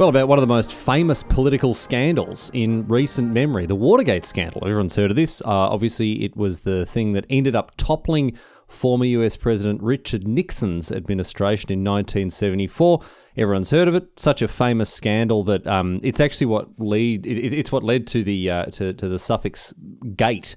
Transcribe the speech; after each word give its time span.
well, 0.00 0.08
about 0.08 0.28
one 0.28 0.38
of 0.38 0.40
the 0.40 0.54
most 0.54 0.72
famous 0.72 1.22
political 1.22 1.74
scandals 1.74 2.50
in 2.54 2.88
recent 2.88 3.34
memory, 3.34 3.66
the 3.66 3.74
Watergate 3.74 4.24
scandal. 4.24 4.62
Everyone's 4.62 4.96
heard 4.96 5.10
of 5.10 5.16
this. 5.16 5.42
Uh, 5.42 5.50
obviously, 5.50 6.24
it 6.24 6.34
was 6.34 6.60
the 6.60 6.86
thing 6.86 7.12
that 7.12 7.26
ended 7.28 7.54
up 7.54 7.76
toppling 7.76 8.34
former 8.66 9.04
US 9.04 9.36
President 9.36 9.82
Richard 9.82 10.26
Nixon's 10.26 10.90
administration 10.90 11.70
in 11.70 11.80
1974. 11.80 13.02
Everyone's 13.36 13.70
heard 13.72 13.88
of 13.88 13.94
it. 13.94 14.18
Such 14.18 14.40
a 14.40 14.48
famous 14.48 14.90
scandal 14.90 15.44
that 15.44 15.66
um, 15.66 15.98
it's 16.02 16.18
actually 16.18 16.46
what 16.46 16.68
lead. 16.78 17.26
It, 17.26 17.52
it's 17.52 17.70
what 17.70 17.84
led 17.84 18.06
to 18.06 18.24
the 18.24 18.50
uh, 18.50 18.64
to, 18.70 18.94
to 18.94 19.06
the 19.06 19.18
suffix 19.18 19.74
gate 20.16 20.56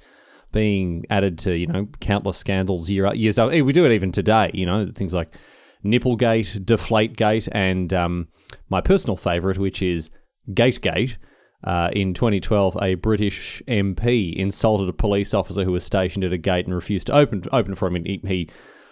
being 0.53 1.05
added 1.09 1.37
to 1.39 1.57
you 1.57 1.67
know 1.67 1.89
countless 1.99 2.37
scandals 2.37 2.89
year 2.89 3.13
years. 3.13 3.37
We 3.37 3.73
do 3.73 3.83
it 3.83 3.91
even 3.91 4.13
today. 4.13 4.51
You 4.53 4.67
know 4.67 4.89
things 4.95 5.13
like 5.13 5.35
Nipplegate, 5.83 6.63
Deflategate, 6.65 7.49
and 7.51 7.93
um, 7.93 8.27
my 8.69 8.81
personal 8.81 9.17
favourite, 9.17 9.57
which 9.57 9.81
is 9.81 10.09
Gategate. 10.49 11.17
Uh, 11.63 11.89
in 11.93 12.13
2012, 12.13 12.77
a 12.81 12.95
British 12.95 13.61
MP 13.67 14.35
insulted 14.35 14.89
a 14.89 14.93
police 14.93 15.33
officer 15.33 15.63
who 15.63 15.71
was 15.71 15.85
stationed 15.85 16.25
at 16.25 16.33
a 16.33 16.37
gate 16.37 16.65
and 16.65 16.75
refused 16.75 17.07
to 17.07 17.13
open 17.13 17.43
open 17.53 17.73
for 17.73 17.87
him. 17.87 17.95
And 17.95 18.05
he, 18.05 18.21
he 18.25 18.49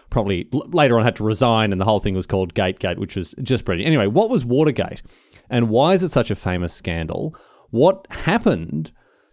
probably 0.09 0.47
later 0.51 0.97
on 0.97 1.03
had 1.03 1.17
to 1.17 1.23
resign, 1.23 1.71
and 1.71 1.81
the 1.81 1.85
whole 1.85 1.99
thing 1.99 2.13
was 2.13 2.27
called 2.27 2.53
Gategate, 2.53 2.97
which 2.97 3.15
was 3.15 3.35
just 3.41 3.65
brilliant. 3.65 3.87
Anyway, 3.87 4.07
what 4.07 4.29
was 4.29 4.45
Watergate, 4.45 5.01
and 5.49 5.69
why 5.69 5.93
is 5.93 6.03
it 6.03 6.09
such 6.09 6.31
a 6.31 6.35
famous 6.35 6.73
scandal? 6.73 7.35
What 7.71 8.07
happened 8.09 8.91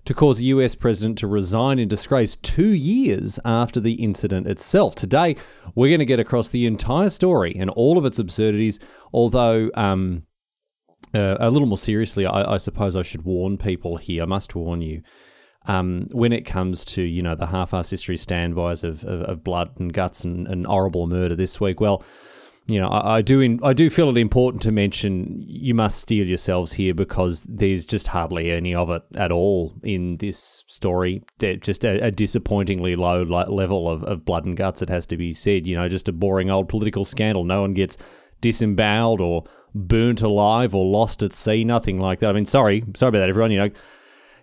to 0.09 0.15
cause 0.15 0.41
a 0.41 0.45
US 0.45 0.75
president 0.75 1.19
to 1.19 1.27
resign 1.27 1.79
in 1.79 1.87
disgrace 1.87 2.35
two 2.35 2.71
years 2.71 3.39
after 3.45 3.79
the 3.79 3.93
incident 3.93 4.47
itself. 4.47 4.95
Today, 4.95 5.37
we're 5.75 5.91
going 5.91 5.99
to 5.99 6.07
get 6.07 6.19
across 6.19 6.49
the 6.49 6.65
entire 6.65 7.11
story 7.11 7.55
and 7.55 7.69
all 7.69 7.99
of 7.99 8.07
its 8.07 8.19
absurdities, 8.19 8.81
although. 9.13 9.71
Um, 9.75 10.23
uh, 11.15 11.37
a 11.41 11.51
little 11.51 11.69
more 11.69 11.79
seriously, 11.79 12.27
I, 12.27 12.55
I, 12.55 12.57
suppose 12.59 12.95
I 12.95 13.01
should 13.01 13.23
warn 13.23 13.57
people 13.57 13.97
here. 13.97 14.25
I 14.25 14.27
must 14.27 14.55
warn 14.55 14.83
you. 14.83 15.01
Um, 15.65 16.09
when 16.13 16.35
it 16.35 16.43
comes 16.43 16.85
to 16.87 17.03
you 17.03 17.23
know 17.23 17.35
the 17.35 17.47
half-assed 17.47 17.91
history 17.91 18.19
standbys 18.19 18.85
of, 18.85 19.05
of, 19.05 19.23
of 19.23 19.43
blood 19.43 19.71
and 19.79 19.91
guts 19.91 20.25
and, 20.25 20.47
and 20.47 20.67
horrible 20.67 21.07
murder 21.07 21.35
this 21.35 21.63
week, 21.63 21.81
well, 21.81 22.05
you 22.69 22.79
know, 22.79 22.89
I, 22.89 23.17
I 23.17 23.23
do 23.23 23.41
in, 23.41 23.59
I 23.63 23.73
do 23.73 23.89
feel 23.89 24.11
it 24.11 24.19
important 24.19 24.63
to 24.63 24.73
mention 24.73 25.43
you 25.47 25.75
must 25.75 26.03
steel 26.03 26.27
yourselves 26.27 26.73
here 26.73 26.93
because 26.93 27.45
there's 27.45 27.87
just 27.87 28.09
hardly 28.09 28.51
any 28.51 28.75
of 28.75 28.91
it 28.91 29.03
at 29.15 29.33
all 29.33 29.75
in 29.83 30.19
this 30.19 30.65
story. 30.69 31.23
Just 31.41 31.87
a, 31.87 31.99
a 32.05 32.11
disappointingly 32.11 32.95
low 32.95 33.23
level 33.23 33.89
of, 33.89 34.05
of 34.05 34.27
blood 34.27 34.45
and 34.45 34.55
guts. 34.55 34.83
It 34.83 34.91
has 34.91 35.07
to 35.07 35.17
be 35.17 35.33
said. 35.33 35.67
You 35.67 35.77
know, 35.77 35.89
just 35.89 36.11
a 36.11 36.13
boring 36.13 36.51
old 36.51 36.69
political 36.69 37.07
scandal. 37.07 37.43
No 37.45 37.63
one 37.63 37.73
gets 37.73 37.97
disemboweled 38.43 39.23
or 39.23 39.45
burnt 39.75 40.21
alive 40.21 40.75
or 40.75 40.85
lost 40.85 41.23
at 41.23 41.33
sea. 41.33 41.65
Nothing 41.65 41.99
like 41.99 42.19
that. 42.19 42.29
I 42.29 42.33
mean, 42.35 42.45
sorry, 42.45 42.85
sorry 42.95 43.09
about 43.09 43.21
that, 43.21 43.31
everyone. 43.31 43.51
You 43.51 43.61
know, 43.61 43.71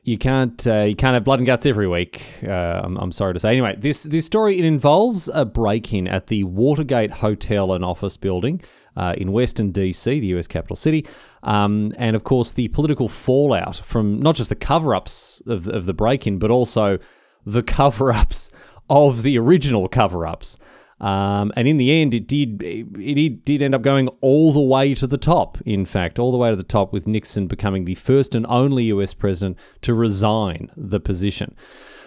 you 0.06 0.20
can't 0.20 0.66
uh, 0.67 0.84
you 0.84 0.95
can't 0.95 1.16
have 1.16 1.23
blood 1.23 1.39
and 1.39 1.48
guts 1.48 1.66
every 1.66 1.88
week. 1.88 2.23
Uh, 2.48 2.81
I'm, 2.84 2.95
I'm, 2.98 3.11
sorry 3.11 3.34
to 3.34 3.39
say. 3.39 3.52
Anyway, 3.52 3.75
this 3.75 4.03
this 4.03 4.26
story 4.26 4.60
it 4.60 4.64
involves 4.64 5.27
a 5.33 5.45
break-in 5.45 6.08
at 6.08 6.27
the 6.27 6.43
Watergate 6.43 7.10
Hotel 7.10 7.73
and 7.73 7.83
Office 7.83 8.16
Building 8.16 8.61
uh, 8.95 9.16
in 9.17 9.32
Western 9.32 9.73
DC, 9.73 10.05
the 10.05 10.27
U.S. 10.27 10.48
capital 10.48 10.76
city, 10.76 11.08
um, 11.42 11.92
and 11.98 12.16
of 12.16 12.23
course 12.23 12.54
the 12.54 12.67
political 12.67 13.10
fallout 13.10 13.77
from 13.77 14.20
not 14.20 14.36
just 14.36 14.49
the 14.49 14.55
cover-ups 14.55 15.42
of, 15.48 15.67
of 15.67 15.88
the 15.88 15.93
break-in, 15.93 16.37
but 16.37 16.52
also 16.52 16.99
the 17.43 17.64
cover-ups 17.64 18.52
of 18.89 19.23
the 19.23 19.39
original 19.39 19.89
cover-ups. 19.89 20.60
Um, 21.02 21.52
and 21.58 21.67
in 21.67 21.78
the 21.78 21.92
end, 21.92 22.14
it 22.14 22.28
did 22.28 22.64
it 22.64 23.44
did 23.44 23.61
end 23.61 23.76
up 23.76 23.82
going 23.82 24.08
all 24.22 24.54
the 24.54 24.61
way 24.61 24.94
to 24.95 25.06
the 25.06 25.17
top. 25.17 25.58
In 25.66 25.83
fact, 25.83 26.20
all 26.20 26.32
the 26.32 26.38
way 26.38 26.50
to 26.50 26.56
the 26.56 26.64
top, 26.64 26.94
with 26.94 27.06
Nixon 27.06 27.48
becoming 27.48 27.86
the 27.86 27.95
first 27.95 28.33
and 28.33 28.45
only 28.48 28.86
U.S. 28.86 29.14
president 29.14 29.58
to 29.82 29.94
resign 29.94 30.72
the 30.78 31.00
position. 31.00 31.55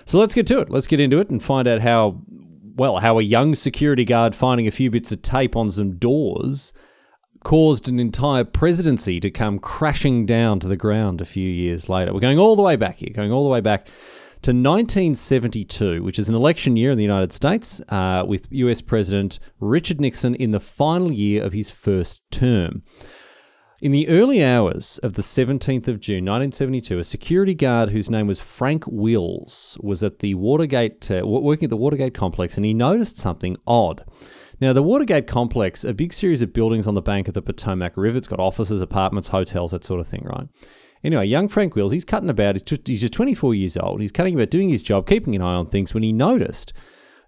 So 0.06 0.18
let's 0.18 0.34
get 0.34 0.46
to 0.46 0.60
it. 0.60 0.70
Let's 0.70 0.86
get 0.86 1.00
into 1.00 1.18
it 1.18 1.28
and 1.28 1.42
find 1.42 1.68
out 1.68 1.80
how 1.80 2.22
well 2.76 2.98
how 2.98 3.18
a 3.18 3.22
young 3.22 3.54
security 3.54 4.04
guard 4.04 4.34
finding 4.34 4.66
a 4.66 4.70
few 4.70 4.90
bits 4.90 5.12
of 5.12 5.20
tape 5.20 5.54
on 5.54 5.70
some 5.70 5.96
doors 5.96 6.72
caused 7.44 7.88
an 7.88 8.00
entire 8.00 8.44
presidency 8.44 9.20
to 9.20 9.30
come 9.30 9.58
crashing 9.58 10.26
down 10.26 10.60
to 10.60 10.68
the 10.68 10.76
ground 10.76 11.20
a 11.20 11.24
few 11.24 11.48
years 11.48 11.88
later. 11.88 12.12
We're 12.12 12.20
going 12.20 12.38
all 12.38 12.56
the 12.56 12.62
way 12.62 12.76
back 12.76 12.96
here, 12.96 13.10
going 13.14 13.32
all 13.32 13.44
the 13.44 13.50
way 13.50 13.60
back 13.60 13.86
to 14.42 14.52
1972, 14.52 16.02
which 16.02 16.18
is 16.18 16.28
an 16.28 16.34
election 16.34 16.76
year 16.76 16.90
in 16.90 16.96
the 16.98 17.04
United 17.04 17.32
States, 17.32 17.80
uh, 17.88 18.24
with 18.26 18.46
US 18.50 18.80
President 18.80 19.38
Richard 19.60 20.00
Nixon 20.00 20.34
in 20.34 20.52
the 20.52 20.60
final 20.60 21.12
year 21.12 21.42
of 21.42 21.52
his 21.52 21.70
first 21.70 22.22
term. 22.30 22.82
In 23.80 23.92
the 23.92 24.08
early 24.08 24.42
hours 24.42 24.98
of 25.04 25.12
the 25.12 25.22
17th 25.22 25.86
of 25.86 26.00
June 26.00 26.24
1972, 26.24 26.98
a 26.98 27.04
security 27.04 27.54
guard 27.54 27.90
whose 27.90 28.10
name 28.10 28.26
was 28.26 28.40
Frank 28.40 28.84
Wills 28.88 29.78
was 29.80 30.02
at 30.02 30.18
the 30.18 30.34
Watergate, 30.34 31.08
uh, 31.12 31.24
working 31.24 31.66
at 31.66 31.70
the 31.70 31.76
Watergate 31.76 32.12
complex, 32.12 32.56
and 32.56 32.66
he 32.66 32.74
noticed 32.74 33.18
something 33.18 33.56
odd. 33.68 34.04
Now, 34.60 34.72
the 34.72 34.82
Watergate 34.82 35.28
complex, 35.28 35.84
a 35.84 35.94
big 35.94 36.12
series 36.12 36.42
of 36.42 36.52
buildings 36.52 36.88
on 36.88 36.94
the 36.94 37.02
bank 37.02 37.28
of 37.28 37.34
the 37.34 37.42
Potomac 37.42 37.96
River, 37.96 38.18
it's 38.18 38.26
got 38.26 38.40
offices, 38.40 38.80
apartments, 38.80 39.28
hotels, 39.28 39.70
that 39.70 39.84
sort 39.84 40.00
of 40.00 40.08
thing, 40.08 40.24
right? 40.24 40.48
Anyway, 41.04 41.26
young 41.26 41.48
Frank 41.48 41.74
Wills, 41.74 41.92
he's 41.92 42.04
cutting 42.04 42.30
about, 42.30 42.54
he's 42.54 42.62
just, 42.62 42.86
he's 42.86 43.00
just 43.00 43.12
24 43.12 43.54
years 43.54 43.76
old. 43.76 44.00
He's 44.00 44.12
cutting 44.12 44.34
about 44.34 44.50
doing 44.50 44.68
his 44.68 44.82
job, 44.82 45.06
keeping 45.06 45.34
an 45.34 45.42
eye 45.42 45.54
on 45.54 45.66
things 45.66 45.94
when 45.94 46.02
he 46.02 46.12
noticed 46.12 46.72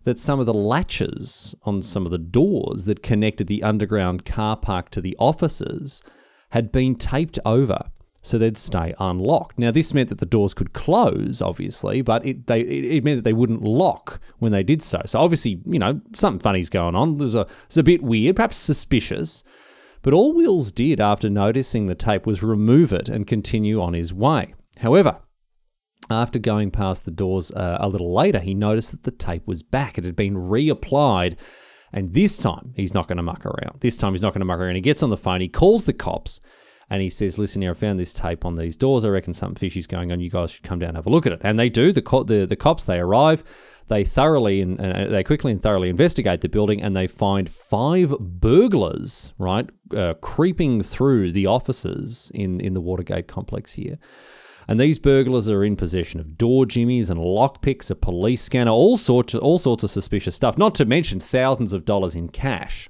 that 0.04 0.18
some 0.18 0.40
of 0.40 0.46
the 0.46 0.54
latches 0.54 1.54
on 1.62 1.82
some 1.82 2.04
of 2.04 2.10
the 2.10 2.18
doors 2.18 2.86
that 2.86 3.02
connected 3.02 3.46
the 3.46 3.62
underground 3.62 4.24
car 4.24 4.56
park 4.56 4.90
to 4.90 5.00
the 5.00 5.16
offices 5.18 6.02
had 6.50 6.72
been 6.72 6.94
taped 6.94 7.38
over 7.44 7.90
so 8.22 8.36
they'd 8.36 8.58
stay 8.58 8.94
unlocked. 8.98 9.58
Now, 9.58 9.70
this 9.70 9.94
meant 9.94 10.10
that 10.10 10.18
the 10.18 10.26
doors 10.26 10.52
could 10.52 10.72
close, 10.72 11.40
obviously, 11.40 12.02
but 12.02 12.24
it, 12.26 12.46
they, 12.46 12.60
it 12.60 13.02
meant 13.02 13.18
that 13.18 13.24
they 13.24 13.32
wouldn't 13.32 13.62
lock 13.62 14.20
when 14.38 14.52
they 14.52 14.62
did 14.62 14.82
so. 14.82 15.00
So, 15.06 15.20
obviously, 15.20 15.60
you 15.64 15.78
know, 15.78 16.00
something 16.14 16.40
funny's 16.40 16.68
going 16.68 16.94
on. 16.94 17.16
There's 17.16 17.34
a, 17.34 17.46
it's 17.64 17.78
a 17.78 17.82
bit 17.82 18.02
weird, 18.02 18.36
perhaps 18.36 18.58
suspicious. 18.58 19.42
But 20.02 20.14
all 20.14 20.32
Wills 20.32 20.72
did 20.72 21.00
after 21.00 21.28
noticing 21.28 21.86
the 21.86 21.94
tape 21.94 22.26
was 22.26 22.42
remove 22.42 22.92
it 22.92 23.08
and 23.08 23.26
continue 23.26 23.80
on 23.80 23.92
his 23.92 24.12
way. 24.14 24.54
However, 24.78 25.18
after 26.10 26.38
going 26.38 26.70
past 26.70 27.04
the 27.04 27.10
doors 27.10 27.52
uh, 27.52 27.78
a 27.80 27.88
little 27.88 28.14
later, 28.14 28.40
he 28.40 28.54
noticed 28.54 28.92
that 28.92 29.04
the 29.04 29.10
tape 29.10 29.46
was 29.46 29.62
back. 29.62 29.98
It 29.98 30.04
had 30.04 30.16
been 30.16 30.34
reapplied. 30.34 31.38
And 31.92 32.14
this 32.14 32.36
time, 32.36 32.72
he's 32.76 32.94
not 32.94 33.08
going 33.08 33.16
to 33.16 33.22
muck 33.22 33.44
around. 33.44 33.80
This 33.80 33.96
time, 33.96 34.12
he's 34.12 34.22
not 34.22 34.32
going 34.32 34.40
to 34.40 34.46
muck 34.46 34.60
around. 34.60 34.76
He 34.76 34.80
gets 34.80 35.02
on 35.02 35.10
the 35.10 35.16
phone, 35.16 35.40
he 35.40 35.48
calls 35.48 35.84
the 35.84 35.92
cops, 35.92 36.40
and 36.90 37.00
he 37.00 37.08
says, 37.08 37.38
"Listen 37.38 37.62
here, 37.62 37.70
I 37.70 37.74
found 37.74 37.98
this 37.98 38.12
tape 38.12 38.44
on 38.44 38.56
these 38.56 38.76
doors. 38.76 39.04
I 39.04 39.08
reckon 39.08 39.32
something 39.32 39.56
fishy's 39.56 39.86
going 39.86 40.12
on. 40.12 40.20
You 40.20 40.28
guys 40.28 40.50
should 40.50 40.64
come 40.64 40.80
down 40.80 40.90
and 40.90 40.98
have 40.98 41.06
a 41.06 41.10
look 41.10 41.26
at 41.26 41.32
it." 41.32 41.40
And 41.42 41.58
they 41.58 41.68
do. 41.68 41.92
The 41.92 42.02
co- 42.02 42.24
the, 42.24 42.46
the 42.46 42.56
cops 42.56 42.84
they 42.84 42.98
arrive. 42.98 43.44
They 43.88 44.04
thoroughly 44.04 44.60
and 44.60 44.80
uh, 44.80 45.08
they 45.08 45.24
quickly 45.24 45.50
and 45.50 45.60
thoroughly 45.60 45.88
investigate 45.88 46.42
the 46.42 46.48
building, 46.48 46.82
and 46.82 46.94
they 46.94 47.06
find 47.06 47.48
five 47.48 48.14
burglars 48.20 49.32
right 49.38 49.68
uh, 49.96 50.14
creeping 50.14 50.82
through 50.82 51.32
the 51.32 51.46
offices 51.46 52.30
in 52.34 52.60
in 52.60 52.74
the 52.74 52.80
Watergate 52.80 53.28
complex 53.28 53.72
here. 53.74 53.98
And 54.68 54.78
these 54.78 55.00
burglars 55.00 55.50
are 55.50 55.64
in 55.64 55.74
possession 55.74 56.20
of 56.20 56.38
door 56.38 56.64
jimmies 56.64 57.10
and 57.10 57.18
lockpicks, 57.18 57.90
a 57.90 57.96
police 57.96 58.42
scanner, 58.42 58.70
all 58.70 58.96
sorts 58.96 59.34
all 59.34 59.58
sorts 59.58 59.82
of 59.82 59.90
suspicious 59.90 60.36
stuff. 60.36 60.56
Not 60.56 60.76
to 60.76 60.84
mention 60.84 61.18
thousands 61.18 61.72
of 61.72 61.84
dollars 61.84 62.14
in 62.14 62.28
cash. 62.28 62.88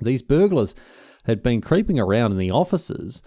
These 0.00 0.22
burglars 0.22 0.76
had 1.24 1.42
been 1.42 1.60
creeping 1.60 1.98
around 1.98 2.32
in 2.32 2.38
the 2.38 2.50
offices 2.50 3.22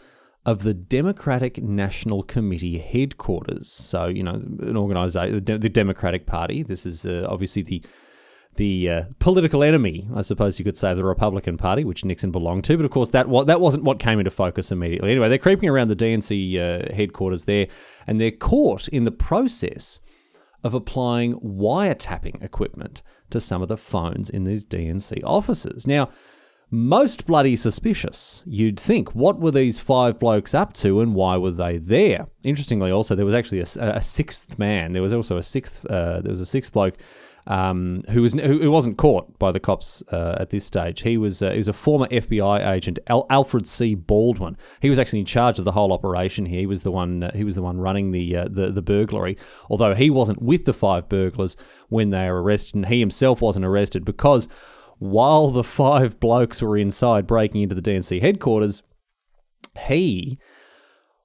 of 0.46 0.64
the 0.64 0.74
Democratic 0.74 1.62
National 1.62 2.24
Committee 2.24 2.80
headquarters. 2.80 3.72
So, 3.72 4.08
you 4.08 4.24
know, 4.24 4.34
an 4.34 4.76
organization, 4.76 5.44
the 5.44 5.70
Democratic 5.70 6.26
Party. 6.26 6.64
This 6.64 6.86
is 6.86 7.06
uh, 7.06 7.28
obviously 7.30 7.62
the 7.64 7.84
the 8.56 8.90
uh, 8.90 9.04
political 9.20 9.64
enemy, 9.64 10.10
I 10.14 10.22
suppose 10.22 10.60
you 10.60 10.66
could 10.66 10.76
say, 10.76 10.92
of 10.92 10.98
the 10.98 11.06
Republican 11.06 11.56
Party, 11.56 11.86
which 11.86 12.04
Nixon 12.04 12.32
belonged 12.32 12.66
to. 12.66 12.76
But 12.76 12.86
of 12.86 12.92
course, 12.92 13.10
that 13.10 13.30
wa- 13.30 13.46
that 13.46 13.62
wasn't 13.62 13.84
what 13.84 14.00
came 14.00 14.20
into 14.20 14.32
focus 14.32 14.72
immediately. 14.72 15.12
Anyway, 15.12 15.30
they're 15.30 15.38
creeping 15.38 15.70
around 15.70 15.88
the 15.88 15.96
DNC 15.96 16.58
uh, 16.58 16.94
headquarters 16.94 17.46
there, 17.46 17.68
and 18.08 18.20
they're 18.20 18.32
caught 18.32 18.88
in 18.90 19.06
the 19.06 19.12
process 19.12 20.02
of 20.64 20.74
applying 20.74 21.40
wiretapping 21.40 22.44
equipment 22.44 23.02
to 23.30 23.40
some 23.40 23.62
of 23.62 23.68
the 23.68 23.78
phones 23.78 24.30
in 24.30 24.44
these 24.44 24.66
DNC 24.66 25.22
offices. 25.24 25.88
Now, 25.88 26.10
most 26.72 27.28
bloody 27.28 27.58
suspicious. 27.58 28.44
You'd 28.48 28.80
think, 28.80 29.14
what 29.14 29.40
were 29.40 29.52
these 29.52 29.78
five 29.78 30.18
blokes 30.18 30.56
up 30.56 30.74
to 30.76 31.02
and 31.02 31.14
why 31.14 31.36
were 31.38 31.52
they 31.52 31.78
there? 31.78 32.28
Interestingly, 32.44 32.90
also 32.92 33.14
there 33.14 33.26
was 33.26 33.36
actually 33.36 33.60
a, 33.60 33.96
a 33.96 34.02
sixth 34.02 34.58
man. 34.58 34.94
There 34.94 35.02
was 35.02 35.14
also 35.14 35.38
a 35.38 35.44
sixth. 35.44 35.86
Uh, 35.86 36.22
there 36.22 36.30
was 36.30 36.40
a 36.40 36.46
sixth 36.46 36.72
bloke 36.72 36.98
um, 37.48 38.04
who 38.10 38.22
was 38.22 38.34
who, 38.34 38.70
wasn't 38.72 38.98
caught 38.98 39.38
by 39.40 39.52
the 39.52 39.60
cops 39.60 40.04
uh, 40.12 40.38
at 40.40 40.50
this 40.50 40.66
stage. 40.66 41.02
He 41.02 41.18
was 41.18 41.42
uh, 41.42 41.52
he 41.52 41.58
was 41.58 41.68
a 41.68 41.74
former 41.74 42.08
FBI 42.08 42.72
agent, 42.72 43.00
Al- 43.08 43.26
Alfred 43.30 43.68
C. 43.68 43.96
Baldwin. 43.96 44.58
He 44.82 44.90
was 44.90 45.00
actually 45.00 45.20
in 45.20 45.26
charge 45.26 45.60
of 45.60 45.66
the 45.66 45.72
whole 45.72 45.92
operation 45.92 46.46
here. 46.46 46.62
He 46.62 46.66
was 46.66 46.84
the 46.84 46.92
one 46.92 47.24
uh, 47.24 47.32
he 47.34 47.44
was 47.44 47.56
the 47.56 47.62
one 47.62 47.80
running 47.80 48.12
the, 48.12 48.36
uh, 48.36 48.48
the 48.50 48.72
the 48.72 48.82
burglary. 48.82 49.38
Although 49.70 49.96
he 49.96 50.10
wasn't 50.10 50.42
with 50.42 50.66
the 50.66 50.74
five 50.74 51.10
burglars 51.10 51.58
when 51.90 52.12
they 52.12 52.30
were 52.30 52.42
arrested, 52.42 52.76
and 52.76 52.86
he 52.86 53.00
himself 53.00 53.42
wasn't 53.42 53.66
arrested 53.66 54.06
because 54.06 54.48
while 55.02 55.48
the 55.48 55.64
five 55.64 56.20
blokes 56.20 56.62
were 56.62 56.78
inside 56.78 57.26
breaking 57.26 57.64
into 57.64 57.74
the 57.74 57.82
DNC 57.82 58.22
headquarters, 58.22 58.84
he 59.88 60.38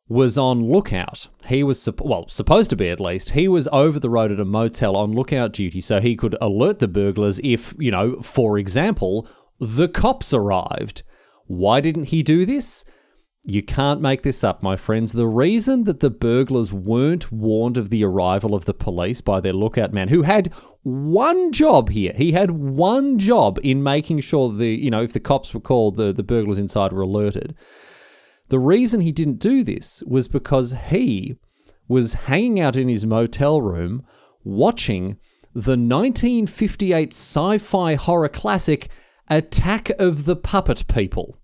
was 0.09 0.39
on 0.39 0.65
lookout. 0.65 1.29
He 1.47 1.63
was, 1.63 1.87
well, 1.99 2.27
supposed 2.27 2.71
to 2.71 2.77
be 2.77 2.89
at 2.89 3.01
least. 3.01 3.33
He 3.33 3.49
was 3.49 3.69
over 3.73 4.01
the 4.01 4.09
road 4.09 4.33
at 4.33 4.41
a 4.41 4.47
motel 4.47 4.97
on 4.97 5.13
lookout 5.13 5.53
duty 5.53 5.83
so 5.83 6.01
he 6.01 6.17
could 6.17 6.39
alert 6.41 6.79
the 6.79 6.89
burglars 6.89 7.39
if, 7.45 7.75
you 7.79 7.91
know, 7.91 8.23
for 8.23 8.57
example, 8.57 9.29
the 9.61 9.89
cops 9.89 10.33
arrived. 10.33 11.03
Why 11.47 11.83
didn't 11.83 12.05
he 12.05 12.23
do 12.23 12.47
this? 12.47 12.83
You 13.49 13.63
can't 13.63 14.01
make 14.01 14.23
this 14.23 14.43
up, 14.43 14.61
my 14.61 14.77
friends. 14.77 15.13
The 15.13 15.29
reason 15.29 15.85
that 15.85 16.01
the 16.01 16.11
burglars 16.11 16.73
weren't 16.73 17.31
warned 17.31 17.77
of 17.79 17.91
the 17.91 18.05
arrival 18.05 18.57
of 18.57 18.65
the 18.65 18.75
police 18.75 19.21
by 19.21 19.41
their 19.41 19.53
lookout 19.53 19.93
man, 19.93 20.09
who 20.09 20.23
had 20.23 20.53
one 20.83 21.53
job 21.53 21.91
here, 21.91 22.13
he 22.17 22.33
had 22.33 22.51
one 22.51 23.21
job 23.21 23.61
in 23.63 23.85
making 23.85 24.21
sure 24.21 24.53
the, 24.53 24.69
you 24.69 24.91
know, 24.91 25.03
if 25.03 25.13
the 25.13 25.21
cops 25.21 25.55
were 25.55 25.61
called, 25.61 25.95
the, 25.95 26.13
the 26.13 26.25
burglars 26.25 26.59
inside 26.59 26.93
were 26.93 27.03
alerted. 27.03 27.55
The 28.49 28.59
reason 28.59 29.01
he 29.01 29.13
didn't 29.13 29.39
do 29.39 29.63
this 29.63 30.03
was 30.09 30.27
because 30.27 30.75
he 30.89 31.37
was 31.87 32.15
hanging 32.15 32.59
out 32.59 32.75
in 32.75 32.89
his 32.89 33.07
motel 33.07 33.61
room 33.61 34.05
watching 34.43 35.19
the 35.53 35.79
1958 35.79 37.13
sci 37.13 37.59
fi 37.59 37.95
horror 37.95 38.29
classic 38.29 38.89
Attack 39.29 39.91
of 39.99 40.25
the 40.25 40.37
Puppet 40.37 40.87
People. 40.87 41.39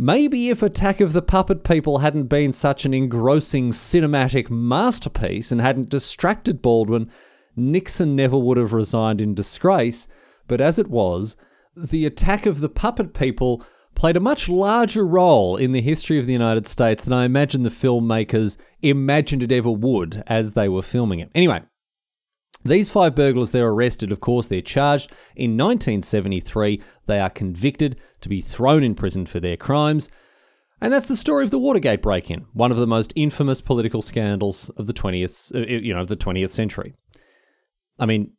Maybe 0.00 0.48
if 0.48 0.62
Attack 0.62 1.00
of 1.00 1.12
the 1.12 1.22
Puppet 1.22 1.64
People 1.64 1.98
hadn't 1.98 2.28
been 2.28 2.52
such 2.52 2.84
an 2.84 2.94
engrossing 2.94 3.70
cinematic 3.70 4.48
masterpiece 4.48 5.50
and 5.50 5.60
hadn't 5.60 5.88
distracted 5.88 6.62
Baldwin, 6.62 7.10
Nixon 7.56 8.14
never 8.14 8.38
would 8.38 8.58
have 8.58 8.72
resigned 8.72 9.20
in 9.20 9.34
disgrace. 9.34 10.06
But 10.46 10.60
as 10.60 10.78
it 10.78 10.86
was, 10.86 11.36
the 11.74 12.06
Attack 12.06 12.46
of 12.46 12.60
the 12.60 12.68
Puppet 12.68 13.12
People 13.12 13.60
played 13.96 14.16
a 14.16 14.20
much 14.20 14.48
larger 14.48 15.04
role 15.04 15.56
in 15.56 15.72
the 15.72 15.82
history 15.82 16.16
of 16.20 16.26
the 16.26 16.32
United 16.32 16.68
States 16.68 17.02
than 17.02 17.12
I 17.12 17.24
imagine 17.24 17.64
the 17.64 17.68
filmmakers 17.68 18.56
imagined 18.80 19.42
it 19.42 19.50
ever 19.50 19.72
would 19.72 20.22
as 20.28 20.52
they 20.52 20.68
were 20.68 20.80
filming 20.80 21.18
it. 21.18 21.32
Anyway, 21.34 21.62
these 22.64 22.90
five 22.90 23.14
burglars, 23.14 23.52
they're 23.52 23.68
arrested, 23.68 24.12
of 24.12 24.20
course, 24.20 24.46
they're 24.46 24.60
charged. 24.60 25.10
In 25.36 25.56
1973, 25.56 26.82
they 27.06 27.20
are 27.20 27.30
convicted 27.30 28.00
to 28.20 28.28
be 28.28 28.40
thrown 28.40 28.82
in 28.82 28.94
prison 28.94 29.26
for 29.26 29.40
their 29.40 29.56
crimes. 29.56 30.10
And 30.80 30.92
that's 30.92 31.06
the 31.06 31.16
story 31.16 31.44
of 31.44 31.50
the 31.50 31.58
Watergate 31.58 32.02
break-in, 32.02 32.46
one 32.52 32.70
of 32.70 32.78
the 32.78 32.86
most 32.86 33.12
infamous 33.16 33.60
political 33.60 34.02
scandals 34.02 34.70
of 34.70 34.86
the 34.86 34.92
20th, 34.92 35.54
uh, 35.54 35.66
you 35.66 35.92
know, 35.92 36.04
the 36.04 36.16
20th 36.16 36.50
century. 36.50 36.94
I 37.98 38.06
mean, 38.06 38.32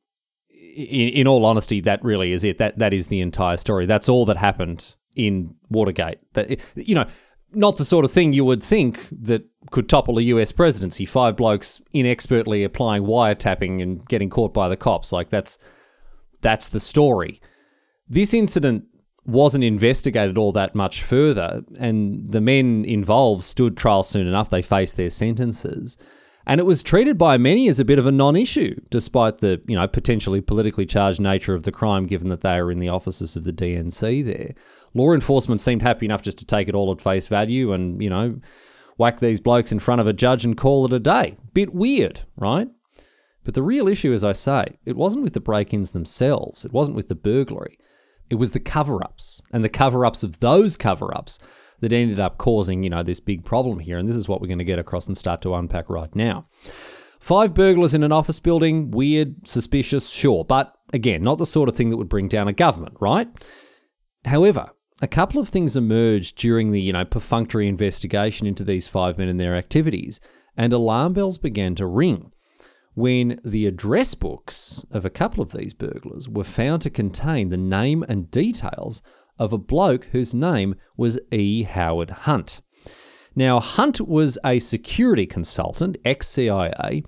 in, 0.50 1.10
in 1.10 1.28
all 1.28 1.46
honesty, 1.46 1.82
that 1.82 2.04
really 2.04 2.32
is 2.32 2.44
it. 2.44 2.58
That 2.58 2.78
that 2.80 2.94
is 2.94 3.08
the 3.08 3.20
entire 3.20 3.58
story. 3.58 3.86
That's 3.86 4.08
all 4.08 4.26
that 4.26 4.38
happened 4.38 4.96
in 5.16 5.56
Watergate. 5.70 6.20
That 6.34 6.62
you 6.76 6.96
know, 6.96 7.06
not 7.52 7.76
the 7.76 7.86
sort 7.86 8.06
of 8.06 8.12
thing 8.12 8.32
you 8.32 8.46
would 8.46 8.64
think 8.64 9.08
that 9.12 9.44
could 9.72 9.90
topple 9.90 10.18
a 10.18 10.24
US 10.24 10.52
presidency. 10.52 11.06
Five 11.06 11.36
blokes 11.36 11.82
inexpertly 11.94 12.64
applying 12.64 13.04
wiretapping 13.04 13.82
and 13.82 14.06
getting 14.08 14.30
caught 14.30 14.54
by 14.54 14.70
the 14.70 14.78
cops. 14.78 15.12
Like 15.12 15.30
that's 15.30 15.58
that's 16.42 16.70
the 16.70 16.80
story. 16.80 17.42
This 18.08 18.34
incident 18.34 18.86
wasn't 19.26 19.64
investigated 19.64 20.38
all 20.38 20.52
that 20.54 20.74
much 20.74 21.04
further, 21.04 21.64
and 21.78 22.32
the 22.32 22.42
men 22.42 22.86
involved 22.86 23.44
stood 23.44 23.78
trial 23.78 24.04
soon 24.04 24.28
enough. 24.28 24.50
They 24.50 24.62
faced 24.62 24.98
their 24.98 25.10
sentences. 25.10 25.98
And 26.48 26.60
it 26.60 26.66
was 26.66 26.82
treated 26.82 27.16
by 27.20 27.38
many 27.38 27.68
as 27.68 27.80
a 27.80 27.86
bit 27.86 28.00
of 28.00 28.08
a 28.08 28.12
non-issue, 28.12 28.80
despite 28.90 29.38
the 29.38 29.62
you 29.68 29.76
know 29.76 29.88
potentially 29.88 30.42
politically 30.42 30.86
charged 30.86 31.20
nature 31.20 31.54
of 31.54 31.64
the 31.64 31.72
crime, 31.72 32.08
given 32.08 32.30
that 32.30 32.42
they 32.42 32.56
are 32.56 32.72
in 32.72 32.80
the 32.80 32.90
offices 32.90 33.36
of 33.36 33.44
the 33.44 33.54
DNC 33.54 34.26
there 34.26 34.56
law 34.94 35.14
enforcement 35.14 35.62
seemed 35.62 35.82
happy 35.82 36.06
enough 36.06 36.22
just 36.22 36.38
to 36.40 36.46
take 36.46 36.68
it 36.68 36.76
all 36.76 36.92
at 36.92 37.02
face 37.02 37.28
value 37.28 37.74
and, 37.74 38.02
you 38.02 38.10
know, 38.10 38.40
whack 39.00 39.20
these 39.20 39.40
blokes 39.40 39.72
in 39.72 39.80
front 39.80 40.02
of 40.02 40.08
a 40.08 40.14
judge 40.14 40.46
and 40.46 40.58
call 40.58 40.86
it 40.86 40.94
a 40.94 41.00
day. 41.00 41.38
Bit 41.54 41.74
weird, 41.74 42.22
right? 42.36 42.68
But 43.44 43.54
the 43.56 43.64
real 43.64 43.88
issue, 43.88 44.14
as 44.14 44.24
I 44.24 44.34
say, 44.34 44.78
it 44.86 44.96
wasn't 44.96 45.24
with 45.24 45.34
the 45.34 45.40
break 45.40 45.74
ins 45.74 45.92
themselves, 45.92 46.66
it 46.66 46.74
wasn't 46.74 46.98
with 46.98 47.08
the 47.08 47.16
burglary. 47.16 47.80
It 48.30 48.36
was 48.36 48.52
the 48.52 48.60
cover 48.60 49.04
ups 49.04 49.42
and 49.52 49.64
the 49.64 49.70
cover 49.70 50.06
ups 50.06 50.22
of 50.22 50.40
those 50.40 50.78
cover 50.78 51.16
ups 51.16 51.40
that 51.80 51.94
ended 51.94 52.20
up 52.20 52.38
causing, 52.38 52.84
you 52.84 52.90
know, 52.90 53.02
this 53.02 53.20
big 53.20 53.44
problem 53.44 53.80
here. 53.80 53.98
And 53.98 54.08
this 54.08 54.18
is 54.18 54.28
what 54.28 54.42
we're 54.42 54.48
going 54.48 54.60
to 54.60 54.66
get 54.66 54.78
across 54.78 55.08
and 55.08 55.18
start 55.18 55.42
to 55.42 55.56
unpack 55.56 55.90
right 55.90 56.14
now. 56.16 56.48
Five 57.20 57.54
burglars 57.54 57.94
in 57.94 58.04
an 58.04 58.12
office 58.12 58.40
building, 58.40 58.92
weird, 58.92 59.48
suspicious, 59.48 60.10
sure, 60.10 60.46
but 60.46 60.76
again, 60.94 61.24
not 61.24 61.38
the 61.38 61.46
sort 61.46 61.70
of 61.70 61.76
thing 61.76 61.90
that 61.90 61.98
would 61.98 62.10
bring 62.10 62.28
down 62.28 62.48
a 62.48 62.54
government, 62.54 62.96
right? 63.00 63.28
However, 64.26 64.72
a 65.02 65.08
couple 65.08 65.40
of 65.40 65.48
things 65.48 65.78
emerged 65.78 66.38
during 66.38 66.72
the, 66.72 66.82
you 66.82 66.94
know, 66.94 67.06
perfunctory 67.06 67.68
investigation 67.68 68.46
into 68.46 68.64
these 68.64 68.88
five 68.88 69.18
men 69.18 69.30
and 69.30 69.40
their 69.40 69.56
activities, 69.56 70.20
and 70.58 70.74
alarm 70.74 71.14
bells 71.14 71.38
began 71.38 71.76
to 71.76 71.86
ring 71.86 72.32
when 72.96 73.40
the 73.46 73.66
address 73.66 74.14
books 74.14 74.86
of 74.92 75.06
a 75.06 75.10
couple 75.10 75.42
of 75.42 75.52
these 75.52 75.74
burglars 75.74 76.28
were 76.28 76.44
found 76.44 76.82
to 76.82 76.90
contain 76.90 77.48
the 77.48 77.58
name 77.58 78.04
and 78.10 78.30
details 78.30 79.02
of 79.38 79.54
a 79.54 79.58
bloke 79.58 80.06
whose 80.06 80.36
name 80.36 80.76
was 80.98 81.18
E. 81.32 81.64
Howard 81.64 82.10
Hunt. 82.10 82.60
Now, 83.36 83.62
Hunt 83.62 84.02
was 84.02 84.38
a 84.44 84.60
security 84.60 85.26
consultant, 85.26 85.98
ex 86.04 86.28
CIA, 86.28 87.04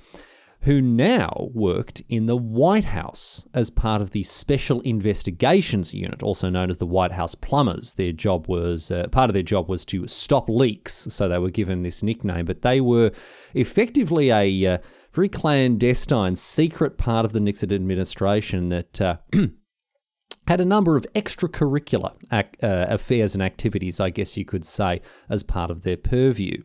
who 0.64 0.80
now 0.80 1.50
worked 1.54 2.04
in 2.08 2.28
the 2.28 2.38
White 2.38 2.86
House 2.86 3.48
as 3.54 3.72
part 3.72 4.02
of 4.02 4.12
the 4.12 4.22
Special 4.24 4.80
Investigations 4.82 5.94
Unit, 5.94 6.22
also 6.22 6.50
known 6.50 6.70
as 6.70 6.78
the 6.78 6.86
White 6.86 7.14
House 7.14 7.34
Plumbers. 7.34 7.96
Their 7.96 8.12
job 8.12 8.48
was 8.48 8.92
uh, 8.92 9.08
part 9.12 9.30
of 9.30 9.34
their 9.34 9.42
job 9.42 9.68
was 9.68 9.86
to 9.86 10.08
stop 10.08 10.48
leaks, 10.48 11.08
so 11.10 11.28
they 11.28 11.40
were 11.40 11.50
given 11.50 11.82
this 11.82 12.04
nickname. 12.04 12.46
But 12.46 12.62
they 12.62 12.80
were 12.80 13.12
effectively 13.56 14.30
a 14.30 14.74
uh, 14.74 14.78
very 15.14 15.30
clandestine, 15.30 16.36
secret 16.36 16.98
part 16.98 17.26
of 17.26 17.34
the 17.34 17.40
Nixon 17.40 17.74
administration 17.74 18.70
that. 18.70 19.02
Uh, 19.02 19.18
had 20.48 20.60
a 20.60 20.66
number 20.66 20.98
of 20.98 21.06
extracurricular 21.14 22.14
ac- 22.32 22.50
uh, 22.64 22.88
affairs 22.90 23.36
and 23.36 23.44
activities, 23.44 24.00
I 24.00 24.10
guess 24.10 24.36
you 24.36 24.44
could 24.44 24.66
say, 24.66 25.00
as 25.30 25.44
part 25.44 25.72
of 25.72 25.84
their 25.84 25.96
purview. 25.96 26.64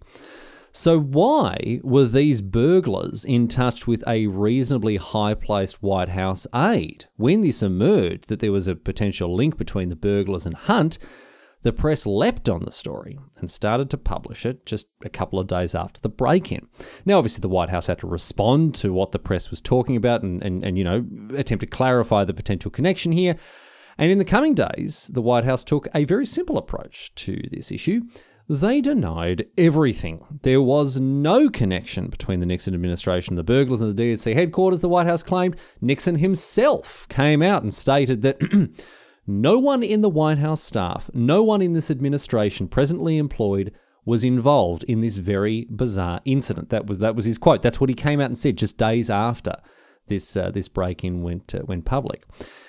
So, 0.77 1.01
why 1.01 1.81
were 1.83 2.05
these 2.05 2.43
burglars 2.43 3.25
in 3.25 3.49
touch 3.49 3.87
with 3.87 4.07
a 4.07 4.27
reasonably 4.27 4.97
high 4.97 5.33
placed 5.33 5.83
White 5.83 6.11
House 6.11 6.47
aide? 6.55 7.07
When 7.17 7.41
this 7.41 7.63
emerged 7.63 8.29
that 8.29 8.41
there 8.41 8.53
was 8.53 8.69
a 8.69 8.77
potential 8.77 9.35
link 9.35 9.57
between 9.57 9.89
the 9.89 9.97
burglars 9.97 10.45
and 10.45 10.55
Hunt, 10.55 10.99
the 11.63 11.73
press 11.73 12.05
leapt 12.05 12.51
on 12.51 12.67
the 12.67 12.71
story 12.71 13.19
and 13.39 13.51
started 13.51 13.89
to 13.89 13.97
publish 13.97 14.45
it 14.45 14.67
just 14.67 14.89
a 15.03 15.09
couple 15.09 15.39
of 15.39 15.47
days 15.47 15.75
after 15.75 15.99
the 15.99 16.11
break 16.11 16.53
in. 16.53 16.69
Now, 17.07 17.17
obviously, 17.17 17.41
the 17.41 17.49
White 17.49 17.71
House 17.71 17.87
had 17.87 18.01
to 18.01 18.07
respond 18.07 18.75
to 18.75 18.93
what 18.93 19.13
the 19.13 19.19
press 19.19 19.49
was 19.49 19.63
talking 19.63 19.97
about 19.97 20.23
and, 20.23 20.43
and, 20.43 20.63
and, 20.63 20.77
you 20.77 20.85
know, 20.85 21.07
attempt 21.35 21.61
to 21.61 21.67
clarify 21.67 22.25
the 22.25 22.35
potential 22.35 22.71
connection 22.71 23.13
here. 23.13 23.37
And 23.97 24.11
in 24.11 24.19
the 24.19 24.27
coming 24.27 24.53
days, 24.53 25.11
the 25.11 25.23
White 25.23 25.45
House 25.45 25.65
took 25.65 25.89
a 25.95 26.05
very 26.05 26.27
simple 26.27 26.59
approach 26.59 27.15
to 27.15 27.41
this 27.51 27.73
issue. 27.73 28.03
They 28.49 28.81
denied 28.81 29.47
everything. 29.59 30.25
There 30.43 30.63
was 30.63 31.01
no 31.01 31.51
connection 31.51 32.07
between 32.07 32.39
the 32.39 32.47
Nixon 32.47 32.75
administration 32.75 33.35
the 33.35 33.43
burglars 33.43 33.81
and 33.83 33.97
the 33.97 34.03
DNC 34.03 34.35
headquarters, 34.35 34.81
the 34.81 34.89
White 34.89 35.09
House 35.09 35.25
claimed. 35.25 35.57
Nixon 35.81 36.17
himself 36.17 37.09
came 37.09 37.43
out 37.43 37.63
and 37.63 37.75
stated 37.75 38.23
that 38.23 38.71
no 39.27 39.59
one 39.59 39.83
in 39.83 40.01
the 40.01 40.09
White 40.09 40.39
House 40.39 40.63
staff, 40.63 41.11
no 41.13 41.43
one 41.43 41.61
in 41.61 41.73
this 41.73 41.91
administration 41.91 42.69
presently 42.69 43.19
employed 43.19 43.73
was 44.05 44.23
involved 44.23 44.85
in 44.85 45.01
this 45.01 45.17
very 45.17 45.67
bizarre 45.69 46.21
incident. 46.25 46.69
That 46.71 46.87
was 46.87 47.01
that 47.01 47.17
was 47.17 47.25
his 47.25 47.39
quote. 47.39 47.63
That's 47.63 47.81
what 47.81 47.91
he 47.91 47.95
came 47.95 48.21
out 48.21 48.27
and 48.27 48.39
said 48.39 48.57
just 48.57 48.79
days 48.79 49.11
after 49.11 49.57
this 50.09 50.37
uh, 50.37 50.51
this 50.51 50.69
break-in 50.69 51.23
went 51.23 51.55
uh, 51.55 51.61
went 51.65 51.85
public. 51.85 52.25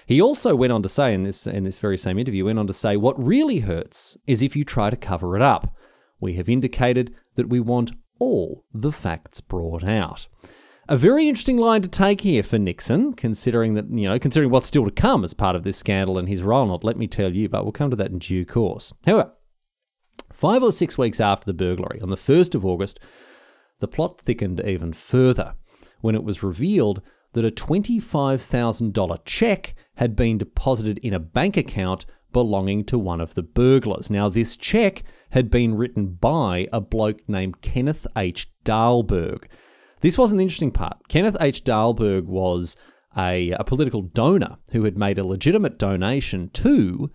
He 0.06 0.22
also 0.22 0.56
went 0.56 0.74
on 0.74 0.84
to 0.84 0.90
say 0.90 1.14
in 1.14 1.24
this 1.24 1.48
in 1.48 1.64
this 1.64 1.80
very 1.80 1.98
same 1.98 2.18
interview 2.18 2.46
went 2.46 2.60
on 2.60 2.68
to 2.68 2.74
say 2.74 2.98
what 2.98 3.22
really 3.24 3.60
hurts 3.60 4.18
is 4.26 4.42
if 4.42 4.56
you 4.56 4.64
try 4.64 4.90
to 4.90 4.98
cover 4.98 5.36
it 5.36 5.42
up. 5.42 5.76
We 6.20 6.34
have 6.34 6.50
indicated 6.50 7.14
that 7.36 7.50
we 7.50 7.60
want 7.60 7.92
all 8.20 8.66
the 8.74 8.92
facts 8.92 9.42
brought 9.42 9.84
out. 9.84 10.28
A 10.90 10.96
very 10.96 11.28
interesting 11.28 11.58
line 11.58 11.82
to 11.82 11.90
take 11.90 12.22
here 12.22 12.42
for 12.42 12.58
Nixon, 12.58 13.14
considering 13.14 13.74
that, 13.74 13.86
you 13.92 14.08
know, 14.08 14.18
considering 14.18 14.52
what's 14.52 14.68
still 14.68 14.86
to 14.86 14.92
come 14.92 15.26
as 15.26 15.34
part 15.34 15.56
of 15.56 15.64
this 15.64 15.78
scandal 15.78 16.18
and 16.18 16.30
his 16.30 16.42
role 16.42 16.64
in 16.64 16.72
it, 16.72 16.84
let 16.84 16.98
me 16.98 17.08
tell 17.08 17.36
you, 17.36 17.50
but 17.50 17.64
we'll 17.64 17.74
come 17.74 17.90
to 17.90 17.96
that 17.98 18.10
in 18.10 18.20
due 18.20 18.46
course. 18.46 18.94
However, 19.06 19.34
five 20.32 20.64
or 20.64 20.72
six 20.72 20.98
weeks 20.98 21.20
after 21.20 21.46
the 21.46 21.54
burglary, 21.54 22.00
on 22.02 22.10
the 22.10 22.16
1st 22.16 22.56
of 22.56 22.66
August, 22.66 23.02
the 23.80 23.88
plot 23.88 24.22
thickened 24.22 24.62
even 24.66 24.94
further 24.94 25.56
when 26.00 26.16
it 26.16 26.24
was 26.24 26.42
revealed 26.42 27.02
that 27.38 27.46
a 27.46 27.52
$25,000 27.52 29.20
check 29.24 29.76
had 29.98 30.16
been 30.16 30.40
deposited 30.40 30.98
in 31.00 31.14
a 31.14 31.20
bank 31.20 31.56
account 31.56 32.04
belonging 32.34 32.84
to 32.86 32.98
one 32.98 33.22
of 33.22 33.36
the 33.36 33.44
burglars. 33.44 34.10
Now, 34.10 34.28
this 34.28 34.58
check 34.58 35.04
had 35.30 35.52
been 35.52 35.76
written 35.76 36.08
by 36.08 36.68
a 36.74 36.82
bloke 36.82 37.22
named 37.30 37.62
Kenneth 37.62 38.08
H. 38.18 38.52
Dahlberg. 38.66 39.46
This 40.02 40.18
was 40.18 40.32
an 40.32 40.40
interesting 40.40 40.72
part. 40.72 41.08
Kenneth 41.10 41.38
H. 41.40 41.64
Dahlberg 41.64 42.26
was 42.26 42.76
a, 43.16 43.52
a 43.52 43.64
political 43.64 44.02
donor 44.02 44.58
who 44.72 44.84
had 44.84 44.98
made 44.98 45.20
a 45.20 45.24
legitimate 45.24 45.78
donation 45.78 46.50
to 46.54 47.12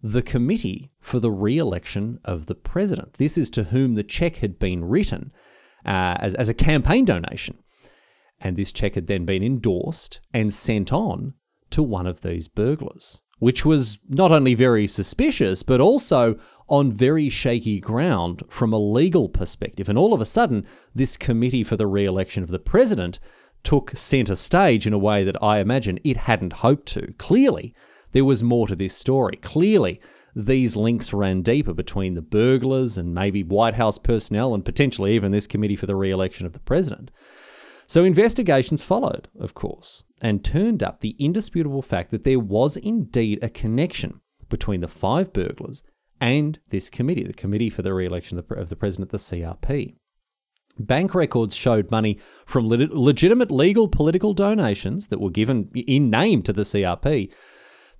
the 0.00 0.22
committee 0.22 0.92
for 1.00 1.18
the 1.18 1.32
re 1.32 1.58
election 1.58 2.20
of 2.24 2.46
the 2.46 2.54
president. 2.54 3.14
This 3.14 3.36
is 3.36 3.50
to 3.50 3.64
whom 3.64 3.94
the 3.94 4.04
check 4.04 4.36
had 4.36 4.60
been 4.60 4.84
written 4.84 5.32
uh, 5.84 6.16
as, 6.20 6.34
as 6.34 6.48
a 6.48 6.54
campaign 6.54 7.04
donation. 7.04 7.58
And 8.42 8.56
this 8.56 8.72
check 8.72 8.96
had 8.96 9.06
then 9.06 9.24
been 9.24 9.42
endorsed 9.42 10.20
and 10.34 10.52
sent 10.52 10.92
on 10.92 11.34
to 11.70 11.82
one 11.82 12.06
of 12.06 12.20
these 12.20 12.48
burglars, 12.48 13.22
which 13.38 13.64
was 13.64 13.98
not 14.08 14.32
only 14.32 14.54
very 14.54 14.86
suspicious, 14.86 15.62
but 15.62 15.80
also 15.80 16.36
on 16.68 16.92
very 16.92 17.28
shaky 17.28 17.80
ground 17.80 18.42
from 18.48 18.72
a 18.72 18.78
legal 18.78 19.28
perspective. 19.28 19.88
And 19.88 19.96
all 19.96 20.12
of 20.12 20.20
a 20.20 20.26
sudden, 20.26 20.66
this 20.94 21.16
committee 21.16 21.64
for 21.64 21.76
the 21.76 21.86
re 21.86 22.04
election 22.04 22.42
of 22.42 22.50
the 22.50 22.58
president 22.58 23.20
took 23.62 23.96
centre 23.96 24.34
stage 24.34 24.86
in 24.86 24.92
a 24.92 24.98
way 24.98 25.22
that 25.22 25.40
I 25.42 25.58
imagine 25.58 26.00
it 26.02 26.16
hadn't 26.16 26.54
hoped 26.54 26.86
to. 26.88 27.14
Clearly, 27.18 27.74
there 28.10 28.24
was 28.24 28.42
more 28.42 28.66
to 28.66 28.74
this 28.74 28.96
story. 28.96 29.36
Clearly, 29.36 30.00
these 30.34 30.76
links 30.76 31.12
ran 31.12 31.42
deeper 31.42 31.74
between 31.74 32.14
the 32.14 32.22
burglars 32.22 32.98
and 32.98 33.14
maybe 33.14 33.42
White 33.42 33.74
House 33.74 33.98
personnel 33.98 34.54
and 34.54 34.64
potentially 34.64 35.14
even 35.14 35.30
this 35.30 35.46
committee 35.46 35.76
for 35.76 35.86
the 35.86 35.96
re 35.96 36.10
election 36.10 36.46
of 36.46 36.54
the 36.54 36.60
president. 36.60 37.10
So 37.92 38.04
investigations 38.04 38.82
followed, 38.82 39.28
of 39.38 39.52
course, 39.52 40.02
and 40.22 40.42
turned 40.42 40.82
up 40.82 41.00
the 41.00 41.14
indisputable 41.18 41.82
fact 41.82 42.10
that 42.10 42.24
there 42.24 42.40
was 42.40 42.78
indeed 42.78 43.38
a 43.42 43.50
connection 43.50 44.22
between 44.48 44.80
the 44.80 44.88
five 44.88 45.34
burglars 45.34 45.82
and 46.18 46.58
this 46.70 46.88
committee, 46.88 47.24
the 47.24 47.34
Committee 47.34 47.68
for 47.68 47.82
the 47.82 47.92
Re-election 47.92 48.38
of 48.38 48.70
the 48.70 48.76
President, 48.76 49.10
the 49.10 49.18
CRP. 49.18 49.96
Bank 50.78 51.14
records 51.14 51.54
showed 51.54 51.90
money 51.90 52.18
from 52.46 52.66
legitimate 52.66 53.50
legal 53.50 53.88
political 53.88 54.32
donations 54.32 55.08
that 55.08 55.20
were 55.20 55.28
given 55.28 55.68
in 55.74 56.08
name 56.08 56.40
to 56.44 56.54
the 56.54 56.62
CRP. 56.62 57.30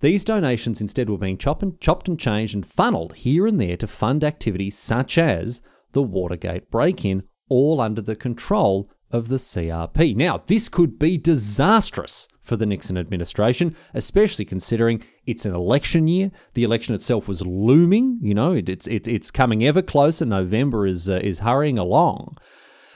These 0.01 0.25
donations 0.25 0.81
instead 0.81 1.11
were 1.11 1.19
being 1.19 1.37
chopped 1.37 1.63
and, 1.63 1.79
chopped 1.83 2.09
and 2.09 2.19
changed 2.19 2.55
and 2.55 2.65
funneled 2.65 3.13
here 3.13 3.47
and 3.47 3.61
there 3.61 3.77
to 3.77 3.87
fund 3.87 4.25
activities 4.25 4.79
such 4.79 5.19
as 5.19 5.61
the 5.93 6.03
Watergate 6.03 6.71
break 6.71 7.05
in, 7.05 7.25
all 7.51 7.79
under 7.79 8.01
the 8.01 8.17
control 8.17 8.91
of 9.13 9.29
the 9.29 9.37
CRP. 9.37 10.17
Now, 10.17 10.43
this 10.47 10.69
could 10.69 10.99
be 10.99 11.17
disastrous 11.17 12.29
for 12.43 12.57
the 12.57 12.67
Nixon 12.67 12.99
administration, 12.99 13.77
especially 13.95 14.45
considering 14.45 15.03
it's 15.27 15.47
an 15.47 15.55
election 15.55 16.09
year. 16.09 16.33
The 16.55 16.65
election 16.65 16.95
itself 16.95 17.29
was 17.29 17.47
looming. 17.47 18.19
You 18.21 18.35
know, 18.35 18.53
it, 18.53 18.69
it's 18.69 18.87
it, 18.89 19.07
it's 19.07 19.31
coming 19.31 19.65
ever 19.65 19.83
closer. 19.83 20.27
November 20.27 20.87
is 20.87 21.09
uh, 21.09 21.21
is 21.23 21.41
hurrying 21.41 21.79
along. 21.79 22.39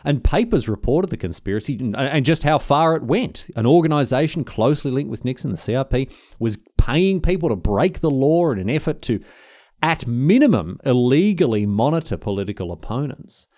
And 0.05 0.23
papers 0.23 0.69
reported 0.69 1.11
the 1.11 1.17
conspiracy 1.17 1.77
and 1.97 2.25
just 2.25 2.45
how 2.45 2.59
far 2.59 2.95
it 2.95 3.03
went. 3.03 3.51
An 3.57 3.67
organization 3.67 4.45
closely 4.45 4.93
linked 4.93 5.11
with 5.11 5.25
Nixon, 5.25 5.51
the 5.51 5.57
CRP, 5.57 6.15
was 6.39 6.59
paying 6.79 7.21
people 7.21 7.49
to 7.49 7.57
break 7.57 7.99
the 7.99 8.11
law 8.11 8.53
in 8.53 8.61
an 8.61 8.71
effort 8.71 9.03
to, 9.03 9.21
at 9.83 10.07
minimum, 10.07 10.79
illegally 10.85 11.67
monitor 11.67 12.17
political 12.17 12.71
opponents. 12.71 13.49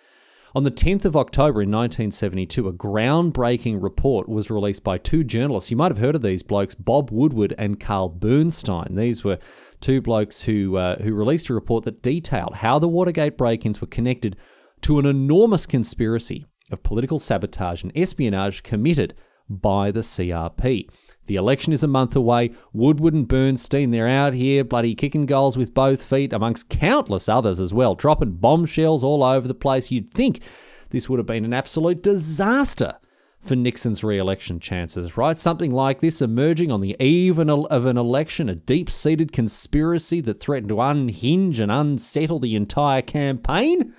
On 0.55 0.65
the 0.65 0.71
10th 0.71 1.05
of 1.05 1.17
October 1.17 1.61
in 1.61 1.71
1972, 1.71 2.69
a 2.69 2.73
groundbreaking 2.73 3.83
report 3.83 4.29
was 4.29 4.51
released 4.51 4.83
by 4.83 4.97
two 4.97 5.23
journalists. 5.23 5.71
You 5.71 5.77
might 5.77 5.91
have 5.91 5.99
heard 5.99 6.15
of 6.15 6.23
these 6.23 6.43
blokes, 6.43 6.75
Bob 6.75 7.11
Woodward 7.11 7.55
and 7.59 7.79
Carl 7.79 8.09
Bernstein. 8.09 8.95
These 8.95 9.23
were 9.23 9.39
two 9.81 10.01
blokes 10.01 10.43
who, 10.43 10.77
uh, 10.77 11.03
who 11.03 11.13
released 11.13 11.51
a 11.51 11.55
report 11.55 11.85
that 11.85 12.03
detailed 12.03 12.57
how 12.57 12.79
the 12.79 12.89
Watergate 12.89 13.37
break 13.37 13.67
ins 13.67 13.83
were 13.83 13.87
connected 13.87 14.37
to 14.83 14.99
an 14.99 15.05
enormous 15.05 15.67
conspiracy 15.67 16.47
of 16.71 16.83
political 16.83 17.19
sabotage 17.19 17.83
and 17.83 17.93
espionage 17.95 18.63
committed 18.63 19.15
by 19.51 19.91
the 19.91 20.01
CRP. 20.01 20.89
The 21.29 21.37
election 21.37 21.75
is 21.75 21.83
a 21.83 21.89
month 21.89 22.17
away. 22.17 22.53
Woodward 22.73 23.13
and 23.13 23.29
Bernstein, 23.29 23.91
they're 23.91 24.09
out 24.09 24.33
here 24.33 24.65
bloody 24.65 24.95
kicking 24.95 25.27
goals 25.27 25.59
with 25.59 25.75
both 25.75 26.03
feet, 26.03 26.33
amongst 26.33 26.71
countless 26.71 27.29
others 27.29 27.61
as 27.61 27.73
well, 27.73 27.95
dropping 27.95 28.33
bombshells 28.33 29.05
all 29.05 29.23
over 29.23 29.47
the 29.47 29.55
place. 29.55 29.91
You'd 29.91 30.11
think 30.11 30.41
this 30.89 31.09
would 31.09 31.19
have 31.19 31.27
been 31.27 31.45
an 31.45 31.53
absolute 31.53 32.03
disaster 32.03 32.97
for 33.43 33.55
Nixon's 33.55 34.03
re 34.03 34.19
election 34.19 34.59
chances, 34.59 35.19
right? 35.19 35.37
Something 35.37 35.71
like 35.71 36.01
this 36.01 36.23
emerging 36.23 36.73
on 36.73 36.81
the 36.81 36.97
eve 36.99 37.39
of 37.39 37.87
an 37.87 37.97
election, 37.99 38.49
a 38.49 38.55
deep 38.55 38.89
seated 38.89 39.31
conspiracy 39.31 40.23
that 40.23 40.41
threatened 40.41 40.71
to 40.71 40.81
unhinge 40.81 41.61
and 41.61 41.71
unsettle 41.71 42.41
the 42.41 42.57
entire 42.57 43.03
campaign? 43.03 43.95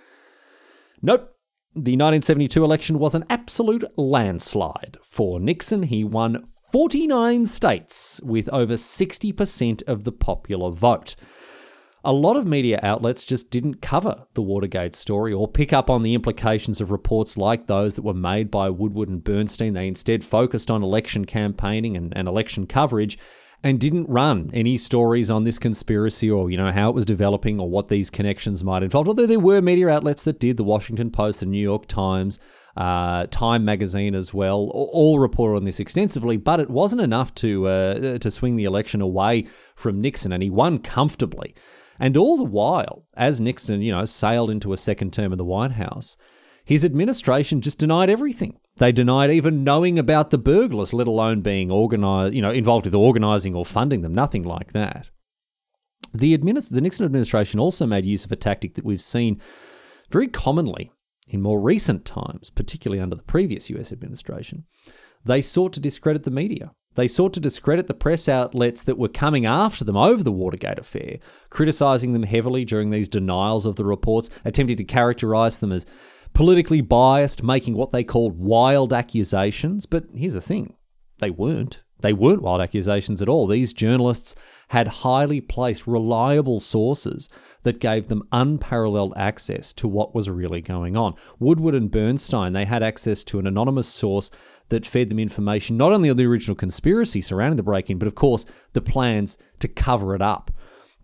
Nope. 1.01 1.36
The 1.75 1.93
1972 1.93 2.63
election 2.63 2.98
was 2.98 3.13
an 3.13 3.24
absolute 3.29 3.86
landslide. 3.95 4.98
For 5.03 5.39
Nixon, 5.39 5.83
he 5.83 6.03
won 6.03 6.48
49 6.72 7.48
states 7.48 8.22
with 8.24 8.48
over 8.50 8.74
60% 8.74 9.84
of 9.88 10.04
the 10.04 10.12
popular 10.12 10.70
vote. 10.70 11.16
A 12.04 12.14
lot 12.14 12.38
of 12.38 12.46
media 12.46 12.80
outlets 12.84 13.26
just 13.26 13.50
didn't 13.50 13.82
cover 13.82 14.26
the 14.34 14.42
Watergate 14.42 14.96
story 14.96 15.34
or 15.34 15.48
pick 15.48 15.74
up 15.74 15.90
on 15.90 16.04
the 16.04 16.14
implications 16.14 16.80
of 16.80 16.92
reports 16.92 17.38
like 17.38 17.68
those 17.68 17.96
that 17.96 18.04
were 18.04 18.14
made 18.14 18.50
by 18.52 18.70
Woodward 18.70 19.10
and 19.10 19.24
Bernstein. 19.24 19.74
They 19.74 19.88
instead 19.88 20.24
focused 20.24 20.72
on 20.72 20.84
election 20.84 21.26
campaigning 21.26 21.98
and, 21.98 22.16
and 22.16 22.28
election 22.28 22.68
coverage 22.68 23.18
and 23.64 23.80
didn't 23.80 24.08
run 24.08 24.50
any 24.54 24.78
stories 24.78 25.30
on 25.30 25.44
this 25.44 25.60
conspiracy 25.60 26.30
or 26.30 26.50
you 26.50 26.56
know 26.56 26.72
how 26.72 26.90
it 26.90 26.96
was 26.96 27.06
developing 27.06 27.60
or 27.60 27.70
what 27.70 27.88
these 27.88 28.10
connections 28.10 28.64
might 28.64 28.84
involve. 28.84 29.08
Although 29.08 29.26
there 29.26 29.40
were 29.40 29.62
media 29.62 29.90
outlets 29.90 30.24
that 30.24 30.40
did, 30.40 30.56
the 30.56 30.64
Washington 30.64 31.12
Post, 31.12 31.42
the 31.42 31.46
New 31.48 31.62
York 31.62 31.88
Times, 31.88 32.40
uh, 32.78 33.28
Time 33.28 33.66
magazine 33.66 34.16
as 34.16 34.34
well, 34.34 34.70
all 34.74 35.20
reported 35.20 35.58
on 35.58 35.66
this 35.66 35.80
extensively. 35.80 36.38
But 36.38 36.60
it 36.60 36.70
wasn't 36.70 37.02
enough 37.02 37.34
to 37.36 37.68
uh, 37.68 38.18
to 38.20 38.32
swing 38.32 38.56
the 38.56 38.66
election 38.66 39.02
away 39.02 39.48
from 39.76 40.02
Nixon, 40.02 40.32
and 40.32 40.44
he 40.44 40.50
won 40.50 40.80
comfortably. 40.80 41.56
And 42.00 42.16
all 42.16 42.38
the 42.38 42.44
while, 42.44 43.06
as 43.16 43.42
Nixon, 43.42 43.82
you 43.82 43.92
know, 43.92 44.06
sailed 44.06 44.50
into 44.50 44.72
a 44.72 44.78
second 44.78 45.12
term 45.12 45.34
in 45.34 45.38
the 45.38 45.44
White 45.44 45.74
House, 45.74 46.16
his 46.64 46.86
administration 46.86 47.62
just 47.62 47.80
denied 47.80 48.10
everything. 48.10 48.58
They 48.78 48.94
denied 48.94 49.32
even 49.32 49.66
knowing 49.66 50.00
about 50.00 50.30
the 50.30 50.38
burglars, 50.38 50.94
let 50.94 51.08
alone 51.08 51.42
being 51.42 51.70
organized, 51.70 52.34
you 52.34 52.42
know, 52.42 52.52
involved 52.52 52.86
with 52.86 52.96
organizing 52.96 53.56
or 53.56 53.66
funding 53.66 54.02
them. 54.02 54.14
Nothing 54.14 54.44
like 54.44 54.72
that. 54.72 55.10
The, 56.14 56.38
administ- 56.38 56.72
the 56.72 56.80
Nixon 56.80 57.06
administration 57.06 57.60
also 57.60 57.86
made 57.86 58.06
use 58.06 58.24
of 58.24 58.32
a 58.32 58.38
tactic 58.38 58.76
that 58.76 58.86
we've 58.86 59.02
seen 59.02 59.42
very 60.10 60.28
commonly 60.28 60.92
in 61.29 61.41
more 61.41 61.62
recent 61.62 62.05
times, 62.05 62.50
particularly 62.50 63.01
under 63.01 63.15
the 63.15 63.24
previous 63.24 63.69
US 63.69 63.91
administration. 63.91 64.65
They 65.25 65.41
sought 65.41 65.74
to 65.74 65.79
discredit 65.79 66.24
the 66.24 66.31
media. 66.31 66.71
They 66.95 67.07
sought 67.07 67.33
to 67.33 67.39
discredit 67.39 67.88
the 67.88 67.93
press 67.93 68.27
outlets 68.27 68.83
that 68.83 68.98
were 68.98 69.09
coming 69.09 69.45
after 69.45 69.86
them 69.86 69.95
over 69.95 70.24
the 70.24 70.31
Watergate 70.31 70.79
affair, 70.79 71.19
criticizing 71.50 72.13
them 72.13 72.24
heavily 72.24 72.65
during 72.65 72.89
these 72.89 73.09
denials 73.09 73.65
of 73.65 73.75
the 73.75 73.86
reports, 73.86 74.29
attempting 74.43 74.77
to 74.77 74.83
characterize 74.83 75.59
them 75.59 75.71
as 75.71 75.86
politically 76.33 76.81
biased, 76.81 77.43
making 77.43 77.75
what 77.75 77.91
they 77.91 78.03
called 78.03 78.39
wild 78.39 78.91
accusations. 78.91 79.86
But 79.86 80.05
here's 80.15 80.33
the 80.33 80.41
thing 80.41 80.75
they 81.19 81.29
weren't. 81.29 81.81
They 82.01 82.13
weren't 82.13 82.41
wild 82.41 82.62
accusations 82.62 83.22
at 83.22 83.29
all. 83.29 83.48
These 83.48 83.74
journalists 83.74 84.36
had 84.70 84.88
highly 84.88 85.41
placed, 85.41 85.88
reliable 85.88 86.60
sources 86.60 87.29
that 87.63 87.79
gave 87.79 88.08
them 88.08 88.27
unparalleled 88.32 89.13
access 89.18 89.74
to 89.74 89.88
what 89.88 90.15
was 90.15 90.29
really 90.29 90.62
going 90.62 90.96
on. 90.96 91.15
Woodward 91.39 91.75
and 91.75 91.91
Bernstein, 91.91 92.53
they 92.53 92.65
had 92.65 92.84
access 92.84 93.24
to 93.25 93.39
an 93.39 93.48
anonymous 93.48 93.88
source 93.88 94.32
that 94.70 94.86
fed 94.86 95.10
them 95.10 95.20
information 95.20 95.77
not 95.77 95.91
only 95.91 96.10
on 96.10 96.18
the 96.18 96.25
original 96.25 96.56
conspiracy 96.56 97.22
surrounding 97.22 97.58
the 97.58 97.63
break 97.63 97.89
in, 97.89 97.98
but 97.98 98.08
of 98.08 98.15
course 98.15 98.46
the 98.74 98.82
plans 98.82 99.38
to 99.60 99.68
cover 99.68 100.15
it 100.15 100.22
up 100.22 100.51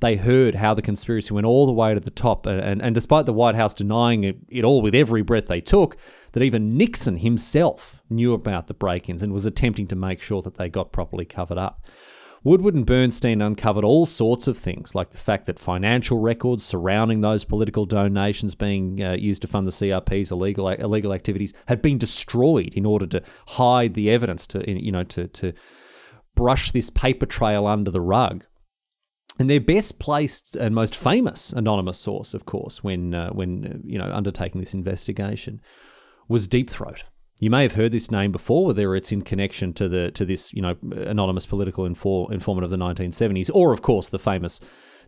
they 0.02 0.18
heard 0.18 0.56
how 0.56 0.74
the 0.74 0.82
conspiracy 0.82 1.34
went 1.34 1.46
all 1.46 1.66
the 1.66 1.72
way 1.72 1.94
to 1.94 2.00
the 2.00 2.12
top. 2.12 2.46
And, 2.46 2.82
and 2.82 2.94
despite 2.94 3.26
the 3.26 3.34
White 3.34 3.56
House 3.56 3.74
denying 3.74 4.24
it, 4.24 4.38
it 4.50 4.64
all 4.64 4.82
with 4.82 4.94
every 4.94 5.22
breath 5.22 5.48
they 5.48 5.62
took, 5.62 5.98
that 6.34 6.44
even 6.44 6.78
Nixon 6.78 7.18
himself 7.18 8.04
knew 8.10 8.34
about 8.34 8.68
the 8.68 8.74
break 8.74 9.10
ins 9.10 9.24
and 9.24 9.34
was 9.34 9.46
attempting 9.46 9.88
to 9.88 9.96
make 9.96 10.22
sure 10.22 10.42
that 10.42 10.56
they 10.56 10.70
got 10.70 10.92
properly 10.92 11.26
covered 11.26 11.58
up. 11.58 11.86
Woodward 12.44 12.76
and 12.76 12.86
Bernstein 12.86 13.42
uncovered 13.42 13.84
all 13.84 14.06
sorts 14.06 14.48
of 14.48 14.56
things, 14.56 14.94
like 14.94 15.10
the 15.10 15.18
fact 15.18 15.48
that 15.48 15.58
financial 15.58 16.20
records 16.20 16.64
surrounding 16.64 17.22
those 17.22 17.44
political 17.44 17.88
donations 17.88 18.54
being 18.54 19.04
uh, 19.04 19.14
used 19.14 19.42
to 19.42 19.48
fund 19.48 19.66
the 19.66 19.72
CRP's 19.72 20.32
illegal 20.32 20.68
illegal 20.68 21.12
activities 21.12 21.56
had 21.68 21.82
been 21.82 21.98
destroyed 21.98 22.76
in 22.76 22.86
order 22.86 23.08
to 23.08 23.24
hide 23.48 23.96
the 23.96 24.12
evidence, 24.12 24.46
to 24.46 24.70
you 24.70 24.92
know, 24.92 25.04
to 25.06 25.28
to 25.30 25.54
brush 26.36 26.70
this 26.70 26.92
paper 26.92 27.26
trail 27.26 27.66
under 27.66 27.90
the 27.90 28.02
rug. 28.02 28.46
And 29.38 29.50
their 29.50 29.60
best 29.60 30.00
placed 30.00 30.56
and 30.56 30.74
most 30.74 30.96
famous 30.96 31.52
anonymous 31.52 31.98
source, 31.98 32.34
of 32.34 32.46
course, 32.46 32.84
when 32.84 33.14
uh, 33.14 33.32
when 33.32 33.66
uh, 33.66 33.78
you 33.84 33.98
know 33.98 34.10
undertaking 34.12 34.62
this 34.62 34.74
investigation, 34.74 35.62
was 36.28 36.48
Deep 36.48 36.70
Throat. 36.70 37.04
You 37.40 37.50
may 37.50 37.64
have 37.64 37.74
heard 37.74 37.92
this 37.92 38.10
name 38.10 38.32
before, 38.32 38.68
whether 38.68 38.96
it's 38.96 39.12
in 39.12 39.24
connection 39.24 39.74
to 39.74 39.90
the 39.90 40.12
to 40.12 40.26
this 40.26 40.54
you 40.54 40.62
know 40.62 40.76
anonymous 40.92 41.46
political 41.46 41.84
infor- 41.84 42.32
informant 42.32 42.64
of 42.64 42.72
the 42.72 42.78
1970s, 42.78 43.52
or 43.54 43.74
of 43.74 43.82
course 43.82 44.08
the 44.08 44.20
famous 44.20 44.62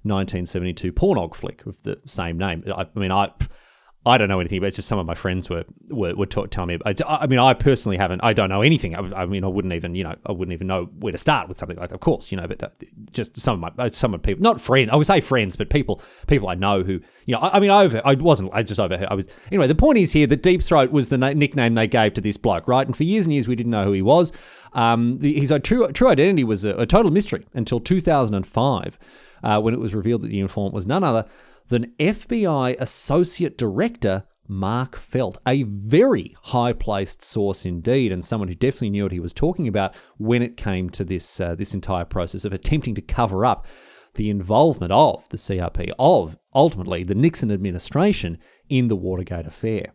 1972 0.04 0.92
pornog 0.92 1.34
flick 1.34 1.66
of 1.66 1.82
the 1.84 2.00
same 2.06 2.38
name. 2.38 2.64
I, 2.68 2.86
I 2.94 3.00
mean, 3.00 3.12
I 3.12 3.32
I 4.06 4.18
don't 4.18 4.30
know 4.30 4.40
anything, 4.40 4.62
but 4.62 4.74
just 4.74 4.88
some 4.88 5.00
of 5.00 5.06
my 5.06 5.16
friends 5.16 5.50
were 5.50 5.66
were, 5.90 6.16
were 6.16 6.26
t- 6.26 6.48
telling 6.48 6.70
me. 6.70 6.76
About, 6.76 7.02
I 7.06 7.28
mean, 7.28 7.40
I 7.40 7.54
personally 7.54 7.98
haven't. 7.98 8.22
I 8.24 8.32
don't 8.32 8.48
know 8.48 8.62
anything. 8.62 8.96
I, 8.96 9.00
I, 9.24 9.26
mean, 9.26 9.44
I 9.44 9.48
wouldn't 9.48 9.74
even 9.74 9.96
you 9.96 10.06
know 10.06 10.16
I 10.26 10.32
wouldn't 10.32 10.54
even 10.54 10.68
know 10.68 10.86
where 11.00 11.12
to 11.12 11.18
start 11.18 11.50
with 11.50 11.58
something 11.58 11.78
like 11.78 11.90
that. 11.90 11.96
Of 11.96 12.02
course, 12.02 12.32
you 12.32 12.38
know, 12.38 12.48
but 12.48 12.64
uh, 12.64 12.70
just 13.12 13.38
some 13.38 13.62
of 13.62 13.78
my 13.78 13.84
uh, 13.84 13.90
some 13.90 14.14
of 14.14 14.24
people, 14.24 14.42
not 14.42 14.62
friends. 14.62 14.92
I 14.92 14.96
would 14.96 15.08
say 15.08 15.20
friends, 15.20 15.58
but 15.58 15.70
people 15.70 16.02
people 16.28 16.48
I 16.48 16.56
know 16.56 16.84
who 16.84 17.02
you 17.26 17.36
know. 17.36 17.40
I, 17.40 17.58
I 17.58 17.60
mean, 17.60 17.70
I 17.70 17.84
over 17.84 18.02
I 18.06 18.14
wasn't. 18.14 18.52
I 18.54 18.64
just 18.64 18.80
overheard. 18.80 19.10
I 19.12 19.14
was 19.14 19.28
anyway. 19.52 19.68
The 19.68 19.76
point 19.76 19.98
is 19.98 20.14
here 20.14 20.28
that 20.28 20.42
Deep 20.42 20.62
Throat 20.62 20.92
was 20.92 21.10
the 21.10 21.18
na- 21.18 21.34
nickname 21.34 21.74
they 21.74 21.88
gave 21.88 22.14
to 22.14 22.22
this 22.22 22.38
bloke, 22.38 22.68
right? 22.68 22.88
And 22.88 22.96
for 22.96 23.04
years 23.04 23.26
and 23.26 23.34
years 23.34 23.48
we 23.48 23.56
didn't 23.56 23.72
know 23.72 23.84
who 23.84 23.92
he 23.92 24.02
was. 24.02 24.32
Um, 24.72 25.20
the, 25.20 25.38
his 25.38 25.54
true 25.64 25.92
true 25.92 26.08
identity 26.08 26.46
was 26.46 26.64
a, 26.64 26.72
a 26.76 26.86
total 26.86 27.12
mystery 27.12 27.46
until 27.54 27.82
2005, 27.82 29.00
uh, 29.44 29.60
when 29.60 29.74
it 29.74 29.82
was 29.82 29.94
revealed 29.94 30.22
that 30.22 30.30
the 30.30 30.40
informant 30.40 30.74
was 30.74 30.88
none 30.88 31.04
other 31.04 31.26
than 31.70 31.94
FBI 32.00 32.80
Associate 32.80 33.58
Director 33.58 34.26
Mark 34.48 34.96
Felt, 34.96 35.38
a 35.46 35.64
very 35.64 36.36
high 36.44 36.74
placed 36.74 37.22
source 37.22 37.66
indeed, 37.66 38.12
and 38.12 38.24
someone 38.24 38.48
who 38.48 38.56
definitely 38.56 38.92
knew 38.92 39.04
what 39.04 39.12
he 39.12 39.20
was 39.20 39.34
talking 39.34 39.68
about 39.68 39.96
when 40.18 40.42
it 40.42 40.58
came 40.58 40.90
to 40.92 41.04
this, 41.04 41.40
uh, 41.42 41.56
this 41.56 41.74
entire 41.74 42.06
process 42.06 42.46
of 42.46 42.54
attempting 42.54 42.96
to 42.96 43.02
cover 43.02 43.46
up 43.46 43.66
the 44.16 44.30
involvement 44.30 44.92
of 44.92 45.28
the 45.30 45.38
CRP, 45.38 45.92
of 46.00 46.38
ultimately 46.54 47.04
the 47.04 47.16
Nixon 47.16 47.52
administration 47.52 48.38
in 48.70 48.88
the 48.88 48.96
Watergate 48.96 49.46
affair. 49.46 49.94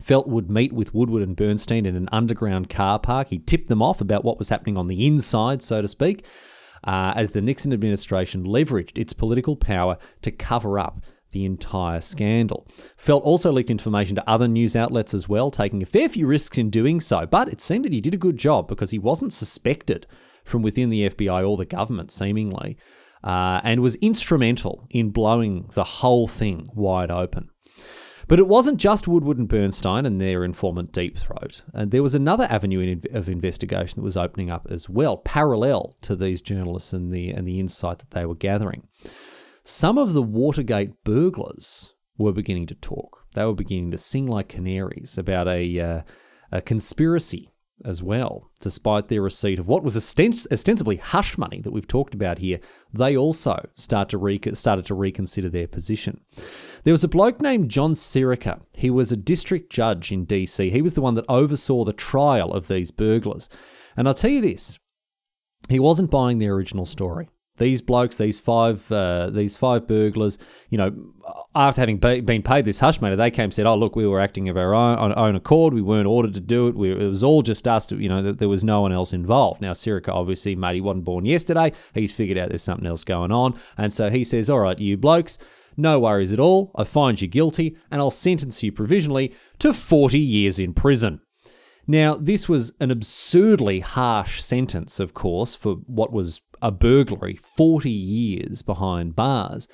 Felt 0.00 0.28
would 0.28 0.50
meet 0.50 0.72
with 0.72 0.94
Woodward 0.94 1.22
and 1.22 1.36
Bernstein 1.36 1.86
in 1.86 1.96
an 1.96 2.08
underground 2.12 2.68
car 2.68 2.98
park. 2.98 3.28
He 3.28 3.38
tipped 3.38 3.68
them 3.68 3.82
off 3.82 4.00
about 4.00 4.24
what 4.24 4.38
was 4.38 4.48
happening 4.48 4.76
on 4.76 4.86
the 4.86 5.06
inside, 5.06 5.62
so 5.62 5.80
to 5.80 5.88
speak, 5.88 6.24
uh, 6.84 7.12
as 7.16 7.30
the 7.32 7.42
Nixon 7.42 7.72
administration 7.72 8.44
leveraged 8.44 8.98
its 8.98 9.12
political 9.12 9.56
power 9.56 9.98
to 10.22 10.30
cover 10.30 10.78
up 10.78 11.02
the 11.32 11.44
entire 11.44 12.00
scandal. 12.00 12.66
Felt 12.96 13.24
also 13.24 13.50
leaked 13.50 13.70
information 13.70 14.14
to 14.16 14.30
other 14.30 14.46
news 14.46 14.76
outlets 14.76 15.14
as 15.14 15.28
well, 15.28 15.50
taking 15.50 15.82
a 15.82 15.86
fair 15.86 16.08
few 16.08 16.26
risks 16.26 16.58
in 16.58 16.70
doing 16.70 17.00
so, 17.00 17.26
but 17.26 17.48
it 17.48 17.60
seemed 17.60 17.84
that 17.84 17.92
he 17.92 18.00
did 18.00 18.14
a 18.14 18.18
good 18.18 18.36
job 18.36 18.68
because 18.68 18.90
he 18.90 18.98
wasn't 18.98 19.32
suspected 19.32 20.06
from 20.44 20.62
within 20.62 20.90
the 20.90 21.08
FBI 21.08 21.48
or 21.48 21.56
the 21.56 21.64
government, 21.64 22.10
seemingly, 22.10 22.76
uh, 23.24 23.60
and 23.64 23.80
was 23.80 23.94
instrumental 23.96 24.86
in 24.90 25.10
blowing 25.10 25.70
the 25.74 25.84
whole 25.84 26.28
thing 26.28 26.68
wide 26.74 27.10
open. 27.10 27.48
But 28.32 28.38
it 28.38 28.48
wasn't 28.48 28.80
just 28.80 29.06
Woodward 29.06 29.36
and 29.36 29.46
Bernstein 29.46 30.06
and 30.06 30.18
their 30.18 30.42
informant 30.42 30.90
Deep 30.90 31.18
Throat. 31.18 31.64
And 31.74 31.90
there 31.90 32.02
was 32.02 32.14
another 32.14 32.46
avenue 32.48 32.98
of 33.12 33.28
investigation 33.28 34.00
that 34.00 34.04
was 34.04 34.16
opening 34.16 34.48
up 34.48 34.68
as 34.70 34.88
well, 34.88 35.18
parallel 35.18 35.94
to 36.00 36.16
these 36.16 36.40
journalists 36.40 36.94
and 36.94 37.12
the 37.12 37.28
and 37.28 37.46
the 37.46 37.60
insight 37.60 37.98
that 37.98 38.12
they 38.12 38.24
were 38.24 38.34
gathering. 38.34 38.88
Some 39.64 39.98
of 39.98 40.14
the 40.14 40.22
Watergate 40.22 41.04
burglars 41.04 41.92
were 42.16 42.32
beginning 42.32 42.64
to 42.68 42.74
talk. 42.74 43.26
They 43.34 43.44
were 43.44 43.52
beginning 43.52 43.90
to 43.90 43.98
sing 43.98 44.26
like 44.26 44.48
canaries 44.48 45.18
about 45.18 45.46
a, 45.46 45.78
uh, 45.78 46.02
a 46.50 46.62
conspiracy 46.62 47.52
as 47.84 48.02
well, 48.02 48.50
despite 48.60 49.08
their 49.08 49.22
receipt 49.22 49.58
of 49.58 49.68
what 49.68 49.82
was 49.82 49.96
ostensibly 49.96 50.96
hush 50.96 51.36
money 51.36 51.60
that 51.60 51.72
we've 51.72 51.86
talked 51.86 52.14
about 52.14 52.38
here. 52.38 52.60
They 52.92 53.14
also 53.14 53.68
start 53.74 54.08
to 54.10 54.18
re- 54.18 54.40
started 54.54 54.86
to 54.86 54.94
reconsider 54.94 55.48
their 55.48 55.68
position. 55.68 56.20
There 56.84 56.92
was 56.92 57.04
a 57.04 57.08
bloke 57.08 57.40
named 57.40 57.70
John 57.70 57.92
Sirica. 57.92 58.60
He 58.74 58.90
was 58.90 59.12
a 59.12 59.16
district 59.16 59.70
judge 59.70 60.10
in 60.10 60.26
DC. 60.26 60.70
He 60.70 60.82
was 60.82 60.94
the 60.94 61.00
one 61.00 61.14
that 61.14 61.24
oversaw 61.28 61.84
the 61.84 61.92
trial 61.92 62.52
of 62.52 62.68
these 62.68 62.90
burglars. 62.90 63.48
And 63.96 64.08
I'll 64.08 64.14
tell 64.14 64.30
you 64.30 64.40
this 64.40 64.78
he 65.68 65.78
wasn't 65.78 66.10
buying 66.10 66.38
the 66.38 66.48
original 66.48 66.86
story 66.86 67.28
these 67.58 67.82
blokes, 67.82 68.16
these 68.16 68.40
five, 68.40 68.90
uh, 68.90 69.30
these 69.30 69.56
five 69.56 69.86
burglars, 69.86 70.38
you 70.70 70.78
know, 70.78 70.92
after 71.54 71.82
having 71.82 71.98
been 71.98 72.42
paid 72.42 72.64
this 72.64 72.80
hush 72.80 73.00
money, 73.00 73.14
they 73.14 73.30
came 73.30 73.44
and 73.44 73.54
said, 73.54 73.66
"Oh, 73.66 73.76
look, 73.76 73.94
we 73.94 74.06
were 74.06 74.20
acting 74.20 74.48
of 74.48 74.56
our 74.56 74.74
own 74.74 74.98
on 74.98 75.18
own 75.18 75.36
accord. 75.36 75.74
We 75.74 75.82
weren't 75.82 76.06
ordered 76.06 76.34
to 76.34 76.40
do 76.40 76.68
it. 76.68 76.74
We, 76.74 76.90
it 76.90 77.08
was 77.08 77.22
all 77.22 77.42
just 77.42 77.68
us. 77.68 77.90
You 77.92 78.08
know, 78.08 78.32
there 78.32 78.48
was 78.48 78.64
no 78.64 78.80
one 78.80 78.92
else 78.92 79.12
involved." 79.12 79.60
Now, 79.60 79.72
Sirica 79.72 80.08
obviously, 80.08 80.56
mate, 80.56 80.76
he 80.76 80.80
wasn't 80.80 81.04
born 81.04 81.26
yesterday. 81.26 81.72
He's 81.94 82.14
figured 82.14 82.38
out 82.38 82.48
there's 82.48 82.62
something 82.62 82.86
else 82.86 83.04
going 83.04 83.30
on, 83.30 83.54
and 83.76 83.92
so 83.92 84.10
he 84.10 84.24
says, 84.24 84.48
"All 84.48 84.60
right, 84.60 84.80
you 84.80 84.96
blokes." 84.96 85.38
No 85.76 86.00
worries 86.00 86.32
at 86.32 86.40
all. 86.40 86.70
I 86.76 86.84
find 86.84 87.20
you 87.20 87.28
guilty 87.28 87.76
and 87.90 88.00
I'll 88.00 88.10
sentence 88.10 88.62
you 88.62 88.72
provisionally 88.72 89.34
to 89.58 89.72
40 89.72 90.18
years 90.18 90.58
in 90.58 90.74
prison. 90.74 91.20
Now, 91.86 92.14
this 92.14 92.48
was 92.48 92.72
an 92.78 92.90
absurdly 92.90 93.80
harsh 93.80 94.40
sentence, 94.40 95.00
of 95.00 95.14
course, 95.14 95.54
for 95.54 95.76
what 95.86 96.12
was 96.12 96.40
a 96.60 96.70
burglary 96.70 97.34
40 97.34 97.90
years 97.90 98.62
behind 98.62 99.16
bars, 99.16 99.68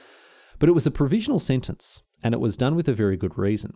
but 0.59 0.69
it 0.69 0.73
was 0.73 0.87
a 0.87 0.91
provisional 0.91 1.39
sentence 1.39 2.03
and 2.23 2.35
it 2.35 2.41
was 2.41 2.57
done 2.57 2.75
with 2.75 2.89
a 2.89 2.95
very 2.95 3.17
good 3.17 3.37
reason. 3.37 3.75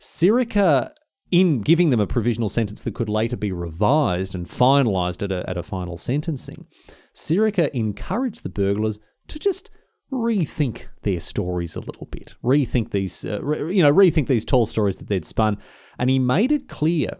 Sirica, 0.00 0.92
in 1.30 1.60
giving 1.60 1.90
them 1.90 2.00
a 2.00 2.06
provisional 2.06 2.48
sentence 2.48 2.82
that 2.82 2.94
could 2.94 3.08
later 3.08 3.36
be 3.36 3.52
revised 3.52 4.34
and 4.34 4.46
finalised 4.46 5.22
at 5.22 5.32
a, 5.32 5.48
at 5.48 5.58
a 5.58 5.62
final 5.62 5.96
sentencing, 5.96 6.66
Sirica 7.14 7.68
encouraged 7.70 8.42
the 8.42 8.48
burglars 8.48 9.00
to 9.28 9.38
just 9.38 9.70
rethink 10.12 10.88
their 11.02 11.20
stories 11.20 11.74
a 11.74 11.80
little 11.80 12.06
bit, 12.06 12.34
rethink 12.44 12.90
these, 12.90 13.24
uh, 13.24 13.42
re- 13.42 13.74
you 13.74 13.82
know, 13.82 13.92
rethink 13.92 14.26
these 14.26 14.44
tall 14.44 14.66
stories 14.66 14.98
that 14.98 15.08
they'd 15.08 15.24
spun, 15.24 15.58
and 15.98 16.10
he 16.10 16.18
made 16.18 16.52
it 16.52 16.68
clear 16.68 17.16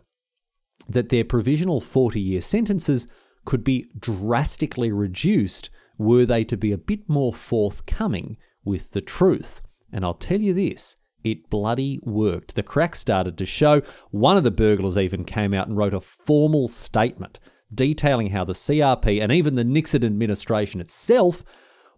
that 0.89 1.09
their 1.09 1.25
provisional 1.25 1.81
40 1.81 2.21
year 2.21 2.41
sentences 2.41 3.09
could 3.45 3.65
be 3.65 3.89
drastically 3.99 4.93
reduced 4.93 5.71
were 5.99 6.27
they 6.27 6.45
to 6.45 6.57
be 6.57 6.73
a 6.73 6.79
bit 6.79 7.09
more 7.09 7.33
forthcoming 7.33 8.37
with 8.65 8.91
the 8.91 9.01
truth. 9.01 9.63
And 9.93 10.05
I'll 10.05 10.15
tell 10.15 10.41
you 10.41 10.55
this 10.55 10.97
it 11.25 11.49
bloody 11.51 12.01
worked. 12.03 12.55
The 12.55 12.63
cracks 12.63 12.99
started 12.99 13.39
to 13.39 13.47
show. 13.47 13.83
One 14.11 14.37
of 14.37 14.45
the 14.45 14.51
burglars 14.51 14.99
even 14.99 15.25
came 15.25 15.55
out 15.55 15.69
and 15.69 15.77
wrote 15.77 15.95
a 15.95 16.01
formal 16.01 16.69
statement 16.69 17.39
detailing 17.73 18.31
how 18.31 18.45
the 18.45 18.53
CRP 18.53 19.23
and 19.23 19.33
even 19.33 19.55
the 19.55 19.65
Nixon 19.65 20.05
administration 20.05 20.81
itself 20.81 21.45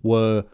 were 0.02 0.44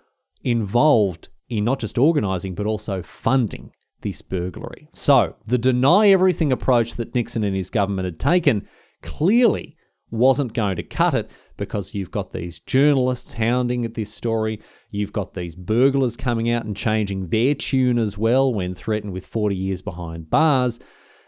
involved 0.43 1.29
in 1.49 1.65
not 1.65 1.81
just 1.81 1.99
organising 1.99 2.55
but 2.55 2.67
also 2.67 3.03
funding 3.03 3.73
this 4.03 4.23
burglary. 4.23 4.89
So, 4.95 5.37
the 5.47 5.59
deny 5.59 6.09
everything 6.09 6.53
approach 6.53 6.95
that 6.95 7.15
Nixon 7.15 7.45
and 7.45 7.55
his 7.55 7.71
government 7.71 8.07
had 8.07 8.19
taken 8.19 8.67
clearly 9.03 9.77
wasn't 10.11 10.55
going 10.55 10.77
to 10.77 10.83
cut 10.83 11.15
it 11.15 11.31
because 11.57 11.95
you've 11.95 12.11
got 12.11 12.33
these 12.33 12.61
journalists 12.61 13.35
hounding 13.35 13.85
at 13.85 13.95
this 13.95 14.13
story. 14.13 14.61
You've 14.91 15.13
got 15.13 15.35
these 15.35 15.55
burglars 15.55 16.17
coming 16.17 16.51
out 16.51 16.65
and 16.65 16.77
changing 16.77 17.29
their 17.29 17.55
tune 17.55 17.99
as 17.99 18.19
well 18.19 18.53
when 18.53 18.75
threatened 18.75 19.13
with 19.13 19.27
40 19.27 19.55
years 19.55 19.83
behind 19.83 20.31
bars. 20.31 20.81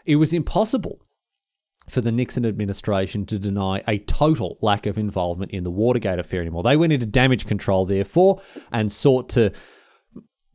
It 0.05 0.17
was 0.17 0.33
impossible 0.33 1.02
for 1.89 2.01
the 2.01 2.11
Nixon 2.11 2.45
administration 2.45 3.25
to 3.27 3.39
deny 3.39 3.81
a 3.87 3.99
total 3.99 4.57
lack 4.61 4.85
of 4.85 4.97
involvement 4.97 5.51
in 5.51 5.63
the 5.63 5.71
Watergate 5.71 6.19
affair 6.19 6.41
anymore. 6.41 6.63
They 6.63 6.77
went 6.77 6.93
into 6.93 7.05
damage 7.05 7.45
control, 7.45 7.85
therefore, 7.85 8.41
and 8.71 8.91
sought 8.91 9.29
to 9.29 9.51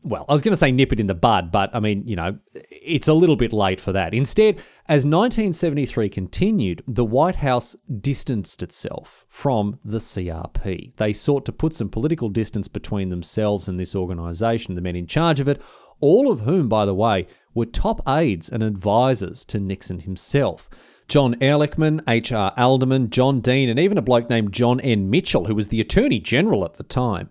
well, 0.04 0.24
I 0.28 0.32
was 0.32 0.42
going 0.42 0.52
to 0.52 0.56
say 0.56 0.70
nip 0.70 0.92
it 0.92 1.00
in 1.00 1.06
the 1.08 1.14
bud, 1.14 1.50
but 1.50 1.74
I 1.74 1.80
mean, 1.80 2.06
you 2.06 2.14
know, 2.14 2.38
it's 2.54 3.08
a 3.08 3.14
little 3.14 3.36
bit 3.36 3.52
late 3.52 3.80
for 3.80 3.92
that. 3.92 4.14
Instead, 4.14 4.56
as 4.86 5.04
1973 5.04 6.08
continued, 6.08 6.84
the 6.86 7.04
White 7.04 7.36
House 7.36 7.76
distanced 8.00 8.62
itself 8.62 9.26
from 9.28 9.80
the 9.84 9.98
CRP. 9.98 10.96
They 10.96 11.12
sought 11.12 11.44
to 11.46 11.52
put 11.52 11.74
some 11.74 11.88
political 11.88 12.28
distance 12.28 12.68
between 12.68 13.08
themselves 13.08 13.68
and 13.68 13.78
this 13.78 13.94
organisation, 13.94 14.76
the 14.76 14.80
men 14.80 14.96
in 14.96 15.06
charge 15.06 15.40
of 15.40 15.48
it, 15.48 15.60
all 16.00 16.30
of 16.30 16.40
whom, 16.40 16.68
by 16.68 16.84
the 16.84 16.94
way, 16.94 17.26
were 17.54 17.66
top 17.66 18.00
aides 18.08 18.48
and 18.48 18.62
advisors 18.62 19.44
to 19.46 19.58
Nixon 19.58 20.00
himself. 20.00 20.70
John 21.08 21.36
Ehrlichman, 21.36 22.02
H.R. 22.06 22.52
Haldeman, 22.58 23.08
John 23.08 23.40
Dean, 23.40 23.70
and 23.70 23.78
even 23.78 23.96
a 23.96 24.02
bloke 24.02 24.28
named 24.28 24.52
John 24.52 24.78
N. 24.80 25.08
Mitchell, 25.08 25.46
who 25.46 25.54
was 25.54 25.68
the 25.68 25.80
Attorney 25.80 26.20
General 26.20 26.66
at 26.66 26.74
the 26.74 26.84
time. 26.84 27.30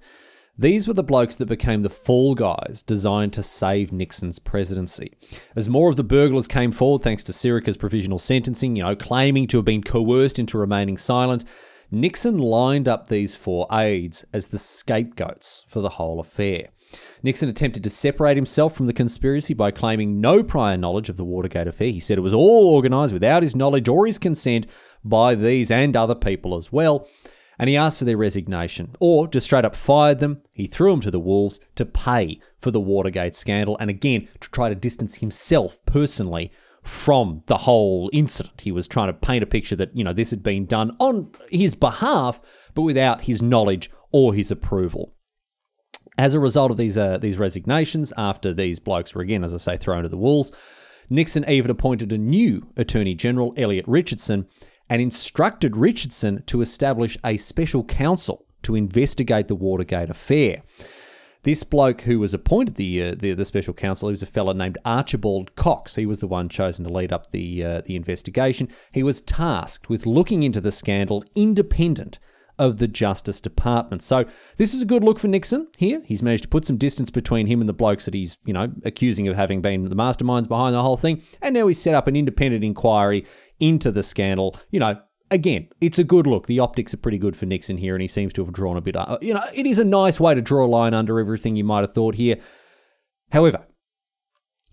These 0.58 0.88
were 0.88 0.96
the 0.96 1.04
blokes 1.04 1.36
that 1.36 1.46
became 1.46 1.84
the 1.84 1.90
fall 1.90 2.34
guys 2.34 2.82
designed 2.82 3.34
to 3.34 3.44
save 3.44 3.92
Nixon's 3.92 4.40
presidency. 4.40 5.13
As 5.56 5.70
more 5.70 5.92
of 5.92 5.96
the 5.96 6.04
burglars 6.04 6.48
came 6.48 6.72
forward 6.72 7.04
thanks 7.04 7.24
to 7.26 7.32
Sirica's 7.32 7.78
provisional 7.78 8.18
sentencing, 8.18 8.76
you 8.76 8.82
know, 8.82 8.96
claiming 8.96 9.46
to 9.48 9.58
have 9.58 9.66
been 9.66 9.84
coerced 9.84 10.40
into 10.40 10.58
remaining 10.58 10.98
silent, 10.98 11.44
Nixon 11.92 12.40
lined 12.40 12.88
up 12.88 13.08
these 13.08 13.36
four 13.36 13.68
aides 13.72 14.26
as 14.34 14.48
the 14.48 14.58
scapegoats 14.58 15.63
for 15.68 15.82
the 15.82 15.90
whole 15.90 16.20
affair. 16.20 16.70
Nixon 17.24 17.50
attempted 17.50 17.84
to 17.84 17.90
separate 17.90 18.38
himself 18.38 18.76
from 18.76 18.86
the 18.86 18.94
conspiracy 18.94 19.54
by 19.54 19.72
claiming 19.72 20.22
no 20.22 20.44
prior 20.44 20.78
knowledge 20.78 21.10
of 21.10 21.18
the 21.18 21.26
Watergate 21.26 21.68
affair. 21.68 21.90
He 21.90 22.00
said 22.00 22.18
it 22.18 22.22
was 22.22 22.34
all 22.34 22.74
organised 22.76 23.14
without 23.14 23.44
his 23.44 23.56
knowledge 23.56 23.88
or 23.88 24.06
his 24.06 24.20
consent 24.20 24.68
by 25.04 25.36
these 25.36 25.72
and 25.72 25.96
other 25.96 26.16
people 26.16 26.56
as 26.56 26.72
well. 26.72 27.08
And 27.60 27.70
he 27.70 27.76
asked 27.76 27.98
for 27.98 28.06
their 28.06 28.18
resignation, 28.18 28.96
or 29.00 29.28
just 29.28 29.48
straight 29.48 29.66
up 29.66 29.76
fired 29.76 30.20
them. 30.20 30.44
He 30.52 30.68
threw 30.68 30.92
them 30.92 31.02
to 31.02 31.12
the 31.12 31.20
wolves 31.20 31.60
to 31.76 31.86
pay 31.86 32.40
for 32.60 32.70
the 32.70 32.80
Watergate 32.80 33.36
scandal, 33.36 33.78
and 33.80 33.90
again 33.90 34.28
to 34.42 34.52
try 34.52 34.70
to 34.70 34.76
distance 34.76 35.16
himself 35.16 35.84
personally 35.86 36.52
from 36.84 37.42
the 37.48 37.58
whole 37.58 38.12
incident. 38.14 38.62
He 38.62 38.72
was 38.72 38.88
trying 38.88 39.08
to 39.08 39.14
paint 39.14 39.44
a 39.44 39.48
picture 39.48 39.76
that, 39.76 39.98
you 39.98 40.04
know, 40.04 40.14
this 40.14 40.30
had 40.30 40.44
been 40.44 40.68
done 40.68 40.96
on 41.00 41.32
his 41.50 41.74
behalf, 41.74 42.40
but 42.76 42.84
without 42.84 43.26
his 43.26 43.42
knowledge 43.42 43.90
or 44.12 44.36
his 44.36 44.52
approval. 44.52 45.16
As 46.18 46.34
a 46.34 46.40
result 46.40 46.72
of 46.72 46.78
these 46.78 46.98
uh, 46.98 47.18
these 47.20 47.38
resignations, 47.38 48.12
after 48.18 48.54
these 48.54 48.80
blokes 48.80 49.14
were 49.14 49.22
again, 49.22 49.44
as 49.44 49.54
I 49.54 49.58
say, 49.58 49.78
thrown 49.78 50.04
to 50.04 50.10
the 50.10 50.18
wolves, 50.18 50.52
Nixon 51.10 51.48
even 51.50 51.72
appointed 51.72 52.12
a 52.12 52.18
new 52.18 52.68
Attorney 52.76 53.14
General, 53.14 53.54
Elliot 53.56 53.86
Richardson, 53.88 54.48
and 54.90 55.02
instructed 55.02 55.78
Richardson 55.78 56.44
to 56.48 56.62
establish 56.62 57.18
a 57.24 57.38
special 57.38 57.84
counsel 57.84 58.46
to 58.64 58.76
investigate 58.76 59.48
the 59.48 59.56
Watergate 59.56 60.10
affair. 60.10 60.64
This 61.44 61.64
bloke 61.64 62.02
who 62.02 62.20
was 62.20 62.34
appointed 62.34 62.76
the, 62.76 63.04
uh, 63.04 63.16
the, 63.18 63.34
the 63.34 63.46
special 63.46 63.74
counsel, 63.74 64.10
he 64.10 64.12
was 64.12 64.24
a 64.24 64.26
fellow 64.26 64.52
named 64.52 64.78
Archibald 64.84 65.56
Cox. 65.56 65.96
He 65.96 66.06
was 66.06 66.20
the 66.20 66.28
one 66.28 66.50
chosen 66.50 66.84
to 66.84 66.92
lead 66.92 67.14
up 67.14 67.32
the 67.32 67.64
uh, 67.64 67.82
the 67.86 67.96
investigation. 67.96 68.68
He 68.92 69.04
was 69.04 69.22
tasked 69.22 69.88
with 69.88 70.06
looking 70.06 70.44
into 70.44 70.60
the 70.60 70.72
scandal 70.72 71.24
independent 71.36 72.20
of 72.60 72.78
the 72.78 72.88
Justice 72.88 73.39
Department. 73.39 74.04
So 74.04 74.26
this 74.58 74.74
is 74.74 74.82
a 74.82 74.86
good 74.86 75.04
look 75.04 75.20
for 75.20 75.28
Nixon 75.28 75.67
here. 75.78 76.02
He's 76.06 76.24
managed 76.24 76.43
to 76.43 76.50
put 76.50 76.65
some 76.65 76.78
distance 76.78 77.12
between 77.12 77.48
him 77.48 77.62
and 77.62 77.70
the 77.70 77.74
blokes 77.74 78.06
that 78.06 78.13
he's, 78.13 78.38
you 78.46 78.54
know, 78.54 78.72
accusing 78.84 79.28
of 79.28 79.36
having 79.36 79.62
been 79.62 79.89
the 79.89 79.96
masterminds 79.96 80.48
behind 80.48 80.74
the 80.74 80.82
whole 80.82 80.98
thing. 80.98 81.22
And 81.41 81.54
now 81.54 81.67
he's 81.67 81.82
set 81.82 81.96
up 81.96 82.08
an 82.08 82.15
independent 82.15 82.63
inquiry 82.63 83.26
into 83.60 83.91
the 83.91 84.04
scandal. 84.04 84.56
You 84.72 84.80
know, 84.80 85.00
again, 85.32 85.70
it's 85.82 86.00
a 86.00 86.04
good 86.04 86.28
look. 86.28 86.48
The 86.48 86.60
optics 86.60 86.93
are 86.93 86.98
pretty 86.98 87.20
good 87.20 87.36
for 87.36 87.46
Nixon 87.46 87.78
here, 87.78 87.96
and 87.96 88.02
he 88.02 88.08
seems 88.08 88.34
to 88.34 88.43
have 88.43 88.54
drawn 88.54 88.78
a 88.78 88.82
bit. 88.82 88.96
Uh, 88.96 89.17
you 89.22 89.34
know, 89.34 89.43
it 89.54 89.65
is 89.65 89.80
a 89.80 89.86
nice 89.86 90.20
way 90.20 90.36
to 90.36 90.41
draw 90.41 90.65
a 90.65 90.67
line 90.67 90.93
under 90.93 91.20
everything 91.20 91.56
you 91.56 91.63
might 91.63 91.82
have 91.82 91.93
thought 91.93 92.15
here. 92.15 92.38
However, 93.32 93.65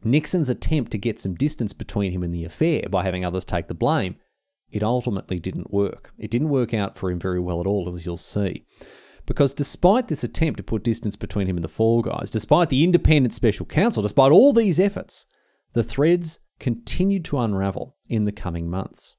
Nixon's 0.04 0.50
attempt 0.50 0.92
to 0.92 0.98
get 0.98 1.18
some 1.18 1.34
distance 1.34 1.72
between 1.72 2.12
him 2.12 2.22
and 2.22 2.32
the 2.32 2.44
affair 2.44 2.82
by 2.90 3.02
having 3.02 3.24
others 3.24 3.44
take 3.44 3.68
the 3.68 3.74
blame 3.74 4.16
it 4.74 4.82
ultimately 4.82 5.38
didn't 5.38 5.72
work. 5.72 6.12
It 6.18 6.32
didn't 6.32 6.48
work 6.48 6.74
out 6.74 6.98
for 6.98 7.08
him 7.08 7.20
very 7.20 7.38
well 7.38 7.60
at 7.60 7.66
all, 7.66 7.94
as 7.94 8.04
you'll 8.04 8.16
see. 8.16 8.66
Because 9.24 9.54
despite 9.54 10.08
this 10.08 10.24
attempt 10.24 10.56
to 10.56 10.64
put 10.64 10.82
distance 10.82 11.14
between 11.14 11.46
him 11.46 11.56
and 11.56 11.62
the 11.62 11.68
Fall 11.68 12.02
Guys, 12.02 12.28
despite 12.28 12.70
the 12.70 12.82
independent 12.82 13.32
special 13.32 13.66
counsel, 13.66 14.02
despite 14.02 14.32
all 14.32 14.52
these 14.52 14.80
efforts, 14.80 15.26
the 15.74 15.84
threads 15.84 16.40
continued 16.58 17.24
to 17.26 17.38
unravel 17.38 17.96
in 18.08 18.24
the 18.24 18.32
coming 18.32 18.68
months. 18.68 19.14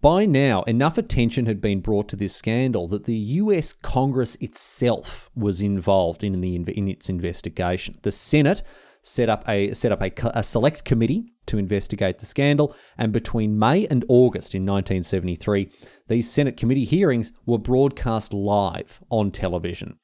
By 0.00 0.26
now, 0.26 0.62
enough 0.62 0.98
attention 0.98 1.46
had 1.46 1.60
been 1.60 1.80
brought 1.80 2.08
to 2.08 2.16
this 2.16 2.34
scandal 2.34 2.88
that 2.88 3.04
the 3.04 3.14
US 3.14 3.72
Congress 3.72 4.34
itself 4.40 5.30
was 5.36 5.60
involved 5.60 6.24
in, 6.24 6.40
the, 6.40 6.56
in 6.56 6.88
its 6.88 7.08
investigation. 7.08 8.00
The 8.02 8.10
Senate 8.10 8.62
set 9.02 9.28
up 9.28 9.48
a 9.48 9.74
set 9.74 9.92
up 9.92 10.02
a, 10.02 10.12
a 10.34 10.42
select 10.42 10.84
committee 10.84 11.32
to 11.46 11.58
investigate 11.58 12.18
the 12.18 12.26
scandal, 12.26 12.74
and 12.96 13.12
between 13.12 13.58
May 13.58 13.86
and 13.86 14.04
August 14.08 14.54
in 14.54 14.62
1973, 14.62 15.70
these 16.08 16.30
Senate 16.30 16.56
committee 16.56 16.84
hearings 16.84 17.32
were 17.44 17.58
broadcast 17.58 18.32
live 18.32 19.00
on 19.10 19.30
television. 19.30 19.98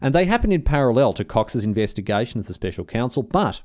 And 0.00 0.14
they 0.14 0.26
happened 0.26 0.52
in 0.52 0.62
parallel 0.62 1.14
to 1.14 1.24
Cox's 1.24 1.64
investigation 1.64 2.38
as 2.38 2.46
the 2.46 2.54
special 2.54 2.84
counsel, 2.84 3.22
but 3.22 3.62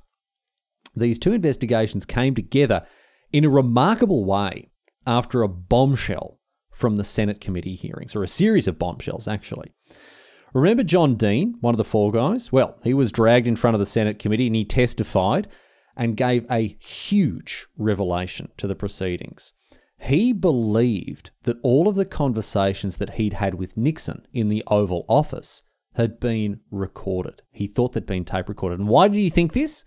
these 0.95 1.19
two 1.19 1.33
investigations 1.33 2.05
came 2.05 2.33
together 2.33 2.85
in 3.31 3.43
a 3.43 3.49
remarkable 3.49 4.23
way 4.25 4.69
after 5.05 5.41
a 5.41 5.49
bombshell 5.49 6.39
from 6.71 6.95
the 6.95 7.03
Senate 7.03 7.41
committee 7.41 7.75
hearings, 7.75 8.15
or 8.15 8.23
a 8.23 8.27
series 8.27 8.67
of 8.67 8.79
bombshells, 8.79 9.27
actually. 9.27 9.73
Remember 10.53 10.83
John 10.83 11.15
Dean, 11.15 11.55
one 11.61 11.73
of 11.73 11.77
the 11.77 11.83
Fall 11.83 12.11
Guys? 12.11 12.51
Well, 12.51 12.77
he 12.83 12.93
was 12.93 13.11
dragged 13.11 13.47
in 13.47 13.55
front 13.55 13.75
of 13.75 13.79
the 13.79 13.85
Senate 13.85 14.17
committee 14.17 14.47
and 14.47 14.55
he 14.55 14.65
testified 14.65 15.47
and 15.95 16.17
gave 16.17 16.49
a 16.49 16.77
huge 16.79 17.67
revelation 17.77 18.49
to 18.57 18.67
the 18.67 18.75
proceedings. 18.75 19.53
He 19.99 20.33
believed 20.33 21.31
that 21.43 21.57
all 21.61 21.87
of 21.87 21.95
the 21.95 22.05
conversations 22.05 22.97
that 22.97 23.11
he'd 23.11 23.33
had 23.33 23.55
with 23.55 23.77
Nixon 23.77 24.25
in 24.33 24.49
the 24.49 24.63
Oval 24.67 25.05
Office 25.07 25.63
had 25.95 26.19
been 26.19 26.61
recorded. 26.71 27.41
He 27.51 27.67
thought 27.67 27.93
they'd 27.93 28.05
been 28.05 28.25
tape 28.25 28.47
recorded. 28.47 28.79
And 28.79 28.87
why 28.87 29.09
did 29.09 29.17
he 29.17 29.29
think 29.29 29.53
this? 29.53 29.83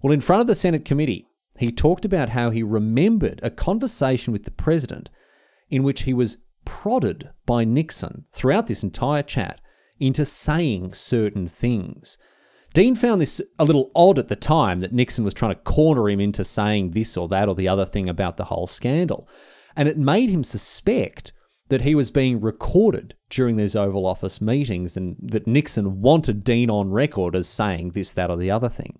Well, 0.00 0.12
in 0.12 0.20
front 0.20 0.42
of 0.42 0.46
the 0.46 0.54
Senate 0.54 0.84
committee, 0.84 1.26
he 1.58 1.72
talked 1.72 2.04
about 2.04 2.30
how 2.30 2.50
he 2.50 2.62
remembered 2.62 3.40
a 3.42 3.50
conversation 3.50 4.32
with 4.32 4.44
the 4.44 4.50
president 4.50 5.10
in 5.68 5.82
which 5.82 6.02
he 6.02 6.14
was 6.14 6.38
prodded 6.64 7.30
by 7.46 7.64
Nixon 7.64 8.26
throughout 8.32 8.68
this 8.68 8.82
entire 8.84 9.22
chat 9.22 9.60
into 9.98 10.24
saying 10.24 10.94
certain 10.94 11.46
things. 11.46 12.18
Dean 12.74 12.94
found 12.94 13.20
this 13.20 13.40
a 13.58 13.64
little 13.64 13.90
odd 13.94 14.18
at 14.18 14.28
the 14.28 14.36
time 14.36 14.80
that 14.80 14.92
Nixon 14.92 15.24
was 15.24 15.32
trying 15.32 15.54
to 15.54 15.60
corner 15.62 16.08
him 16.08 16.20
into 16.20 16.44
saying 16.44 16.90
this 16.90 17.16
or 17.16 17.26
that 17.28 17.48
or 17.48 17.54
the 17.54 17.68
other 17.68 17.86
thing 17.86 18.08
about 18.08 18.36
the 18.36 18.44
whole 18.44 18.66
scandal. 18.66 19.28
And 19.74 19.88
it 19.88 19.96
made 19.96 20.28
him 20.28 20.44
suspect 20.44 21.32
that 21.68 21.82
he 21.82 21.94
was 21.94 22.10
being 22.10 22.40
recorded 22.40 23.14
during 23.30 23.56
those 23.56 23.74
Oval 23.74 24.06
Office 24.06 24.40
meetings 24.40 24.96
and 24.96 25.16
that 25.20 25.46
Nixon 25.46 26.00
wanted 26.00 26.44
Dean 26.44 26.70
on 26.70 26.90
record 26.90 27.34
as 27.34 27.48
saying 27.48 27.90
this, 27.90 28.12
that, 28.12 28.30
or 28.30 28.36
the 28.36 28.50
other 28.50 28.68
thing. 28.68 28.98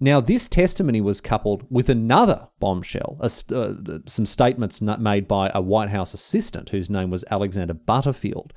Now, 0.00 0.20
this 0.20 0.48
testimony 0.48 1.00
was 1.00 1.20
coupled 1.20 1.64
with 1.70 1.88
another 1.88 2.48
bombshell, 2.58 3.18
uh, 3.22 3.74
some 4.06 4.26
statements 4.26 4.82
made 4.82 5.28
by 5.28 5.50
a 5.54 5.62
White 5.62 5.90
House 5.90 6.14
assistant 6.14 6.70
whose 6.70 6.90
name 6.90 7.10
was 7.10 7.24
Alexander 7.30 7.74
Butterfield. 7.74 8.52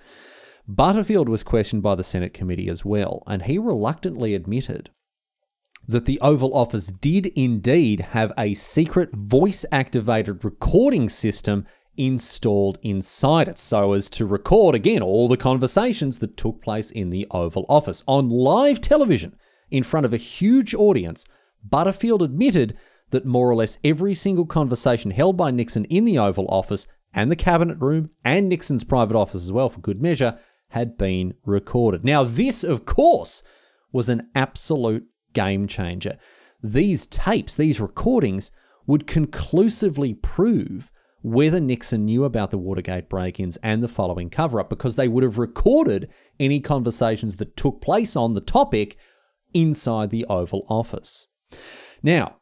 Butterfield 0.67 1.29
was 1.29 1.43
questioned 1.43 1.81
by 1.81 1.95
the 1.95 2.03
Senate 2.03 2.33
committee 2.33 2.67
as 2.67 2.83
well, 2.83 3.23
and 3.25 3.43
he 3.43 3.57
reluctantly 3.57 4.35
admitted 4.35 4.89
that 5.87 6.05
the 6.05 6.19
Oval 6.19 6.53
Office 6.53 6.87
did 6.87 7.27
indeed 7.27 8.01
have 8.11 8.33
a 8.37 8.53
secret 8.53 9.15
voice 9.15 9.63
activated 9.71 10.43
recording 10.43 11.07
system 11.07 11.65
installed 11.95 12.77
inside 12.81 13.47
it 13.47 13.57
so 13.57 13.93
as 13.93 14.09
to 14.09 14.25
record 14.25 14.75
again 14.75 15.01
all 15.01 15.29
the 15.29 15.37
conversations 15.37 16.17
that 16.17 16.35
took 16.35 16.61
place 16.61 16.91
in 16.91 17.09
the 17.09 17.25
Oval 17.31 17.65
Office 17.69 18.03
on 18.05 18.29
live 18.29 18.81
television 18.81 19.37
in 19.71 19.83
front 19.83 20.05
of 20.05 20.11
a 20.11 20.17
huge 20.17 20.75
audience. 20.75 21.25
Butterfield 21.63 22.21
admitted 22.21 22.77
that 23.11 23.25
more 23.25 23.49
or 23.49 23.55
less 23.55 23.79
every 23.85 24.13
single 24.13 24.45
conversation 24.45 25.11
held 25.11 25.37
by 25.37 25.49
Nixon 25.49 25.85
in 25.85 26.03
the 26.03 26.19
Oval 26.19 26.45
Office 26.49 26.87
and 27.13 27.31
the 27.31 27.37
cabinet 27.37 27.77
room 27.79 28.09
and 28.25 28.49
Nixon's 28.49 28.83
private 28.83 29.15
office 29.15 29.43
as 29.43 29.51
well, 29.51 29.69
for 29.69 29.79
good 29.79 30.01
measure, 30.01 30.37
had 30.69 30.97
been 30.97 31.33
recorded. 31.45 32.03
Now, 32.03 32.23
this, 32.23 32.63
of 32.63 32.85
course, 32.85 33.43
was 33.91 34.09
an 34.09 34.29
absolute 34.35 35.05
game 35.33 35.67
changer. 35.67 36.17
These 36.61 37.05
tapes, 37.07 37.55
these 37.55 37.79
recordings, 37.79 38.51
would 38.85 39.07
conclusively 39.07 40.13
prove 40.13 40.91
whether 41.21 41.59
Nixon 41.59 42.05
knew 42.05 42.23
about 42.23 42.51
the 42.51 42.57
Watergate 42.57 43.09
break 43.09 43.39
ins 43.39 43.57
and 43.57 43.83
the 43.83 43.87
following 43.87 44.29
cover 44.29 44.59
up 44.59 44.69
because 44.69 44.95
they 44.95 45.07
would 45.07 45.23
have 45.23 45.37
recorded 45.37 46.09
any 46.39 46.59
conversations 46.59 47.35
that 47.37 47.57
took 47.57 47.81
place 47.81 48.15
on 48.15 48.33
the 48.33 48.41
topic 48.41 48.97
inside 49.53 50.09
the 50.09 50.25
Oval 50.25 50.65
Office. 50.69 51.27
Now, 52.01 52.37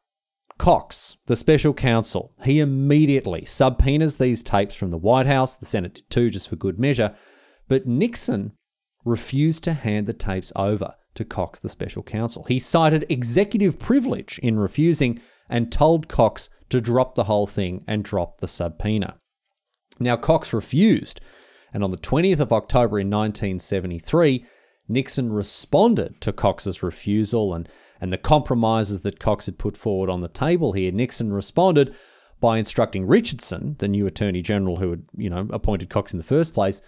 Cox, 0.57 1.17
the 1.25 1.35
special 1.35 1.73
counsel, 1.73 2.33
he 2.43 2.59
immediately 2.59 3.43
subpoenas 3.45 4.17
these 4.17 4.43
tapes 4.43 4.75
from 4.75 4.91
the 4.91 4.97
White 4.97 5.25
House, 5.25 5.55
the 5.55 5.65
Senate 5.65 5.95
did 5.95 6.09
too, 6.09 6.29
just 6.29 6.47
for 6.47 6.55
good 6.55 6.79
measure, 6.79 7.13
but 7.67 7.87
Nixon 7.87 8.53
refused 9.03 9.63
to 9.63 9.73
hand 9.73 10.07
the 10.07 10.13
tapes 10.13 10.51
over 10.55 10.95
to 11.15 11.25
Cox, 11.25 11.59
the 11.59 11.69
special 11.69 12.03
counsel. 12.03 12.43
He 12.43 12.59
cited 12.59 13.05
executive 13.09 13.79
privilege 13.79 14.39
in 14.39 14.59
refusing 14.59 15.19
and 15.49 15.71
told 15.71 16.07
Cox 16.07 16.49
to 16.69 16.81
drop 16.81 17.15
the 17.15 17.25
whole 17.25 17.47
thing 17.47 17.83
and 17.87 18.03
drop 18.03 18.39
the 18.39 18.47
subpoena. 18.47 19.15
Now, 19.99 20.17
Cox 20.17 20.51
refused, 20.53 21.21
and 21.73 21.83
on 21.83 21.91
the 21.91 21.97
20th 21.97 22.39
of 22.39 22.51
October 22.51 22.99
in 22.99 23.09
1973, 23.09 24.45
Nixon 24.87 25.31
responded 25.31 26.19
to 26.21 26.33
Cox's 26.33 26.83
refusal 26.83 27.53
and, 27.53 27.69
and 28.01 28.11
the 28.11 28.17
compromises 28.17 29.01
that 29.01 29.19
Cox 29.19 29.45
had 29.45 29.57
put 29.57 29.77
forward 29.77 30.09
on 30.09 30.21
the 30.21 30.27
table 30.27 30.73
here. 30.73 30.91
Nixon 30.91 31.33
responded 31.33 31.95
by 32.39 32.57
instructing 32.57 33.07
Richardson, 33.07 33.75
the 33.79 33.87
new 33.87 34.05
Attorney 34.05 34.41
General 34.41 34.77
who 34.77 34.91
had, 34.91 35.03
you 35.15 35.29
know, 35.29 35.47
appointed 35.51 35.89
Cox 35.89 36.13
in 36.13 36.17
the 36.17 36.23
first 36.23 36.53
place, 36.53 36.81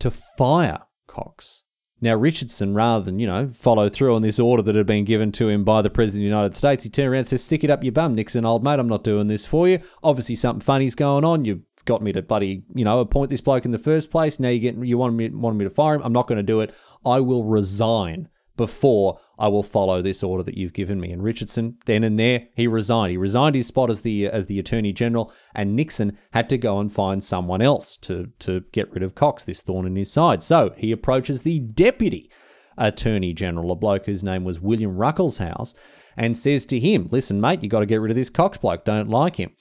to 0.00 0.10
fire 0.10 0.82
Cox. 1.06 1.64
Now, 2.00 2.14
Richardson, 2.14 2.74
rather 2.74 3.04
than, 3.04 3.18
you 3.18 3.26
know, 3.26 3.48
follow 3.48 3.88
through 3.88 4.14
on 4.14 4.22
this 4.22 4.38
order 4.38 4.62
that 4.62 4.76
had 4.76 4.86
been 4.86 5.04
given 5.04 5.32
to 5.32 5.48
him 5.48 5.64
by 5.64 5.82
the 5.82 5.90
President 5.90 6.22
of 6.22 6.26
the 6.26 6.36
United 6.36 6.54
States, 6.54 6.84
he 6.84 6.90
turned 6.90 7.08
around 7.08 7.18
and 7.20 7.26
says, 7.26 7.42
Stick 7.42 7.64
it 7.64 7.70
up 7.70 7.82
your 7.82 7.92
bum, 7.92 8.14
Nixon, 8.14 8.44
old 8.44 8.62
mate, 8.62 8.78
I'm 8.78 8.88
not 8.88 9.02
doing 9.02 9.26
this 9.26 9.44
for 9.44 9.68
you. 9.68 9.80
Obviously, 10.02 10.36
something 10.36 10.60
funny's 10.60 10.94
going 10.94 11.24
on. 11.24 11.44
You've 11.44 11.62
got 11.86 12.02
me 12.02 12.12
to 12.12 12.22
bloody, 12.22 12.62
you 12.72 12.84
know, 12.84 13.00
appoint 13.00 13.30
this 13.30 13.40
bloke 13.40 13.64
in 13.64 13.72
the 13.72 13.78
first 13.78 14.12
place. 14.12 14.38
Now 14.38 14.50
you 14.50 14.60
get 14.60 14.76
you 14.76 14.96
want 14.96 15.14
me 15.14 15.28
wanted 15.30 15.56
me 15.56 15.64
to 15.64 15.70
fire 15.70 15.96
him. 15.96 16.02
I'm 16.04 16.12
not 16.12 16.28
going 16.28 16.36
to 16.36 16.42
do 16.44 16.60
it. 16.60 16.72
I 17.04 17.18
will 17.18 17.42
resign 17.42 18.28
before 18.58 19.18
I 19.38 19.48
will 19.48 19.62
follow 19.62 20.02
this 20.02 20.22
order 20.22 20.42
that 20.42 20.58
you've 20.58 20.74
given 20.74 21.00
me. 21.00 21.10
And 21.10 21.22
Richardson, 21.22 21.78
then 21.86 22.04
and 22.04 22.18
there, 22.18 22.48
he 22.54 22.66
resigned. 22.66 23.12
He 23.12 23.16
resigned 23.16 23.54
his 23.54 23.68
spot 23.68 23.88
as 23.88 24.02
the 24.02 24.26
as 24.26 24.44
the 24.46 24.58
Attorney 24.58 24.92
General, 24.92 25.32
and 25.54 25.74
Nixon 25.74 26.18
had 26.32 26.50
to 26.50 26.58
go 26.58 26.78
and 26.78 26.92
find 26.92 27.24
someone 27.24 27.62
else 27.62 27.96
to 28.02 28.26
to 28.40 28.64
get 28.72 28.92
rid 28.92 29.02
of 29.02 29.14
Cox, 29.14 29.44
this 29.44 29.62
thorn 29.62 29.86
in 29.86 29.96
his 29.96 30.12
side. 30.12 30.42
So 30.42 30.74
he 30.76 30.92
approaches 30.92 31.42
the 31.42 31.60
Deputy 31.60 32.30
Attorney 32.76 33.32
General, 33.32 33.72
a 33.72 33.76
bloke 33.76 34.04
whose 34.04 34.22
name 34.22 34.44
was 34.44 34.60
William 34.60 34.96
Ruckelshaus, 34.96 35.74
and 36.16 36.36
says 36.36 36.66
to 36.66 36.78
him, 36.78 37.08
"Listen, 37.10 37.40
mate, 37.40 37.62
you 37.62 37.70
got 37.70 37.80
to 37.80 37.86
get 37.86 38.02
rid 38.02 38.10
of 38.10 38.16
this 38.16 38.30
Cox 38.30 38.58
bloke. 38.58 38.84
Don't 38.84 39.08
like 39.08 39.36
him." 39.36 39.52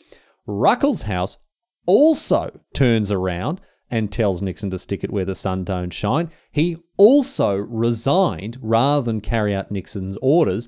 Ruckelshaus 0.45 1.37
also 1.85 2.59
turns 2.73 3.11
around 3.11 3.61
and 3.89 4.11
tells 4.11 4.41
Nixon 4.41 4.69
to 4.71 4.77
stick 4.77 5.03
it 5.03 5.11
where 5.11 5.25
the 5.25 5.35
sun 5.35 5.63
don't 5.63 5.93
shine. 5.93 6.29
He 6.51 6.77
also 6.97 7.55
resigned 7.55 8.57
rather 8.61 9.03
than 9.03 9.21
carry 9.21 9.55
out 9.55 9.71
Nixon's 9.71 10.17
orders. 10.21 10.67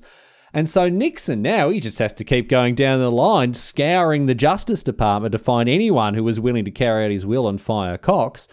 And 0.52 0.68
so 0.68 0.88
Nixon 0.88 1.42
now 1.42 1.70
he 1.70 1.80
just 1.80 1.98
has 1.98 2.12
to 2.14 2.24
keep 2.24 2.48
going 2.48 2.74
down 2.74 2.98
the 2.98 3.10
line, 3.10 3.54
scouring 3.54 4.26
the 4.26 4.34
Justice 4.34 4.82
Department 4.82 5.32
to 5.32 5.38
find 5.38 5.68
anyone 5.68 6.14
who 6.14 6.24
was 6.24 6.40
willing 6.40 6.64
to 6.64 6.70
carry 6.70 7.04
out 7.04 7.10
his 7.10 7.26
will 7.26 7.46
and 7.46 7.60
fire 7.60 7.98
Cox. 7.98 8.48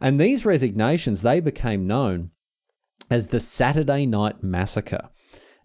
And 0.00 0.20
these 0.20 0.44
resignations 0.44 1.22
they 1.22 1.40
became 1.40 1.86
known 1.86 2.30
as 3.10 3.28
the 3.28 3.40
Saturday 3.40 4.06
Night 4.06 4.42
Massacre. 4.42 5.10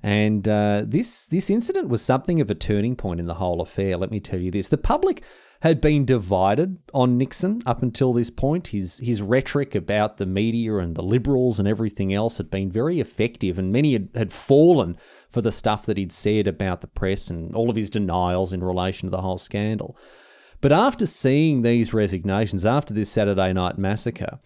And 0.03 0.47
uh, 0.47 0.83
this 0.85 1.27
this 1.27 1.49
incident 1.49 1.89
was 1.89 2.01
something 2.01 2.39
of 2.39 2.49
a 2.51 2.55
turning 2.55 2.95
point 2.95 3.19
in 3.19 3.25
the 3.25 3.35
whole 3.35 3.61
affair. 3.61 3.97
Let 3.97 4.11
me 4.11 4.19
tell 4.19 4.39
you 4.39 4.51
this: 4.51 4.69
the 4.69 4.77
public 4.77 5.23
had 5.61 5.81
been 5.81 6.05
divided 6.05 6.77
on 6.93 7.17
Nixon 7.17 7.63
up 7.65 7.81
until 7.81 8.13
this 8.13 8.29
point. 8.29 8.67
His 8.67 8.99
his 8.99 9.21
rhetoric 9.21 9.73
about 9.73 10.17
the 10.17 10.25
media 10.25 10.77
and 10.77 10.95
the 10.95 11.01
liberals 11.01 11.57
and 11.57 11.67
everything 11.67 12.13
else 12.13 12.37
had 12.37 12.51
been 12.51 12.71
very 12.71 12.99
effective, 12.99 13.57
and 13.57 13.71
many 13.71 13.93
had, 13.93 14.09
had 14.13 14.31
fallen 14.31 14.97
for 15.29 15.41
the 15.41 15.51
stuff 15.51 15.85
that 15.87 15.97
he'd 15.97 16.11
said 16.11 16.47
about 16.47 16.81
the 16.81 16.87
press 16.87 17.29
and 17.29 17.55
all 17.55 17.69
of 17.69 17.75
his 17.75 17.89
denials 17.89 18.53
in 18.53 18.63
relation 18.63 19.07
to 19.07 19.11
the 19.11 19.21
whole 19.21 19.39
scandal. 19.39 19.97
But 20.61 20.71
after 20.71 21.05
seeing 21.05 21.61
these 21.61 21.93
resignations, 21.93 22.65
after 22.65 22.93
this 22.93 23.09
Saturday 23.09 23.53
night 23.53 23.77
massacre, 23.77 24.39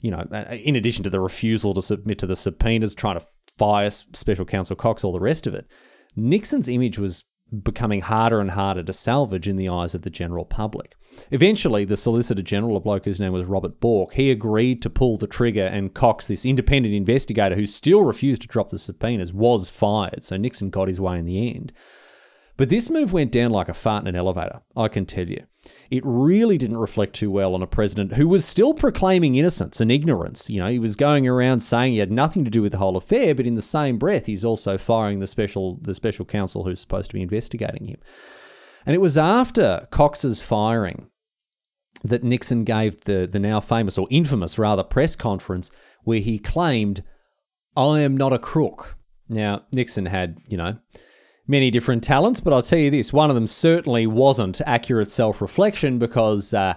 you 0.00 0.10
know, 0.10 0.20
in 0.50 0.76
addition 0.76 1.04
to 1.04 1.10
the 1.10 1.20
refusal 1.20 1.72
to 1.74 1.82
submit 1.82 2.18
to 2.18 2.26
the 2.26 2.36
subpoenas, 2.36 2.94
trying 2.94 3.18
to 3.18 3.26
fire 3.58 3.90
Special 3.90 4.44
Counsel 4.44 4.76
Cox, 4.76 5.04
all 5.04 5.12
the 5.12 5.20
rest 5.20 5.46
of 5.46 5.54
it, 5.54 5.66
Nixon's 6.16 6.68
image 6.68 6.98
was 6.98 7.24
becoming 7.62 8.00
harder 8.00 8.40
and 8.40 8.52
harder 8.52 8.82
to 8.82 8.92
salvage 8.92 9.46
in 9.46 9.56
the 9.56 9.68
eyes 9.68 9.94
of 9.94 10.02
the 10.02 10.10
general 10.10 10.44
public. 10.44 10.96
Eventually, 11.30 11.84
the 11.84 11.96
Solicitor 11.96 12.42
General, 12.42 12.76
a 12.76 12.80
bloke 12.80 13.04
whose 13.04 13.20
name 13.20 13.32
was 13.32 13.46
Robert 13.46 13.80
Bork, 13.80 14.14
he 14.14 14.30
agreed 14.30 14.82
to 14.82 14.90
pull 14.90 15.16
the 15.16 15.26
trigger, 15.26 15.66
and 15.66 15.94
Cox, 15.94 16.26
this 16.26 16.44
independent 16.44 16.94
investigator 16.94 17.54
who 17.54 17.66
still 17.66 18.02
refused 18.02 18.42
to 18.42 18.48
drop 18.48 18.70
the 18.70 18.78
subpoenas, 18.78 19.32
was 19.32 19.70
fired. 19.70 20.24
So 20.24 20.36
Nixon 20.36 20.70
got 20.70 20.88
his 20.88 21.00
way 21.00 21.18
in 21.18 21.26
the 21.26 21.54
end. 21.54 21.72
But 22.56 22.68
this 22.68 22.90
move 22.90 23.12
went 23.12 23.32
down 23.32 23.50
like 23.50 23.68
a 23.68 23.74
fart 23.74 24.02
in 24.02 24.08
an 24.08 24.16
elevator, 24.16 24.62
I 24.76 24.88
can 24.88 25.06
tell 25.06 25.28
you. 25.28 25.44
It 25.94 26.02
really 26.04 26.58
didn't 26.58 26.78
reflect 26.78 27.14
too 27.14 27.30
well 27.30 27.54
on 27.54 27.62
a 27.62 27.68
president 27.68 28.14
who 28.14 28.26
was 28.26 28.44
still 28.44 28.74
proclaiming 28.74 29.36
innocence 29.36 29.80
and 29.80 29.92
ignorance. 29.92 30.50
You 30.50 30.58
know, 30.58 30.66
he 30.66 30.80
was 30.80 30.96
going 30.96 31.28
around 31.28 31.60
saying 31.60 31.92
he 31.92 32.00
had 32.00 32.10
nothing 32.10 32.44
to 32.44 32.50
do 32.50 32.62
with 32.62 32.72
the 32.72 32.78
whole 32.78 32.96
affair, 32.96 33.32
but 33.32 33.46
in 33.46 33.54
the 33.54 33.62
same 33.62 33.96
breath, 33.96 34.26
he's 34.26 34.44
also 34.44 34.76
firing 34.76 35.20
the 35.20 35.28
special 35.28 35.78
the 35.80 35.94
special 35.94 36.24
counsel 36.24 36.64
who's 36.64 36.80
supposed 36.80 37.10
to 37.10 37.14
be 37.14 37.22
investigating 37.22 37.86
him. 37.86 38.00
And 38.84 38.96
it 38.96 39.00
was 39.00 39.16
after 39.16 39.86
Cox's 39.92 40.40
firing 40.40 41.10
that 42.02 42.24
Nixon 42.24 42.64
gave 42.64 43.02
the 43.02 43.28
the 43.30 43.38
now 43.38 43.60
famous 43.60 43.96
or 43.96 44.08
infamous 44.10 44.58
rather 44.58 44.82
press 44.82 45.14
conference 45.14 45.70
where 46.02 46.18
he 46.18 46.40
claimed, 46.40 47.04
"I 47.76 48.00
am 48.00 48.16
not 48.16 48.32
a 48.32 48.40
crook." 48.40 48.96
Now 49.28 49.62
Nixon 49.72 50.06
had, 50.06 50.38
you 50.48 50.56
know, 50.56 50.78
many 51.46 51.70
different 51.70 52.02
talents, 52.02 52.40
but 52.40 52.52
I'll 52.52 52.62
tell 52.62 52.78
you 52.78 52.90
this 52.90 53.12
one 53.12 53.30
of 53.30 53.34
them 53.34 53.46
certainly 53.46 54.06
wasn't 54.06 54.60
accurate 54.66 55.10
self 55.10 55.40
reflection 55.40 55.98
because 55.98 56.54
uh, 56.54 56.74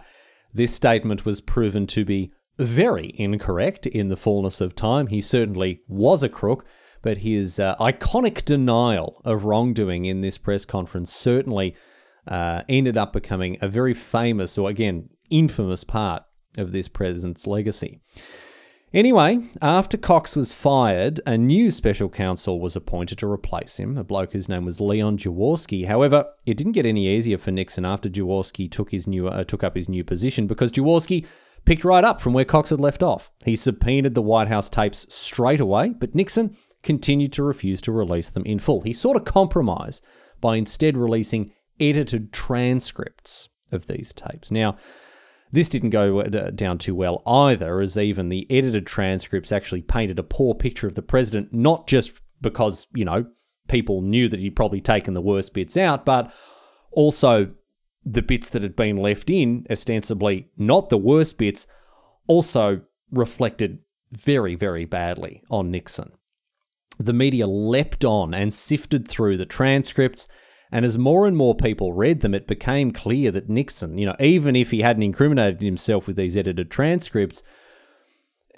this 0.54 0.74
statement 0.74 1.26
was 1.26 1.42
proven 1.42 1.88
to 1.88 2.06
be 2.06 2.32
very 2.58 3.14
incorrect 3.16 3.86
in 3.86 4.10
the 4.10 4.18
fullness 4.18 4.62
of 4.62 4.76
time. 4.76 5.08
He 5.08 5.22
certainly 5.22 5.82
was 5.88 6.24
a 6.24 6.30
crook, 6.30 6.66
but 7.02 7.20
his 7.20 7.60
uh, 7.60 7.76
iconic 7.80 8.44
denial 8.46 9.22
of 9.24 9.46
wrongdoing 9.46 10.06
in 10.06 10.22
this 10.22 10.38
press 10.38 10.66
conference 10.66 11.14
certainly 11.14 11.76
uh, 12.28 12.64
ended 12.68 12.98
up 12.98 13.14
becoming 13.14 13.58
a 13.62 13.68
very 13.68 13.94
famous, 13.94 14.58
or 14.58 14.70
again, 14.70 15.10
infamous 15.30 15.84
part 15.84 16.24
of 16.58 16.72
this 16.72 16.88
president's 16.88 17.46
legacy. 17.46 18.02
Anyway, 18.94 19.40
after 19.62 19.98
Cox 19.98 20.34
was 20.36 20.54
fired, 20.54 21.20
a 21.26 21.38
new 21.38 21.72
special 21.72 22.08
counsel 22.08 22.62
was 22.62 22.76
appointed 22.76 23.18
to 23.18 23.30
replace 23.30 23.78
him, 23.78 23.98
a 23.98 24.04
bloke 24.04 24.32
whose 24.32 24.48
name 24.48 24.64
was 24.64 24.80
Leon 24.80 25.18
Jaworski. 25.18 25.88
However, 25.88 26.26
it 26.46 26.56
didn't 26.56 26.72
get 26.72 26.86
any 26.86 27.06
easier 27.06 27.38
for 27.38 27.52
Nixon 27.52 27.84
after 27.84 28.08
Jaworski 28.08 28.72
took 28.72 28.92
his 28.92 29.06
new 29.06 29.28
uh, 29.28 29.44
took 29.44 29.62
up 29.62 29.76
his 29.76 29.90
new 29.90 30.06
position 30.06 30.48
because 30.48 30.72
Jaworski 30.72 31.26
picked 31.66 31.84
right 31.84 32.06
up 32.06 32.22
from 32.22 32.32
where 32.32 32.46
Cox 32.46 32.70
had 32.70 32.80
left 32.80 33.04
off. 33.04 33.30
He 33.44 33.58
subpoenaed 33.58 34.16
the 34.16 34.22
White 34.22 34.48
House 34.48 34.70
tapes 34.70 35.14
straight 35.14 35.60
away, 35.60 35.90
but 35.90 36.16
Nixon 36.16 36.56
continued 36.82 37.34
to 37.34 37.44
refuse 37.44 37.82
to 37.82 37.92
release 37.92 38.30
them 38.30 38.46
in 38.46 38.58
full. 38.58 38.82
He 38.82 38.94
sought 38.94 39.18
a 39.18 39.22
compromise 39.22 40.02
by 40.40 40.56
instead 40.56 40.96
releasing 40.96 41.52
edited 41.78 42.32
transcripts 42.32 43.50
of 43.70 43.88
these 43.88 44.14
tapes. 44.14 44.50
Now, 44.50 44.78
this 45.52 45.70
didn't 45.70 45.92
go 45.92 46.22
uh, 46.22 46.52
down 46.52 46.78
too 46.78 46.96
well 46.96 47.22
either, 47.26 47.80
as 47.80 47.98
even 47.98 48.30
the 48.30 48.46
edited 48.50 48.86
transcripts 48.86 49.52
actually 49.52 49.82
painted 49.82 50.20
a 50.20 50.24
poor 50.24 50.54
picture 50.54 50.88
of 50.88 50.96
the 50.96 51.02
president, 51.02 51.54
not 51.54 51.88
just 51.88 52.14
because, 52.42 52.88
you 52.94 53.06
know, 53.06 53.26
people 53.68 54.02
knew 54.02 54.28
that 54.28 54.40
he'd 54.40 54.56
probably 54.56 54.82
taken 54.82 55.14
the 55.14 55.22
worst 55.22 55.54
bits 55.54 55.78
out, 55.78 56.06
but 56.06 56.34
also 56.92 57.52
the 58.06 58.22
bits 58.22 58.50
that 58.50 58.62
had 58.62 58.76
been 58.76 58.98
left 58.98 59.30
in, 59.30 59.66
ostensibly 59.70 60.48
not 60.58 60.90
the 60.90 60.98
worst 60.98 61.38
bits, 61.38 61.68
also 62.28 62.82
reflected 63.12 63.80
very, 64.12 64.56
very 64.56 64.86
badly 64.86 65.44
on 65.50 65.72
Nixon. 65.72 66.12
The 66.98 67.14
media 67.14 67.48
leapt 67.48 68.04
on 68.06 68.34
and 68.34 68.54
sifted 68.54 69.08
through 69.08 69.38
the 69.38 69.46
transcripts 69.46 70.28
and 70.72 70.86
as 70.86 70.98
more 70.98 71.28
and 71.28 71.38
more 71.38 71.56
people 71.56 71.94
read 71.94 72.22
them, 72.22 72.34
it 72.34 72.48
became 72.48 72.92
clear 72.92 73.32
that 73.32 73.50
Nixon, 73.50 73.98
you 73.98 74.06
know, 74.06 74.16
even 74.20 74.56
if 74.56 74.72
he 74.72 74.82
hadn't 74.82 75.04
incriminated 75.04 75.62
himself 75.62 76.08
with 76.08 76.18
these 76.18 76.36
edited 76.36 76.70
transcripts, 76.70 77.44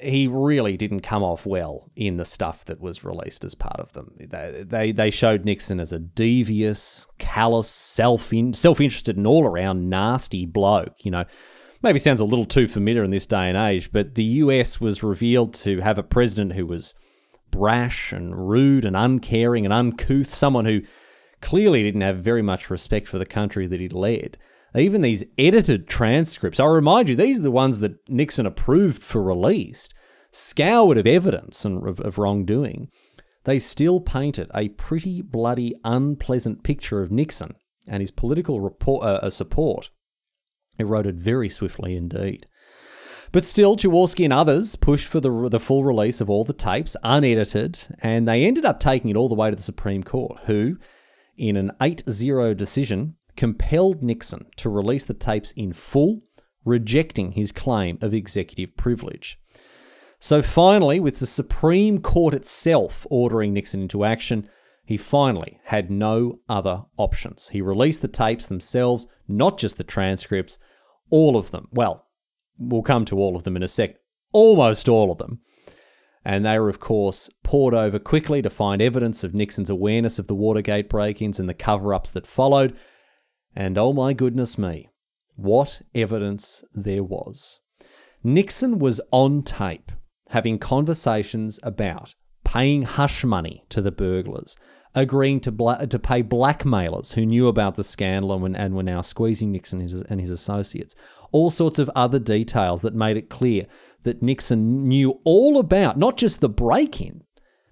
he 0.02 0.28
really 0.28 0.78
didn't 0.78 1.02
come 1.02 1.24
off 1.24 1.46
well 1.46 1.92
in 1.96 2.18
the 2.18 2.26
stuff 2.26 2.64
that 2.66 2.80
was 2.80 3.04
released 3.04 3.44
as 3.44 3.54
part 3.54 3.80
of 3.80 3.94
them. 3.94 4.14
They 4.18 4.64
they, 4.66 4.92
they 4.92 5.12
showed 5.12 5.46
Nixon 5.46 5.80
as 5.80 5.94
a 5.94 6.00
devious, 6.00 7.08
callous, 7.18 7.70
self 7.70 8.34
in, 8.34 8.54
self 8.54 8.80
interested, 8.80 9.18
and 9.18 9.28
all 9.28 9.46
around 9.46 9.90
nasty 9.90 10.46
bloke. 10.46 10.96
You 11.04 11.12
know, 11.12 11.26
maybe 11.84 12.00
sounds 12.00 12.22
a 12.22 12.26
little 12.26 12.46
too 12.46 12.68
familiar 12.68 13.04
in 13.04 13.12
this 13.12 13.26
day 13.28 13.50
and 13.50 13.58
age, 13.58 13.92
but 13.92 14.16
the 14.16 14.24
U.S. 14.24 14.80
was 14.80 15.04
revealed 15.04 15.54
to 15.56 15.82
have 15.82 15.98
a 15.98 16.04
president 16.04 16.54
who 16.54 16.66
was 16.66 16.96
brash 17.52 18.12
and 18.14 18.50
rude 18.50 18.86
and 18.86 18.96
uncaring 18.96 19.66
and 19.66 19.74
uncouth, 19.74 20.30
someone 20.30 20.66
who 20.66 20.82
clearly 21.42 21.84
didn't 21.84 22.02
have 22.02 22.18
very 22.18 22.42
much 22.42 22.70
respect 22.70 23.08
for 23.08 23.18
the 23.18 23.26
country 23.26 23.68
that 23.68 23.80
he 23.80 23.90
led. 23.90 24.38
Even 24.76 25.02
these 25.02 25.24
edited 25.38 25.88
transcripts, 25.88 26.60
I 26.60 26.66
remind 26.66 27.10
you, 27.10 27.16
these 27.16 27.40
are 27.40 27.44
the 27.44 27.52
ones 27.52 27.80
that 27.80 27.98
Nixon 28.08 28.46
approved 28.46 29.02
for 29.02 29.22
release, 29.22 29.90
scoured 30.32 30.98
of 30.98 31.08
evidence 31.08 31.66
and 31.66 31.88
of, 31.88 32.00
of 32.02 32.18
wrongdoing. 32.18 32.90
They 33.46 33.58
still 33.58 34.00
painted 34.00 34.50
a 34.54 34.70
pretty 34.70 35.22
bloody 35.22 35.74
unpleasant 35.84 36.64
picture 36.64 37.02
of 37.02 37.12
Nixon 37.12 37.56
and 37.88 38.02
his 38.02 38.12
political 38.12 38.62
report, 38.62 39.04
uh, 39.04 39.20
uh 39.24 39.30
support 39.32 39.90
eroded 40.78 41.20
very 41.20 41.50
swiftly 41.50 41.96
indeed. 41.96 42.46
But 43.32 43.46
still, 43.46 43.76
Jaworski 43.76 44.24
and 44.24 44.34
others 44.34 44.76
pushed 44.76 45.08
for 45.08 45.20
the, 45.20 45.50
the 45.50 45.60
full 45.60 45.84
release 45.84 46.20
of 46.20 46.30
all 46.30 46.44
the 46.44 46.54
tapes, 46.54 46.98
unedited, 47.04 47.80
and 48.00 48.28
they 48.28 48.46
ended 48.46 48.66
up 48.66 48.80
taking 48.80 49.10
it 49.10 49.16
all 49.16 49.30
the 49.30 49.36
way 49.36 49.52
to 49.52 49.56
the 49.56 49.62
Supreme 49.62 50.04
Court, 50.04 50.40
who, 50.46 50.78
in 51.40 51.56
an 51.56 51.72
8 51.82 52.04
0 52.10 52.54
decision, 52.54 53.16
compelled 53.36 54.04
Nixon 54.04 54.48
to 54.58 54.70
release 54.70 55.06
the 55.06 55.14
tapes 55.14 55.52
in 55.54 55.74
full, 55.74 56.22
rejecting 56.66 57.32
his 57.32 57.52
claim 57.52 57.98
of 58.02 58.14
executive 58.14 58.76
privilege. 58.76 59.40
So 60.20 60.42
finally, 60.42 61.00
with 61.00 61.20
the 61.20 61.26
Supreme 61.26 62.00
Court 62.02 62.34
itself 62.34 63.08
ordering 63.10 63.54
Nixon 63.54 63.82
into 63.82 64.04
action, 64.04 64.50
he 64.86 64.98
finally 64.98 65.60
had 65.66 65.90
no 65.90 66.40
other 66.50 66.84
options. 66.98 67.50
He 67.50 67.62
released 67.62 68.02
the 68.02 68.08
tapes 68.10 68.48
themselves, 68.48 69.08
not 69.28 69.58
just 69.58 69.78
the 69.78 69.84
transcripts, 69.84 70.60
all 71.10 71.38
of 71.38 71.52
them. 71.52 71.70
Well, 71.72 72.08
we'll 72.58 72.82
come 72.82 73.06
to 73.06 73.18
all 73.18 73.38
of 73.38 73.44
them 73.44 73.56
in 73.56 73.64
a 73.64 73.68
sec. 73.68 73.96
Almost 74.34 74.90
all 74.90 75.12
of 75.12 75.18
them 75.18 75.40
and 76.30 76.46
they 76.46 76.60
were, 76.60 76.70
of 76.70 76.80
course, 76.80 77.28
pored 77.42 77.74
over 77.74 77.98
quickly 77.98 78.40
to 78.40 78.52
find 78.52 78.84
evidence 78.84 79.24
of 79.24 79.34
Nixon's 79.34 79.72
awareness 79.72 80.20
of 80.20 80.28
the 80.28 80.36
Watergate 80.36 80.88
break 80.88 81.24
ins 81.24 81.40
and 81.40 81.50
the 81.50 81.56
cover 81.56 81.92
ups 81.92 82.12
that 82.12 82.28
followed. 82.28 82.78
And 83.56 83.80
oh 83.80 83.94
my 83.94 84.14
goodness 84.14 84.56
me, 84.56 84.90
what 85.36 85.82
evidence 85.96 86.64
there 86.72 87.04
was. 87.04 87.60
Nixon 88.24 88.78
was 88.78 89.02
on 89.10 89.42
tape 89.42 89.92
having 90.30 90.60
conversations 90.60 91.60
about 91.64 92.14
paying 92.44 92.84
hush 92.84 93.24
money 93.24 93.64
to 93.70 93.82
the 93.82 93.92
burglars, 93.92 94.56
agreeing 94.96 95.40
to 95.42 95.52
bla- 95.52 95.86
to 95.86 96.00
pay 96.00 96.22
blackmailers 96.22 97.14
who 97.14 97.26
knew 97.26 97.48
about 97.48 97.76
the 97.76 97.84
scandal 97.84 98.44
and, 98.44 98.56
and 98.56 98.76
were 98.76 98.84
now 98.84 99.02
squeezing 99.02 99.52
Nixon 99.52 99.82
and 99.82 99.90
his, 99.90 100.02
and 100.04 100.20
his 100.20 100.32
associates. 100.32 100.96
All 101.32 101.50
sorts 101.50 101.80
of 101.80 101.90
other 101.96 102.20
details 102.20 102.82
that 102.82 102.96
made 102.96 103.18
it 103.18 103.30
clear 103.30 103.66
that 104.04 104.24
Nixon 104.24 104.88
knew 104.88 105.20
all 105.24 105.58
about 105.58 105.98
not 105.98 106.18
just 106.18 106.42
the 106.42 106.50
break 106.50 107.02
in, 107.02 107.24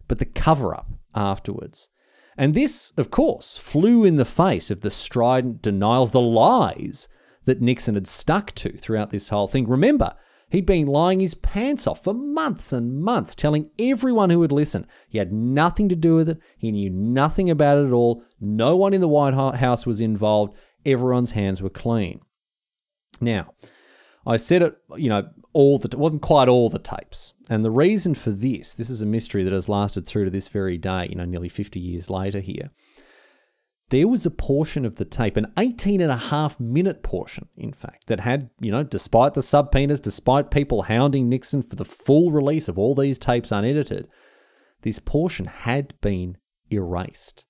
but 0.07 0.19
the 0.19 0.25
cover 0.25 0.75
up 0.75 0.91
afterwards. 1.15 1.89
And 2.37 2.53
this, 2.53 2.93
of 2.97 3.09
course, 3.09 3.57
flew 3.57 4.03
in 4.03 4.17
the 4.17 4.25
face 4.25 4.69
of 4.69 4.81
the 4.81 4.91
strident 4.91 5.63
denials, 5.63 6.11
the 6.11 6.21
lies 6.21 7.09
that 7.45 7.61
Nixon 7.61 7.95
had 7.95 8.05
stuck 8.05 8.51
to 8.55 8.77
throughout 8.77 9.09
this 9.09 9.29
whole 9.29 9.47
thing. 9.47 9.67
Remember, 9.67 10.13
he'd 10.49 10.65
been 10.65 10.87
lying 10.87 11.19
his 11.19 11.33
pants 11.33 11.87
off 11.87 12.03
for 12.03 12.13
months 12.13 12.73
and 12.73 13.01
months, 13.01 13.35
telling 13.35 13.69
everyone 13.79 14.29
who 14.29 14.39
would 14.39 14.51
listen 14.51 14.87
he 15.07 15.17
had 15.17 15.31
nothing 15.31 15.89
to 15.89 15.95
do 15.95 16.15
with 16.15 16.29
it, 16.29 16.39
he 16.57 16.71
knew 16.71 16.89
nothing 16.89 17.49
about 17.49 17.77
it 17.77 17.87
at 17.87 17.93
all, 17.93 18.23
no 18.39 18.75
one 18.75 18.93
in 18.93 19.01
the 19.01 19.07
White 19.07 19.33
House 19.33 19.85
was 19.85 19.99
involved, 20.01 20.55
everyone's 20.85 21.31
hands 21.31 21.61
were 21.61 21.69
clean. 21.69 22.21
Now, 23.19 23.53
I 24.25 24.37
said 24.37 24.61
it, 24.61 24.77
you 24.97 25.09
know, 25.09 25.29
all 25.53 25.79
the 25.79 25.87
it 25.87 25.95
wasn't 25.95 26.21
quite 26.21 26.49
all 26.49 26.69
the 26.69 26.79
tapes. 26.79 27.33
And 27.49 27.63
the 27.63 27.71
reason 27.71 28.13
for 28.13 28.29
this, 28.31 28.75
this 28.75 28.89
is 28.89 29.01
a 29.01 29.05
mystery 29.05 29.43
that 29.43 29.53
has 29.53 29.69
lasted 29.69 30.05
through 30.05 30.25
to 30.25 30.29
this 30.29 30.49
very 30.49 30.77
day, 30.77 31.07
you 31.09 31.15
know, 31.15 31.25
nearly 31.25 31.49
50 31.49 31.79
years 31.79 32.09
later 32.09 32.39
here. 32.41 32.71
There 33.89 34.07
was 34.07 34.25
a 34.25 34.31
portion 34.31 34.83
of 34.83 34.95
the 34.95 35.05
tape, 35.05 35.37
an 35.37 35.53
18 35.57 36.01
and 36.01 36.11
a 36.11 36.17
half 36.17 36.59
minute 36.59 37.03
portion, 37.03 37.47
in 37.55 37.71
fact, 37.71 38.07
that 38.07 38.19
had, 38.19 38.49
you 38.59 38.69
know, 38.69 38.83
despite 38.83 39.33
the 39.33 39.41
subpoenas, 39.41 40.01
despite 40.01 40.51
people 40.51 40.83
hounding 40.83 41.29
Nixon 41.29 41.61
for 41.61 41.77
the 41.77 41.85
full 41.85 42.31
release 42.31 42.67
of 42.67 42.77
all 42.77 42.95
these 42.95 43.17
tapes 43.17 43.51
unedited, 43.51 44.09
this 44.81 44.99
portion 44.99 45.45
had 45.45 45.93
been 46.01 46.37
erased. 46.69 47.45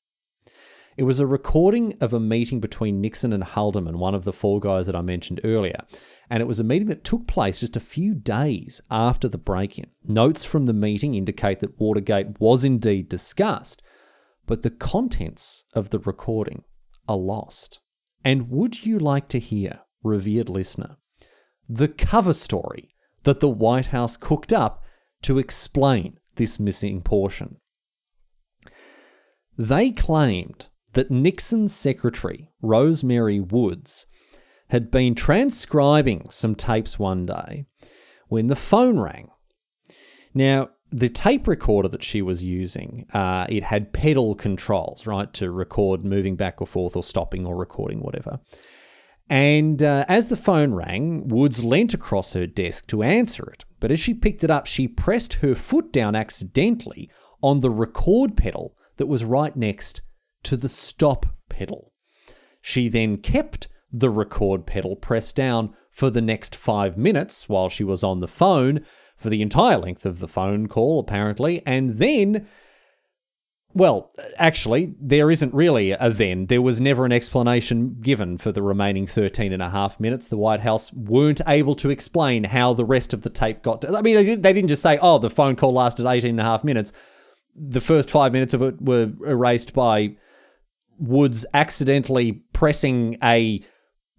It 0.95 1.04
was 1.04 1.19
a 1.19 1.28
recording 1.28 1.95
of 2.02 2.13
a 2.13 2.19
meeting 2.19 2.60
between 2.60 3.02
Nixon 3.02 3.32
and 3.32 3.43
Haldeman, 3.43 4.00
one 4.00 4.15
of 4.15 4.23
the 4.23 4.34
four 4.34 4.60
guys 4.60 4.88
that 4.88 4.95
I 4.95 5.02
mentioned 5.02 5.41
earlier. 5.43 5.80
And 6.28 6.41
it 6.41 6.47
was 6.47 6.60
a 6.60 6.63
meeting 6.63 6.88
that 6.88 7.04
took 7.04 7.28
place 7.28 7.60
just 7.60 7.78
a 7.78 7.80
few 7.80 8.15
days 8.15 8.82
after 8.89 9.28
the 9.28 9.38
break 9.38 9.78
in. 9.78 9.88
Notes 10.04 10.43
from 10.43 10.65
the 10.65 10.73
meeting 10.73 11.13
indicate 11.13 11.60
that 11.60 11.80
Watergate 11.80 12.39
was 12.39 12.63
indeed 12.63 13.10
discussed, 13.10 13.84
but 14.48 14.64
the 14.64 14.72
contents 14.72 15.66
of 15.74 15.92
the 15.92 16.00
recording 16.00 16.64
are 17.08 17.18
lost. 17.18 17.82
And 18.26 18.50
would 18.50 18.86
you 18.86 18.98
like 18.98 19.28
to 19.30 19.40
hear, 19.40 19.82
revered 20.04 20.50
listener, 20.50 20.98
the 21.70 21.88
cover 21.88 22.34
story 22.34 22.96
that 23.24 23.40
the 23.40 23.50
White 23.50 23.88
House 23.88 24.18
cooked 24.18 24.52
up 24.52 24.82
to 25.22 25.38
explain 25.38 26.18
this 26.36 26.60
missing 26.60 27.02
portion? 27.02 27.58
They 29.58 29.92
claimed 29.92 30.70
that 30.94 31.12
Nixon's 31.12 31.76
secretary, 31.76 32.50
Rose 32.62 33.04
Mary 33.04 33.40
Woods, 33.40 34.06
had 34.70 34.92
been 34.92 35.16
transcribing 35.16 36.28
some 36.30 36.56
tapes 36.56 36.98
one 36.98 37.26
day 37.26 37.66
when 38.28 38.48
the 38.48 38.56
phone 38.56 39.00
rang. 39.00 39.30
Now, 40.34 40.70
the 40.91 41.10
tape 41.10 41.47
recorder 41.47 41.89
that 41.89 42.04
she 42.04 42.21
was 42.21 42.43
using, 42.43 43.06
uh, 43.13 43.45
it 43.50 43.63
had 43.63 43.93
pedal 43.93 44.36
controls, 44.36 45.06
right, 45.06 45.32
to 45.34 45.52
record 45.52 46.06
moving 46.06 46.36
back 46.36 46.62
or 46.62 46.67
forth 46.67 46.95
or 46.95 47.04
stopping 47.04 47.45
or 47.45 47.56
recording, 47.56 48.00
whatever. 48.00 48.39
And 49.30 49.84
uh, 49.84 50.06
as 50.08 50.30
the 50.30 50.38
phone 50.38 50.73
rang, 50.73 51.28
Woods 51.28 51.63
leant 51.63 51.93
across 51.93 52.34
her 52.34 52.47
desk 52.47 52.88
to 52.88 53.04
answer 53.04 53.50
it. 53.50 53.65
But 53.80 53.91
as 53.91 54.00
she 54.00 54.13
picked 54.13 54.43
it 54.43 54.50
up, 54.50 54.67
she 54.67 54.88
pressed 54.88 55.36
her 55.36 55.54
foot 55.54 55.91
down 55.91 56.15
accidentally 56.15 57.12
on 57.41 57.60
the 57.60 57.69
record 57.69 58.38
pedal 58.38 58.76
that 58.95 59.08
was 59.08 59.26
right 59.26 59.56
next 59.56 60.02
to 60.43 60.56
the 60.56 60.69
stop 60.69 61.26
pedal. 61.50 61.91
She 62.62 62.88
then 62.88 63.17
kept 63.17 63.67
the 63.91 64.10
record 64.10 64.65
pedal 64.65 64.95
pressed 64.95 65.36
down 65.36 65.73
for 65.91 66.10
the 66.10 66.21
next 66.21 66.56
five 66.56 66.97
minutes 66.97 67.50
while 67.50 67.69
she 67.69 67.84
was 67.84 68.04
on 68.04 68.19
the 68.19 68.28
phone, 68.28 68.86
for 69.17 69.30
the 69.30 69.41
entire 69.41 69.77
length 69.77 70.06
of 70.06 70.19
the 70.19 70.27
phone 70.27 70.67
call, 70.67 70.99
apparently, 70.99 71.62
and 71.65 71.91
then. 71.91 72.47
Well, 73.73 74.12
actually, 74.38 74.95
there 74.99 75.30
isn't 75.30 75.53
really 75.53 75.91
a 75.91 76.10
then. 76.10 76.47
There 76.47 76.62
was 76.62 76.82
never 76.82 77.06
an 77.06 77.12
explanation 77.12 77.97
given 78.01 78.38
for 78.38 78.51
the 78.51 78.63
remaining 78.63 79.06
13 79.06 79.53
and 79.53 79.62
a 79.62 79.69
half 79.69 79.99
minutes. 79.99 80.27
The 80.27 80.38
White 80.38 80.62
House 80.62 80.91
weren't 80.93 81.41
able 81.45 81.75
to 81.75 81.91
explain 81.91 82.45
how 82.45 82.73
the 82.73 82.86
rest 82.86 83.13
of 83.13 83.21
the 83.21 83.30
tape 83.30 83.62
got. 83.62 83.82
To, 83.82 83.95
I 83.95 84.01
mean, 84.01 84.41
they 84.41 84.53
didn't 84.53 84.69
just 84.69 84.82
say, 84.82 84.97
oh, 84.99 85.19
the 85.19 85.30
phone 85.30 85.56
call 85.56 85.73
lasted 85.73 86.08
18 86.08 86.32
and 86.32 86.39
a 86.39 86.43
half 86.43 86.63
minutes. 86.63 86.91
The 87.56 87.82
first 87.82 88.10
five 88.10 88.32
minutes 88.32 88.56
of 88.56 88.63
it 88.63 88.82
were 88.82 89.12
erased 89.25 89.73
by 89.73 90.15
Woods 90.97 91.45
accidentally 91.53 92.43
pressing 92.53 93.17
a 93.21 93.62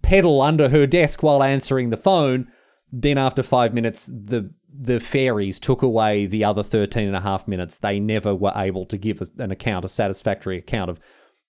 pedal 0.01 0.41
under 0.41 0.69
her 0.69 0.87
desk 0.87 1.21
while 1.21 1.43
answering 1.43 1.89
the 1.89 1.97
phone. 1.97 2.49
Then 2.91 3.17
after 3.17 3.43
five 3.43 3.73
minutes, 3.73 4.07
the 4.07 4.53
the 4.71 4.99
fairies 4.99 5.59
took 5.59 5.81
away 5.81 6.25
the 6.25 6.43
other 6.43 6.63
13 6.63 7.07
and 7.07 7.15
a 7.15 7.21
half 7.21 7.47
minutes. 7.47 7.77
They 7.77 7.99
never 7.99 8.35
were 8.35 8.53
able 8.55 8.85
to 8.85 8.97
give 8.97 9.21
an 9.37 9.51
account, 9.51 9.83
a 9.83 9.89
satisfactory 9.89 10.57
account 10.57 10.89
of 10.89 10.99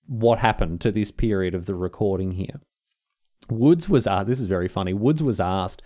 what 0.07 0.39
happened 0.39 0.81
to 0.81 0.91
this 0.91 1.11
period 1.11 1.53
of 1.53 1.65
the 1.65 1.75
recording 1.75 2.31
here. 2.31 2.59
Woods 3.49 3.87
was 3.87 4.07
asked, 4.07 4.27
this 4.27 4.39
is 4.39 4.47
very 4.47 4.67
funny, 4.67 4.93
Woods 4.93 5.21
was 5.21 5.39
asked 5.39 5.81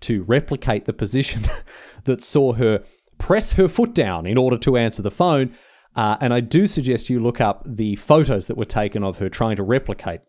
to 0.00 0.22
replicate 0.24 0.84
the 0.84 0.92
position 0.92 1.42
that 2.04 2.22
saw 2.22 2.52
her 2.52 2.84
press 3.18 3.52
her 3.54 3.68
foot 3.68 3.94
down 3.94 4.26
in 4.26 4.36
order 4.36 4.58
to 4.58 4.76
answer 4.76 5.02
the 5.02 5.10
phone. 5.10 5.54
Uh, 5.96 6.16
and 6.20 6.34
I 6.34 6.40
do 6.40 6.66
suggest 6.66 7.08
you 7.08 7.20
look 7.20 7.40
up 7.40 7.62
the 7.66 7.96
photos 7.96 8.46
that 8.48 8.56
were 8.56 8.64
taken 8.64 9.02
of 9.02 9.18
her 9.18 9.28
trying 9.28 9.56
to 9.56 9.62
replicate 9.62 10.20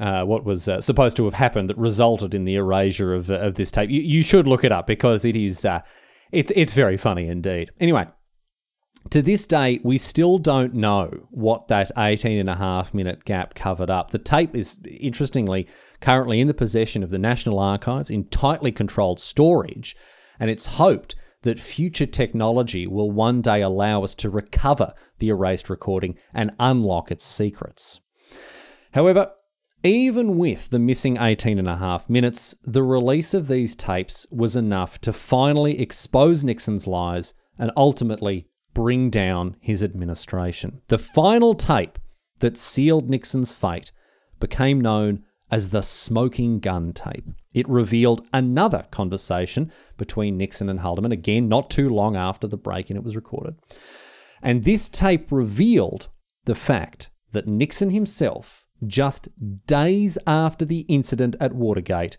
uh, 0.00 0.24
what 0.24 0.44
was 0.44 0.68
uh, 0.68 0.80
supposed 0.80 1.16
to 1.18 1.24
have 1.26 1.34
happened 1.34 1.68
that 1.68 1.78
resulted 1.78 2.34
in 2.34 2.44
the 2.44 2.54
erasure 2.54 3.14
of, 3.14 3.30
of 3.30 3.54
this 3.54 3.70
tape. 3.70 3.90
You, 3.90 4.00
you, 4.00 4.22
should 4.22 4.48
look 4.48 4.64
it 4.64 4.72
up 4.72 4.86
because 4.86 5.24
it 5.24 5.36
is 5.36 5.64
uh, 5.64 5.80
it's 6.32 6.50
it's 6.56 6.72
very 6.72 6.96
funny 6.96 7.26
indeed. 7.28 7.70
Anyway, 7.78 8.08
to 9.10 9.22
this 9.22 9.46
day, 9.46 9.80
we 9.82 9.98
still 9.98 10.38
don't 10.38 10.74
know 10.74 11.26
what 11.30 11.68
that 11.68 11.90
18 11.96 12.38
and 12.38 12.50
a 12.50 12.56
half 12.56 12.94
minute 12.94 13.24
gap 13.24 13.54
covered 13.54 13.90
up. 13.90 14.10
The 14.10 14.18
tape 14.18 14.56
is, 14.56 14.78
interestingly, 14.86 15.66
currently 16.00 16.40
in 16.40 16.48
the 16.48 16.54
possession 16.54 17.02
of 17.02 17.10
the 17.10 17.18
National 17.18 17.58
Archives 17.58 18.10
in 18.10 18.28
tightly 18.28 18.72
controlled 18.72 19.20
storage, 19.20 19.96
and 20.38 20.50
it's 20.50 20.66
hoped 20.66 21.14
that 21.42 21.58
future 21.58 22.06
technology 22.06 22.86
will 22.86 23.10
one 23.10 23.40
day 23.40 23.62
allow 23.62 24.04
us 24.04 24.14
to 24.14 24.28
recover 24.28 24.92
the 25.18 25.28
erased 25.28 25.70
recording 25.70 26.16
and 26.34 26.52
unlock 26.58 27.10
its 27.10 27.24
secrets. 27.24 28.00
However, 28.92 29.32
even 29.82 30.36
with 30.36 30.70
the 30.70 30.78
missing 30.78 31.16
18 31.16 31.58
and 31.58 31.68
a 31.68 31.76
half 31.76 32.08
minutes, 32.08 32.54
the 32.64 32.82
release 32.82 33.32
of 33.34 33.48
these 33.48 33.74
tapes 33.74 34.26
was 34.30 34.56
enough 34.56 35.00
to 35.00 35.12
finally 35.12 35.80
expose 35.80 36.44
Nixon's 36.44 36.86
lies 36.86 37.34
and 37.58 37.70
ultimately 37.76 38.46
bring 38.74 39.10
down 39.10 39.56
his 39.60 39.82
administration. 39.82 40.82
The 40.88 40.98
final 40.98 41.54
tape 41.54 41.98
that 42.40 42.56
sealed 42.56 43.08
Nixon's 43.08 43.52
fate 43.52 43.92
became 44.38 44.80
known 44.80 45.24
as 45.50 45.70
the 45.70 45.82
smoking 45.82 46.60
gun 46.60 46.92
tape. 46.92 47.24
It 47.52 47.68
revealed 47.68 48.24
another 48.32 48.86
conversation 48.90 49.72
between 49.96 50.36
Nixon 50.36 50.68
and 50.68 50.80
Haldeman, 50.80 51.12
again, 51.12 51.48
not 51.48 51.70
too 51.70 51.88
long 51.88 52.16
after 52.16 52.46
the 52.46 52.56
break 52.56 52.90
in 52.90 52.96
it 52.96 53.02
was 53.02 53.16
recorded. 53.16 53.56
And 54.42 54.64
this 54.64 54.88
tape 54.88 55.32
revealed 55.32 56.08
the 56.44 56.54
fact 56.54 57.10
that 57.32 57.46
Nixon 57.46 57.90
himself, 57.90 58.64
just 58.86 59.28
days 59.66 60.18
after 60.26 60.64
the 60.64 60.80
incident 60.80 61.36
at 61.40 61.54
Watergate, 61.54 62.18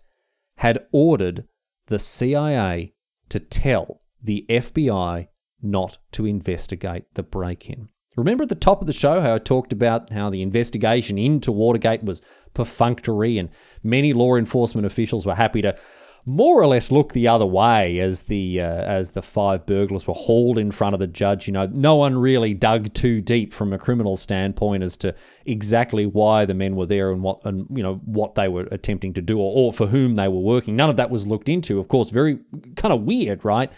had 0.58 0.86
ordered 0.92 1.44
the 1.86 1.98
CIA 1.98 2.94
to 3.28 3.40
tell 3.40 4.02
the 4.22 4.46
FBI 4.48 5.28
not 5.60 5.98
to 6.12 6.26
investigate 6.26 7.04
the 7.14 7.22
break 7.22 7.68
in. 7.68 7.88
Remember 8.16 8.42
at 8.42 8.50
the 8.50 8.54
top 8.54 8.80
of 8.80 8.86
the 8.86 8.92
show 8.92 9.20
how 9.20 9.34
I 9.34 9.38
talked 9.38 9.72
about 9.72 10.10
how 10.10 10.28
the 10.28 10.42
investigation 10.42 11.16
into 11.16 11.50
Watergate 11.50 12.04
was 12.04 12.20
perfunctory 12.52 13.38
and 13.38 13.48
many 13.82 14.12
law 14.12 14.36
enforcement 14.36 14.86
officials 14.86 15.24
were 15.24 15.34
happy 15.34 15.62
to 15.62 15.74
more 16.24 16.60
or 16.62 16.66
less 16.68 16.92
look 16.92 17.12
the 17.12 17.26
other 17.26 17.46
way 17.46 17.98
as 17.98 18.22
the 18.22 18.60
uh, 18.60 18.64
as 18.64 19.10
the 19.10 19.22
five 19.22 19.66
burglars 19.66 20.06
were 20.06 20.14
hauled 20.14 20.56
in 20.56 20.70
front 20.70 20.94
of 20.94 21.00
the 21.00 21.06
judge. 21.06 21.48
You 21.48 21.52
know, 21.52 21.66
no 21.66 21.96
one 21.96 22.16
really 22.16 22.54
dug 22.54 22.94
too 22.94 23.20
deep 23.20 23.52
from 23.52 23.72
a 23.72 23.78
criminal 23.78 24.14
standpoint 24.14 24.84
as 24.84 24.96
to 24.98 25.14
exactly 25.46 26.06
why 26.06 26.44
the 26.44 26.54
men 26.54 26.76
were 26.76 26.86
there 26.86 27.10
and 27.10 27.22
what 27.22 27.44
and 27.44 27.66
you 27.70 27.82
know 27.82 27.96
what 28.04 28.36
they 28.36 28.46
were 28.46 28.68
attempting 28.70 29.12
to 29.14 29.22
do 29.22 29.38
or, 29.38 29.52
or 29.54 29.72
for 29.72 29.88
whom 29.88 30.14
they 30.14 30.28
were 30.28 30.40
working. 30.40 30.76
None 30.76 30.90
of 30.90 30.96
that 30.96 31.10
was 31.10 31.26
looked 31.26 31.48
into. 31.48 31.80
Of 31.80 31.88
course, 31.88 32.10
very 32.10 32.38
kind 32.76 32.94
of 32.94 33.02
weird, 33.02 33.44
right? 33.44 33.72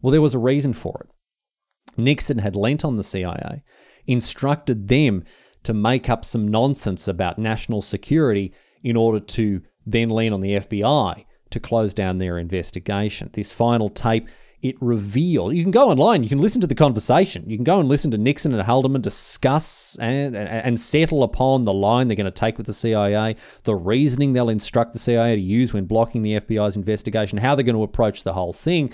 Well, 0.00 0.10
there 0.10 0.22
was 0.22 0.34
a 0.34 0.38
reason 0.38 0.72
for 0.72 1.06
it. 1.06 1.98
Nixon 1.98 2.38
had 2.38 2.56
lent 2.56 2.84
on 2.84 2.96
the 2.96 3.04
CIA, 3.04 3.62
instructed 4.06 4.88
them 4.88 5.24
to 5.62 5.74
make 5.74 6.08
up 6.08 6.24
some 6.24 6.48
nonsense 6.48 7.06
about 7.08 7.38
national 7.38 7.82
security 7.82 8.52
in 8.82 8.96
order 8.96 9.20
to 9.20 9.62
then 9.86 10.10
lean 10.10 10.32
on 10.32 10.40
the 10.40 10.56
FBI 10.56 11.24
to 11.54 11.60
close 11.60 11.94
down 11.94 12.18
their 12.18 12.38
investigation. 12.38 13.30
This 13.32 13.50
final 13.50 13.88
tape, 13.88 14.28
it 14.62 14.76
revealed. 14.80 15.54
You 15.54 15.62
can 15.62 15.70
go 15.70 15.90
online, 15.90 16.22
you 16.22 16.28
can 16.28 16.40
listen 16.40 16.60
to 16.60 16.66
the 16.66 16.74
conversation. 16.74 17.44
You 17.48 17.56
can 17.56 17.64
go 17.64 17.80
and 17.80 17.88
listen 17.88 18.10
to 18.12 18.18
Nixon 18.18 18.52
and 18.52 18.62
Haldeman 18.62 19.02
discuss 19.02 19.96
and, 20.00 20.34
and, 20.34 20.48
and 20.48 20.80
settle 20.80 21.22
upon 21.22 21.64
the 21.64 21.72
line 21.72 22.06
they're 22.06 22.16
going 22.16 22.24
to 22.24 22.30
take 22.30 22.56
with 22.56 22.66
the 22.66 22.72
CIA, 22.72 23.36
the 23.64 23.74
reasoning 23.74 24.32
they'll 24.32 24.48
instruct 24.48 24.92
the 24.92 24.98
CIA 24.98 25.36
to 25.36 25.42
use 25.42 25.72
when 25.72 25.84
blocking 25.84 26.22
the 26.22 26.40
FBI's 26.40 26.76
investigation, 26.76 27.38
how 27.38 27.54
they're 27.54 27.64
going 27.64 27.76
to 27.76 27.82
approach 27.82 28.22
the 28.22 28.32
whole 28.32 28.52
thing. 28.52 28.92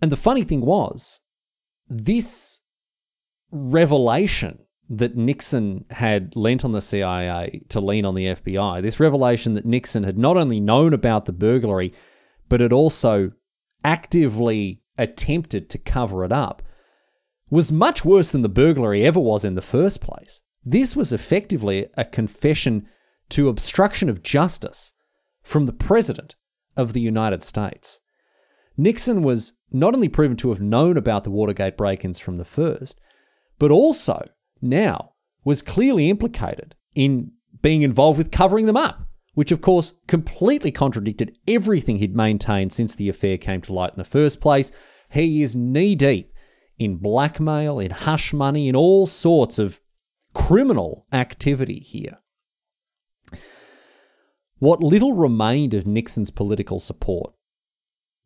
And 0.00 0.12
the 0.12 0.16
funny 0.16 0.42
thing 0.42 0.60
was, 0.60 1.20
this 1.88 2.60
revelation 3.50 4.60
that 4.88 5.16
Nixon 5.16 5.84
had 5.90 6.34
lent 6.34 6.64
on 6.64 6.72
the 6.72 6.80
CIA 6.80 7.62
to 7.68 7.80
lean 7.80 8.04
on 8.04 8.14
the 8.14 8.26
FBI, 8.26 8.82
this 8.82 9.00
revelation 9.00 9.52
that 9.54 9.66
Nixon 9.66 10.04
had 10.04 10.18
not 10.18 10.36
only 10.36 10.60
known 10.60 10.92
about 10.94 11.26
the 11.26 11.32
burglary, 11.32 11.92
but 12.48 12.60
had 12.60 12.72
also 12.72 13.32
actively 13.84 14.80
attempted 14.96 15.68
to 15.70 15.78
cover 15.78 16.24
it 16.24 16.32
up, 16.32 16.62
was 17.50 17.70
much 17.70 18.04
worse 18.04 18.32
than 18.32 18.42
the 18.42 18.48
burglary 18.48 19.04
ever 19.04 19.20
was 19.20 19.44
in 19.44 19.54
the 19.54 19.62
first 19.62 20.00
place. 20.00 20.42
This 20.64 20.96
was 20.96 21.12
effectively 21.12 21.86
a 21.96 22.04
confession 22.04 22.88
to 23.30 23.48
obstruction 23.48 24.08
of 24.08 24.22
justice 24.22 24.92
from 25.42 25.66
the 25.66 25.72
President 25.72 26.34
of 26.76 26.92
the 26.92 27.00
United 27.00 27.42
States. 27.42 28.00
Nixon 28.76 29.22
was 29.22 29.54
not 29.70 29.94
only 29.94 30.08
proven 30.08 30.36
to 30.36 30.50
have 30.50 30.60
known 30.60 30.96
about 30.96 31.24
the 31.24 31.30
Watergate 31.30 31.76
break 31.76 32.04
ins 32.04 32.18
from 32.18 32.38
the 32.38 32.44
first, 32.44 33.00
but 33.58 33.70
also 33.70 34.22
now 34.60 35.12
was 35.44 35.62
clearly 35.62 36.10
implicated 36.10 36.74
in 36.94 37.32
being 37.62 37.82
involved 37.82 38.18
with 38.18 38.30
covering 38.30 38.66
them 38.66 38.76
up, 38.76 39.08
which 39.34 39.52
of 39.52 39.60
course 39.60 39.94
completely 40.06 40.70
contradicted 40.70 41.36
everything 41.46 41.98
he'd 41.98 42.14
maintained 42.14 42.72
since 42.72 42.94
the 42.94 43.08
affair 43.08 43.38
came 43.38 43.60
to 43.62 43.72
light 43.72 43.92
in 43.92 43.98
the 43.98 44.04
first 44.04 44.40
place. 44.40 44.72
He 45.10 45.42
is 45.42 45.56
knee 45.56 45.94
deep 45.94 46.32
in 46.78 46.96
blackmail, 46.96 47.78
in 47.78 47.90
hush 47.90 48.32
money, 48.32 48.68
in 48.68 48.76
all 48.76 49.06
sorts 49.06 49.58
of 49.58 49.80
criminal 50.34 51.06
activity 51.12 51.80
here. 51.80 52.18
What 54.58 54.82
little 54.82 55.12
remained 55.12 55.74
of 55.74 55.86
Nixon's 55.86 56.30
political 56.30 56.80
support 56.80 57.32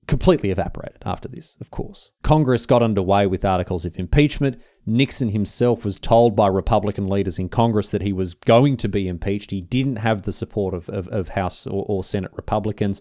completely 0.06 0.50
evaporated 0.50 1.02
after 1.04 1.28
this, 1.28 1.56
of 1.60 1.70
course. 1.70 2.12
Congress 2.22 2.66
got 2.66 2.82
underway 2.82 3.26
with 3.26 3.44
articles 3.44 3.84
of 3.84 3.98
impeachment. 3.98 4.60
Nixon 4.84 5.30
himself 5.30 5.84
was 5.84 5.98
told 5.98 6.34
by 6.34 6.48
Republican 6.48 7.08
leaders 7.08 7.38
in 7.38 7.48
Congress 7.48 7.90
that 7.90 8.02
he 8.02 8.12
was 8.12 8.34
going 8.34 8.76
to 8.78 8.88
be 8.88 9.06
impeached. 9.06 9.50
He 9.50 9.60
didn't 9.60 9.96
have 9.96 10.22
the 10.22 10.32
support 10.32 10.74
of, 10.74 10.88
of, 10.88 11.08
of 11.08 11.30
House 11.30 11.66
or, 11.66 11.84
or 11.88 12.02
Senate 12.02 12.32
Republicans. 12.34 13.00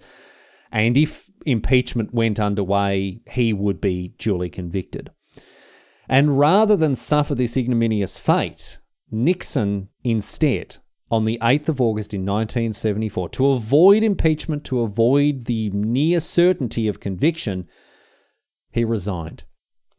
And 0.71 0.95
if 0.95 1.29
impeachment 1.45 2.13
went 2.13 2.39
underway, 2.39 3.21
he 3.29 3.51
would 3.51 3.81
be 3.81 4.13
duly 4.17 4.49
convicted. 4.49 5.11
And 6.07 6.37
rather 6.37 6.75
than 6.75 6.95
suffer 6.95 7.33
this 7.35 7.57
ignominious 7.57 8.17
fate, 8.17 8.79
Nixon 9.09 9.89
instead 10.03 10.77
on 11.11 11.25
the 11.25 11.37
8th 11.41 11.67
of 11.67 11.81
August 11.81 12.13
in 12.13 12.21
1974 12.21 13.29
to 13.29 13.51
avoid 13.51 14.01
impeachment, 14.03 14.63
to 14.63 14.79
avoid 14.79 15.45
the 15.45 15.69
near 15.71 16.21
certainty 16.21 16.87
of 16.87 17.01
conviction, 17.01 17.67
he 18.71 18.85
resigned. 18.85 19.43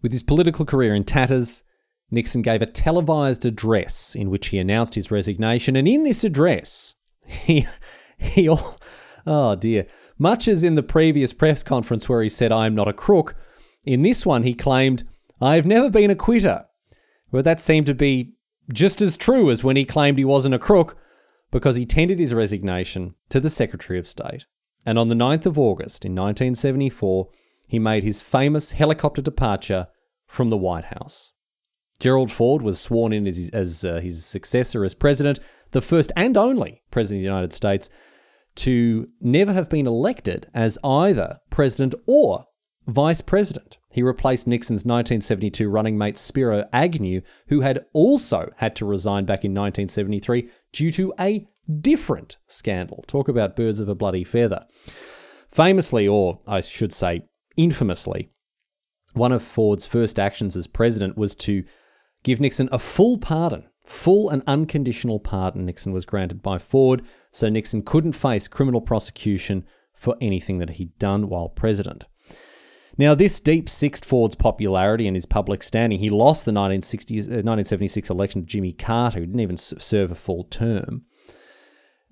With 0.01 0.11
his 0.11 0.23
political 0.23 0.65
career 0.65 0.95
in 0.95 1.05
tatters, 1.05 1.63
Nixon 2.11 2.41
gave 2.41 2.63
a 2.63 2.67
televised 2.67 3.45
address 3.45 4.15
in 4.15 4.31
which 4.31 4.49
he 4.49 4.59
announced 4.59 4.95
his 4.95 5.11
resignation, 5.11 5.77
and 5.77 5.87
in 5.87 6.03
this 6.03 6.25
address, 6.25 6.95
he, 7.27 7.67
he, 8.17 8.49
oh 9.27 9.55
dear, 9.55 9.87
much 10.19 10.49
as 10.49 10.65
in 10.65 10.77
the 10.77 10.83
previous 10.83 11.35
press 11.35 11.63
conference 11.63 12.09
where 12.09 12.23
he 12.23 12.29
said, 12.31 12.51
I 12.51 12.65
am 12.65 12.75
not 12.75 12.89
a 12.89 12.93
crook, 12.95 13.37
in 13.85 14.01
this 14.01 14.25
one 14.25 14.45
he 14.45 14.55
claimed, 14.55 15.05
I 15.43 15.57
have 15.57 15.67
never 15.67 15.91
been 15.91 16.11
a 16.11 16.17
quitter. 16.17 16.65
But 17.31 17.45
that 17.45 17.61
seemed 17.61 17.87
to 17.87 17.95
be 17.95 18.35
just 18.73 19.03
as 19.03 19.17
true 19.17 19.51
as 19.51 19.65
when 19.65 19.77
he 19.77 19.85
claimed 19.85 20.19
he 20.19 20.25
wasn't 20.25 20.55
a 20.55 20.59
crook, 20.59 20.97
because 21.53 21.77
he 21.77 21.87
tendered 21.87 22.19
his 22.19 22.35
resignation 22.35 23.15
to 23.29 23.39
the 23.39 23.51
Secretary 23.51 23.99
of 23.99 24.09
State. 24.09 24.47
And 24.85 24.99
on 24.99 25.09
the 25.09 25.15
9th 25.15 25.47
of 25.47 25.59
August 25.59 26.05
in 26.05 26.13
1974, 26.13 27.29
he 27.69 27.79
made 27.79 28.03
his 28.03 28.21
famous 28.21 28.73
helicopter 28.73 29.23
departure 29.23 29.87
from 30.27 30.51
the 30.51 30.57
White 30.57 30.87
House. 30.87 31.31
Gerald 32.01 32.33
Ford 32.33 32.63
was 32.63 32.81
sworn 32.81 33.13
in 33.13 33.29
as, 33.29 33.37
his, 33.37 33.51
as 33.51 33.85
uh, 33.85 34.01
his 34.01 34.25
successor 34.25 34.85
as 34.85 34.95
president, 34.95 35.39
the 35.71 35.81
first 35.81 36.11
and 36.17 36.37
only 36.37 36.83
president 36.91 37.21
of 37.21 37.23
the 37.23 37.31
United 37.31 37.53
States 37.53 37.89
to 38.57 39.09
never 39.21 39.53
have 39.53 39.69
been 39.69 39.87
elected 39.87 40.49
as 40.53 40.79
either 40.83 41.39
president 41.49 41.95
or 42.07 42.47
vice 42.87 43.21
president. 43.21 43.79
He 43.93 44.03
replaced 44.03 44.47
Nixon's 44.47 44.85
1972 44.85 45.69
running 45.69 45.99
mate 45.99 46.17
Spiro 46.19 46.67
Agnew, 46.73 47.21
who 47.49 47.61
had 47.61 47.85
also 47.93 48.51
had 48.57 48.75
to 48.77 48.87
resign 48.87 49.25
back 49.25 49.45
in 49.45 49.53
1973 49.53 50.49
due 50.73 50.91
to 50.93 51.13
a 51.21 51.47
different 51.81 52.39
scandal. 52.47 53.05
Talk 53.07 53.29
about 53.29 53.57
birds 53.57 53.81
of 53.81 53.89
a 53.89 53.95
bloody 53.95 54.25
feather. 54.25 54.67
Famously, 55.51 56.09
or 56.09 56.41
I 56.47 56.61
should 56.61 56.93
say 56.93 57.23
infamously, 57.57 58.31
one 59.13 59.33
of 59.33 59.43
Ford's 59.43 59.85
first 59.85 60.19
actions 60.19 60.57
as 60.57 60.67
president 60.67 61.19
was 61.19 61.35
to 61.37 61.63
give 62.23 62.41
Nixon 62.41 62.69
a 62.73 62.79
full 62.79 63.19
pardon. 63.19 63.69
Full 63.85 64.31
and 64.31 64.43
unconditional 64.47 65.19
pardon 65.19 65.67
Nixon 65.67 65.93
was 65.93 66.05
granted 66.05 66.41
by 66.41 66.59
Ford, 66.59 67.03
so 67.31 67.49
Nixon 67.49 67.83
couldn't 67.83 68.13
face 68.13 68.49
criminal 68.49 68.81
prosecution 68.81 69.67
for 69.93 70.17
anything 70.21 70.59
that 70.59 70.71
he'd 70.71 70.97
done 70.99 71.29
while 71.29 71.49
president. 71.49 72.05
Now, 72.99 73.15
this 73.15 73.41
deep 73.41 73.69
sixed 73.69 74.05
Ford's 74.05 74.35
popularity 74.35 75.07
and 75.07 75.17
his 75.17 75.27
public 75.27 75.63
standing. 75.63 75.99
He 75.99 76.11
lost 76.11 76.45
the 76.45 76.53
1976 76.53 78.11
uh, 78.11 78.15
election 78.15 78.43
to 78.43 78.47
Jimmy 78.47 78.73
Carter, 78.73 79.21
who 79.21 79.27
didn't 79.27 79.41
even 79.41 79.57
serve 79.57 80.11
a 80.11 80.15
full 80.15 80.45
term. 80.45 81.03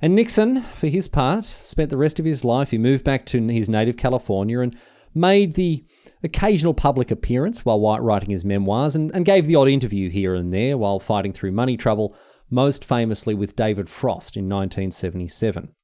And 0.01 0.14
Nixon, 0.14 0.62
for 0.62 0.87
his 0.87 1.09
part, 1.09 1.45
spent 1.45 1.91
the 1.91 1.99
rest 1.99 2.18
of 2.18 2.24
his 2.24 2.45
life. 2.45 2.70
He 2.70 2.78
moved 2.78 3.05
back 3.05 3.26
to 3.26 3.47
his 3.49 3.68
native 3.68 3.99
California 3.99 4.61
and 4.61 4.74
made 5.14 5.55
the 5.55 5.85
occasional 6.22 6.72
public 6.72 7.11
appearance 7.11 7.64
while 7.64 7.81
writing 8.01 8.31
his 8.31 8.45
memoirs 8.45 8.97
and, 8.97 9.14
and 9.14 9.26
gave 9.26 9.47
the 9.47 9.57
odd 9.57 9.68
interview 9.68 10.09
here 10.09 10.35
and 10.35 10.51
there 10.51 10.78
while 10.78 10.99
fighting 10.99 11.35
through 11.35 11.53
money 11.53 11.76
trouble, 11.76 12.16
most 12.49 12.85
famously 12.85 13.35
with 13.35 13.57
David 13.57 13.91
Frost 13.91 14.37
in 14.37 14.45
1977. 14.45 15.74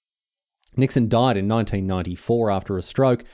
Nixon 0.76 1.08
died 1.08 1.36
in 1.36 1.48
1994 1.48 2.50
after 2.50 2.78
a 2.78 2.82
stroke 2.82 3.24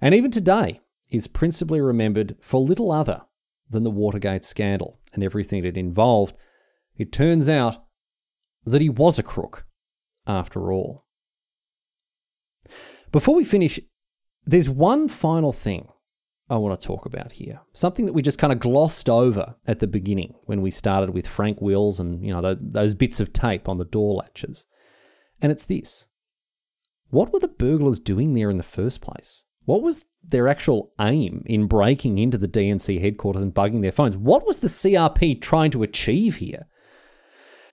and 0.00 0.14
even 0.14 0.30
today 0.30 0.80
is 1.10 1.26
principally 1.26 1.80
remembered 1.80 2.36
for 2.40 2.60
little 2.60 2.92
other 2.92 3.22
than 3.70 3.82
the 3.82 3.90
Watergate 3.90 4.44
scandal 4.44 4.98
and 5.12 5.22
everything 5.22 5.64
it 5.64 5.76
involved. 5.76 6.34
It 6.96 7.12
turns 7.12 7.48
out 7.48 7.84
that 8.64 8.82
he 8.82 8.88
was 8.88 9.18
a 9.18 9.22
crook 9.22 9.66
after 10.26 10.72
all. 10.72 11.04
Before 13.12 13.34
we 13.34 13.44
finish, 13.44 13.80
there's 14.44 14.68
one 14.68 15.08
final 15.08 15.52
thing 15.52 15.88
I 16.50 16.56
want 16.56 16.78
to 16.78 16.86
talk 16.86 17.06
about 17.06 17.32
here. 17.32 17.60
Something 17.72 18.06
that 18.06 18.12
we 18.12 18.22
just 18.22 18.38
kind 18.38 18.52
of 18.52 18.58
glossed 18.58 19.08
over 19.08 19.56
at 19.66 19.80
the 19.80 19.86
beginning 19.86 20.34
when 20.44 20.62
we 20.62 20.70
started 20.70 21.10
with 21.10 21.28
Frank 21.28 21.60
Wills 21.60 22.00
and, 22.00 22.24
you 22.24 22.34
know, 22.34 22.56
those 22.58 22.94
bits 22.94 23.20
of 23.20 23.32
tape 23.32 23.68
on 23.68 23.76
the 23.76 23.84
door 23.84 24.14
latches. 24.14 24.66
And 25.40 25.52
it's 25.52 25.66
this. 25.66 26.08
What 27.10 27.32
were 27.32 27.38
the 27.38 27.48
burglars 27.48 27.98
doing 27.98 28.34
there 28.34 28.50
in 28.50 28.56
the 28.56 28.62
first 28.62 29.00
place? 29.00 29.44
What 29.68 29.82
was 29.82 30.06
their 30.24 30.48
actual 30.48 30.94
aim 30.98 31.42
in 31.44 31.66
breaking 31.66 32.16
into 32.16 32.38
the 32.38 32.48
DNC 32.48 33.02
headquarters 33.02 33.42
and 33.42 33.52
bugging 33.52 33.82
their 33.82 33.92
phones? 33.92 34.16
What 34.16 34.46
was 34.46 34.60
the 34.60 34.66
CRP 34.66 35.42
trying 35.42 35.70
to 35.72 35.82
achieve 35.82 36.36
here? 36.36 36.68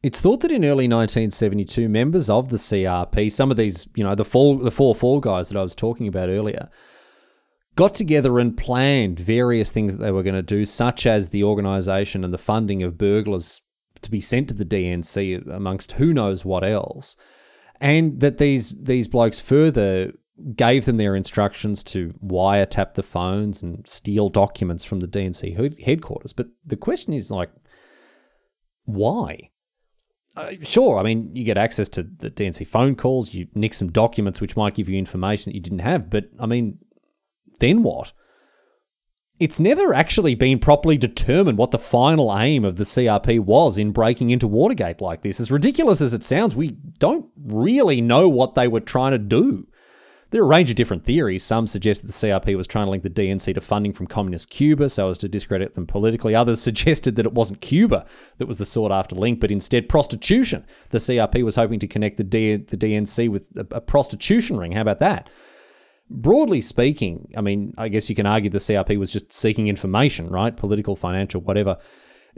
It's 0.03 0.19
thought 0.19 0.41
that 0.41 0.51
in 0.51 0.65
early 0.65 0.89
1972, 0.89 1.87
members 1.87 2.29
of 2.29 2.49
the 2.49 2.57
CRP, 2.57 3.31
some 3.31 3.49
of 3.49 3.55
these, 3.55 3.87
you 3.95 4.03
know, 4.03 4.13
the 4.13 4.25
four, 4.25 4.59
the 4.59 4.71
four 4.71 4.93
fall 4.93 5.21
guys 5.21 5.47
that 5.47 5.57
I 5.57 5.63
was 5.63 5.73
talking 5.73 6.09
about 6.09 6.27
earlier, 6.27 6.69
got 7.77 7.95
together 7.95 8.39
and 8.39 8.57
planned 8.57 9.17
various 9.17 9.71
things 9.71 9.95
that 9.95 10.03
they 10.03 10.11
were 10.11 10.21
going 10.21 10.35
to 10.35 10.41
do, 10.41 10.65
such 10.65 11.05
as 11.05 11.29
the 11.29 11.45
organisation 11.45 12.25
and 12.25 12.33
the 12.33 12.37
funding 12.37 12.83
of 12.83 12.97
burglars 12.97 13.61
to 14.01 14.11
be 14.11 14.19
sent 14.19 14.49
to 14.49 14.53
the 14.53 14.65
DNC, 14.65 15.49
amongst 15.49 15.93
who 15.93 16.13
knows 16.13 16.43
what 16.43 16.65
else, 16.65 17.15
and 17.79 18.19
that 18.19 18.37
these 18.37 18.75
these 18.81 19.07
blokes 19.07 19.39
further 19.39 20.11
gave 20.55 20.85
them 20.85 20.97
their 20.97 21.15
instructions 21.15 21.83
to 21.83 22.13
wiretap 22.23 22.95
the 22.95 23.03
phones 23.03 23.63
and 23.63 23.87
steal 23.87 24.29
documents 24.29 24.83
from 24.83 24.99
the 24.99 25.07
DNC 25.07 25.83
headquarters. 25.83 26.33
But 26.33 26.47
the 26.65 26.75
question 26.75 27.13
is 27.13 27.31
like, 27.31 27.51
why? 28.83 29.49
Uh, 30.35 30.51
sure, 30.63 30.99
I 30.99 31.03
mean, 31.03 31.33
you 31.33 31.45
get 31.45 31.57
access 31.57 31.87
to 31.89 32.03
the 32.03 32.29
DNC 32.29 32.67
phone 32.67 32.95
calls, 32.95 33.33
you 33.33 33.47
nick 33.55 33.73
some 33.73 33.91
documents 33.91 34.41
which 34.41 34.57
might 34.57 34.75
give 34.75 34.89
you 34.89 34.97
information 34.97 35.51
that 35.51 35.55
you 35.55 35.61
didn't 35.61 35.79
have, 35.79 36.09
but 36.09 36.25
I 36.39 36.45
mean, 36.45 36.79
then 37.59 37.83
what? 37.83 38.11
it's 39.39 39.59
never 39.59 39.93
actually 39.93 40.33
been 40.33 40.59
properly 40.59 40.97
determined 40.97 41.57
what 41.57 41.71
the 41.71 41.79
final 41.79 42.35
aim 42.37 42.63
of 42.63 42.77
the 42.77 42.83
CRP 42.83 43.39
was 43.41 43.77
in 43.77 43.91
breaking 43.91 44.29
into 44.29 44.47
Watergate 44.47 45.01
like 45.01 45.21
this. 45.21 45.39
As 45.39 45.51
ridiculous 45.51 45.99
as 46.01 46.13
it 46.13 46.23
sounds, 46.23 46.55
we 46.55 46.71
don't 46.99 47.25
really 47.43 47.99
know 47.99 48.29
what 48.29 48.55
they 48.55 48.67
were 48.67 48.79
trying 48.79 49.11
to 49.11 49.17
do. 49.17 49.67
There 50.35 50.41
are 50.41 50.47
a 50.47 50.49
range 50.49 50.69
of 50.69 50.75
different 50.75 51.05
theories. 51.05 51.45
Some 51.45 51.65
suggest 51.65 52.01
that 52.01 52.07
the 52.07 52.27
CRP 52.27 52.57
was 52.57 52.67
trying 52.67 52.87
to 52.87 52.91
link 52.91 53.03
the 53.03 53.09
DNC 53.09 53.53
to 53.53 53.61
funding 53.61 53.93
from 53.93 54.05
communist 54.05 54.49
Cuba 54.49 54.89
so 54.89 55.09
as 55.09 55.17
to 55.19 55.29
discredit 55.29 55.75
them 55.75 55.87
politically. 55.87 56.35
Others 56.35 56.61
suggested 56.61 57.15
that 57.15 57.25
it 57.25 57.31
wasn't 57.31 57.61
Cuba 57.61 58.05
that 58.37 58.45
was 58.45 58.57
the 58.57 58.65
sought 58.65 58.91
after 58.91 59.15
link, 59.15 59.39
but 59.39 59.49
instead 59.49 59.87
prostitution. 59.87 60.65
The 60.89 60.97
CRP 60.97 61.41
was 61.41 61.55
hoping 61.55 61.79
to 61.79 61.87
connect 61.87 62.17
the, 62.17 62.25
D- 62.25 62.57
the 62.57 62.75
DNC 62.75 63.29
with 63.29 63.47
a, 63.55 63.77
a 63.77 63.79
prostitution 63.79 64.57
ring. 64.57 64.73
How 64.73 64.81
about 64.81 64.99
that? 64.99 65.29
broadly 66.09 66.59
speaking, 66.59 67.31
I 67.37 67.39
mean, 67.39 67.73
I 67.77 67.87
guess 67.87 68.09
you 68.09 68.15
can 68.15 68.25
argue 68.25 68.49
the 68.49 68.57
CRP 68.57 68.99
was 68.99 69.13
just 69.13 69.31
seeking 69.31 69.67
information, 69.67 70.29
right? 70.29 70.55
Political, 70.55 70.97
financial, 70.97 71.39
whatever. 71.39 71.77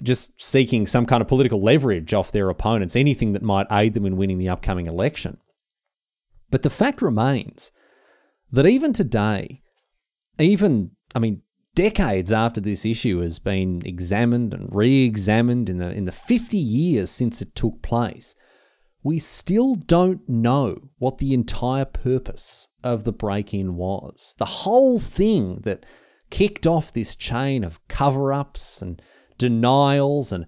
Just 0.04 0.40
seeking 0.40 0.86
some 0.86 1.08
kind 1.08 1.22
of 1.22 1.28
political 1.28 1.64
leverage 1.64 2.14
off 2.14 2.32
their 2.32 2.50
opponents, 2.50 2.96
anything 2.96 3.34
that 3.34 3.42
might 3.42 3.66
aid 3.72 3.96
them 3.96 4.06
in 4.06 4.18
winning 4.18 4.38
the 4.38 4.50
upcoming 4.50 4.86
election. 4.86 5.40
But 6.52 6.62
the 6.62 6.70
fact 6.70 7.02
remains 7.02 7.72
that 8.52 8.66
even 8.66 8.94
today, 8.94 9.62
even, 10.40 10.92
I 11.16 11.20
mean, 11.20 11.42
decades 11.76 12.32
after 12.32 12.60
this 12.60 12.86
issue 12.86 13.20
has 13.20 13.40
been 13.40 13.82
examined 13.86 14.54
and 14.54 14.68
re 14.72 15.04
examined 15.04 15.70
in 15.70 15.78
the, 15.78 15.92
in 15.92 16.06
the 16.06 16.12
50 16.12 16.58
years 16.58 17.12
since 17.12 17.42
it 17.42 17.56
took 17.56 17.82
place, 17.82 18.36
we 19.04 19.20
still 19.20 19.76
don't 19.76 20.28
know 20.28 20.90
what 20.98 21.18
the 21.18 21.34
entire 21.34 21.86
purpose 21.86 22.70
of 22.84 23.04
the 23.04 23.14
break 23.14 23.54
in 23.54 23.76
was. 23.76 24.36
The 24.38 24.46
whole 24.46 25.00
thing 25.00 25.62
that 25.62 25.86
kicked 26.30 26.68
off 26.68 26.92
this 26.92 27.16
chain 27.16 27.64
of 27.64 27.86
cover 27.88 28.34
ups 28.34 28.82
and 28.82 29.02
denials 29.38 30.32
and 30.32 30.46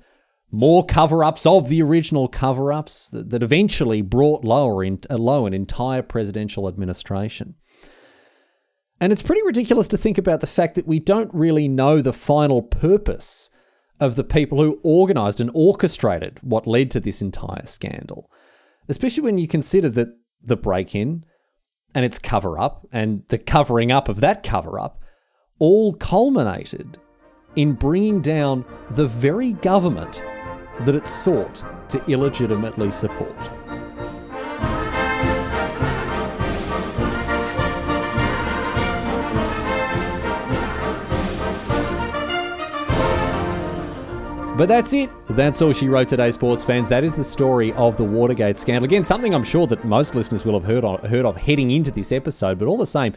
more 0.52 0.86
cover 0.86 1.24
ups 1.24 1.46
of 1.46 1.70
the 1.70 1.82
original 1.82 2.28
cover 2.28 2.74
ups 2.74 3.10
that, 3.10 3.30
that, 3.30 3.44
eventually 3.44 4.02
brought 4.02 4.44
lower 4.44 4.84
in, 4.84 5.00
uh, 5.10 5.18
low 5.18 5.46
an 5.46 5.54
entire 5.54 6.02
presidential 6.02 6.68
administration. 6.68 7.56
And 9.02 9.14
it's 9.14 9.24
pretty 9.24 9.42
ridiculous 9.44 9.88
to 9.90 9.98
think 9.98 10.18
about 10.18 10.42
the 10.42 10.48
fact 10.48 10.76
that 10.76 10.88
we 10.88 11.00
don't 11.00 11.34
really 11.34 11.68
know 11.68 12.02
the 12.02 12.14
final 12.14 12.62
purpose 12.62 13.50
of 14.00 14.16
the 14.16 14.24
people 14.24 14.62
who 14.62 14.80
organised 14.84 15.40
and 15.40 15.52
orchestrated 15.54 16.40
what 16.42 16.68
led 16.68 16.92
to 16.92 17.00
this 17.00 17.22
entire 17.22 17.66
scandal 17.66 18.30
especially 18.90 19.24
when 19.24 19.38
you 19.38 19.48
consider 19.48 19.88
that 19.88 20.10
the 20.42 20.58
break 20.58 20.94
in 20.94 21.24
and 21.96 22.04
its 22.04 22.20
cover 22.20 22.60
up 22.60 22.86
and 22.92 23.24
the 23.30 23.38
covering 23.38 23.92
up 23.92 24.10
of 24.10 24.20
that 24.20 24.44
cover 24.44 24.80
up 24.80 25.02
all 25.60 25.94
culminated 25.94 26.98
in 27.56 27.74
bringing 27.74 28.22
down 28.22 28.66
the 28.92 29.08
very 29.08 29.54
government 29.54 30.24
that 30.82 30.96
it 30.96 31.08
sought 31.08 31.64
to 31.90 32.04
illegitimately 32.10 32.90
support. 32.90 33.59
But 44.60 44.68
that's 44.68 44.92
it. 44.92 45.10
That's 45.30 45.62
all 45.62 45.72
she 45.72 45.88
wrote 45.88 46.10
today, 46.10 46.32
sports 46.32 46.66
fans. 46.66 46.90
That 46.90 47.06
is 47.06 47.16
the 47.16 47.24
story 47.24 47.72
of 47.76 47.96
the 47.96 48.04
Watergate 48.04 48.60
scandal. 48.60 48.84
Again, 48.84 49.06
something 49.06 49.34
I'm 49.34 49.42
sure 49.42 49.66
that 49.68 49.86
most 49.86 50.16
listeners 50.16 50.44
will 50.44 50.60
have 50.60 50.66
heard 50.66 50.84
of, 50.84 51.00
heard 51.10 51.26
of 51.26 51.38
heading 51.38 51.72
into 51.72 51.92
this 51.92 52.12
episode, 52.12 52.60
but 52.60 52.68
all 52.68 52.76
the 52.76 52.86
same, 52.86 53.14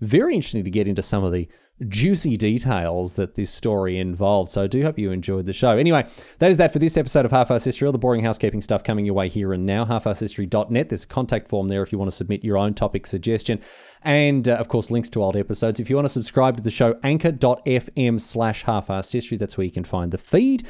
very 0.00 0.34
interesting 0.34 0.64
to 0.64 0.70
get 0.70 0.88
into 0.88 1.00
some 1.00 1.22
of 1.22 1.30
the 1.30 1.48
juicy 1.88 2.36
details 2.36 3.14
that 3.14 3.34
this 3.34 3.50
story 3.50 3.98
involved. 3.98 4.50
So 4.50 4.64
I 4.64 4.66
do 4.66 4.82
hope 4.82 4.98
you 4.98 5.10
enjoyed 5.10 5.46
the 5.46 5.52
show. 5.52 5.76
Anyway, 5.76 6.06
that 6.38 6.50
is 6.50 6.56
that 6.58 6.72
for 6.72 6.78
this 6.78 6.96
episode 6.96 7.24
of 7.24 7.30
Half 7.30 7.50
Ass 7.50 7.64
History. 7.64 7.86
All 7.86 7.92
the 7.92 7.98
boring 7.98 8.24
housekeeping 8.24 8.60
stuff 8.60 8.84
coming 8.84 9.06
your 9.06 9.14
way 9.14 9.28
here 9.28 9.52
and 9.52 9.64
now. 9.64 9.84
HalfAssHistory.net. 9.84 10.88
There's 10.88 11.04
a 11.04 11.08
contact 11.08 11.48
form 11.48 11.68
there 11.68 11.82
if 11.82 11.92
you 11.92 11.98
want 11.98 12.10
to 12.10 12.16
submit 12.16 12.44
your 12.44 12.58
own 12.58 12.74
topic 12.74 13.06
suggestion. 13.06 13.60
And 14.02 14.48
uh, 14.48 14.54
of 14.54 14.68
course, 14.68 14.90
links 14.90 15.10
to 15.10 15.22
old 15.22 15.36
episodes. 15.36 15.80
If 15.80 15.88
you 15.90 15.96
want 15.96 16.06
to 16.06 16.10
subscribe 16.12 16.56
to 16.56 16.62
the 16.62 16.70
show, 16.70 16.98
anchor.fm 17.02 18.20
slash 18.20 18.64
half 18.64 18.88
history. 18.88 19.36
That's 19.36 19.56
where 19.56 19.64
you 19.64 19.70
can 19.70 19.84
find 19.84 20.10
the 20.10 20.18
feed. 20.18 20.66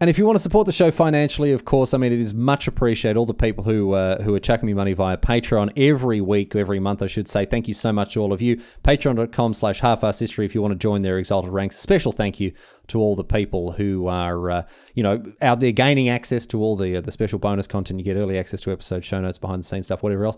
And 0.00 0.08
if 0.08 0.16
you 0.16 0.26
want 0.26 0.36
to 0.36 0.42
support 0.42 0.66
the 0.66 0.72
show 0.72 0.92
financially, 0.92 1.50
of 1.50 1.64
course, 1.64 1.92
I 1.92 1.98
mean, 1.98 2.12
it 2.12 2.20
is 2.20 2.32
much 2.32 2.68
appreciated. 2.68 3.16
All 3.16 3.26
the 3.26 3.34
people 3.34 3.64
who 3.64 3.94
uh, 3.94 4.22
who 4.22 4.32
are 4.32 4.38
chucking 4.38 4.66
me 4.66 4.72
money 4.72 4.92
via 4.92 5.16
Patreon 5.16 5.72
every 5.76 6.20
week, 6.20 6.54
every 6.54 6.78
month, 6.78 7.02
I 7.02 7.08
should 7.08 7.26
say. 7.26 7.44
Thank 7.44 7.66
you 7.66 7.74
so 7.74 7.92
much 7.92 8.14
to 8.14 8.20
all 8.20 8.32
of 8.32 8.40
you. 8.40 8.62
Patreon.com 8.84 9.54
slash 9.54 9.80
half 9.80 10.02
history 10.02 10.46
if 10.46 10.54
you 10.54 10.62
want 10.62 10.72
to 10.72 10.78
join 10.78 11.02
their 11.02 11.18
exalted 11.18 11.50
ranks. 11.50 11.76
A 11.76 11.80
special 11.80 12.12
thank 12.12 12.38
you 12.38 12.52
to 12.86 13.00
all 13.00 13.16
the 13.16 13.24
people 13.24 13.72
who 13.72 14.06
are, 14.06 14.50
uh, 14.50 14.62
you 14.94 15.02
know, 15.02 15.22
out 15.42 15.58
there 15.58 15.72
gaining 15.72 16.08
access 16.08 16.46
to 16.46 16.62
all 16.62 16.76
the, 16.76 16.96
uh, 16.96 17.00
the 17.00 17.10
special 17.10 17.40
bonus 17.40 17.66
content. 17.66 17.98
You 17.98 18.04
get 18.04 18.16
early 18.16 18.38
access 18.38 18.60
to 18.62 18.72
episodes, 18.72 19.04
show 19.04 19.20
notes, 19.20 19.38
behind 19.38 19.64
the 19.64 19.66
scenes 19.66 19.86
stuff, 19.86 20.02
whatever 20.02 20.26
else. 20.26 20.36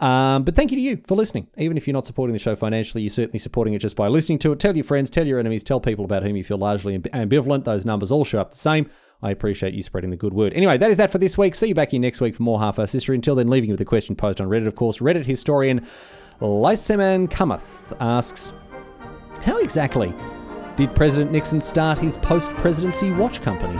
Um, 0.00 0.42
but 0.42 0.56
thank 0.56 0.72
you 0.72 0.76
to 0.76 0.82
you 0.82 1.00
for 1.06 1.14
listening. 1.14 1.46
Even 1.56 1.76
if 1.76 1.86
you're 1.86 1.92
not 1.92 2.06
supporting 2.06 2.32
the 2.32 2.38
show 2.38 2.56
financially, 2.56 3.02
you're 3.02 3.10
certainly 3.10 3.38
supporting 3.38 3.74
it 3.74 3.78
just 3.78 3.96
by 3.96 4.08
listening 4.08 4.38
to 4.40 4.52
it. 4.52 4.58
Tell 4.58 4.74
your 4.74 4.84
friends, 4.84 5.10
tell 5.10 5.26
your 5.26 5.38
enemies, 5.38 5.62
tell 5.62 5.80
people 5.80 6.04
about 6.04 6.22
whom 6.22 6.36
you 6.36 6.44
feel 6.44 6.58
largely 6.58 6.98
ambivalent. 6.98 7.64
Those 7.64 7.86
numbers 7.86 8.10
all 8.10 8.24
show 8.24 8.40
up 8.40 8.50
the 8.50 8.56
same. 8.56 8.90
I 9.22 9.30
appreciate 9.30 9.74
you 9.74 9.82
spreading 9.82 10.10
the 10.10 10.16
good 10.16 10.34
word. 10.34 10.52
Anyway, 10.52 10.76
that 10.78 10.90
is 10.90 10.96
that 10.96 11.12
for 11.12 11.18
this 11.18 11.38
week. 11.38 11.54
See 11.54 11.68
you 11.68 11.74
back 11.74 11.92
here 11.92 12.00
next 12.00 12.20
week 12.20 12.34
for 12.34 12.42
more 12.42 12.58
half 12.58 12.78
ass 12.80 12.92
history. 12.92 13.14
Until 13.14 13.36
then, 13.36 13.48
leaving 13.48 13.68
you 13.68 13.74
with 13.74 13.80
a 13.80 13.84
question 13.84 14.16
posed 14.16 14.40
on 14.40 14.48
Reddit, 14.48 14.66
of 14.66 14.74
course. 14.74 14.98
Reddit 14.98 15.26
historian 15.26 15.86
Lyseman 16.40 17.28
Kamath 17.30 17.96
asks 18.00 18.52
How 19.42 19.58
exactly 19.58 20.12
did 20.76 20.94
President 20.96 21.30
Nixon 21.30 21.60
start 21.60 21.98
his 21.98 22.16
post 22.16 22.52
presidency 22.54 23.12
watch 23.12 23.40
company? 23.42 23.78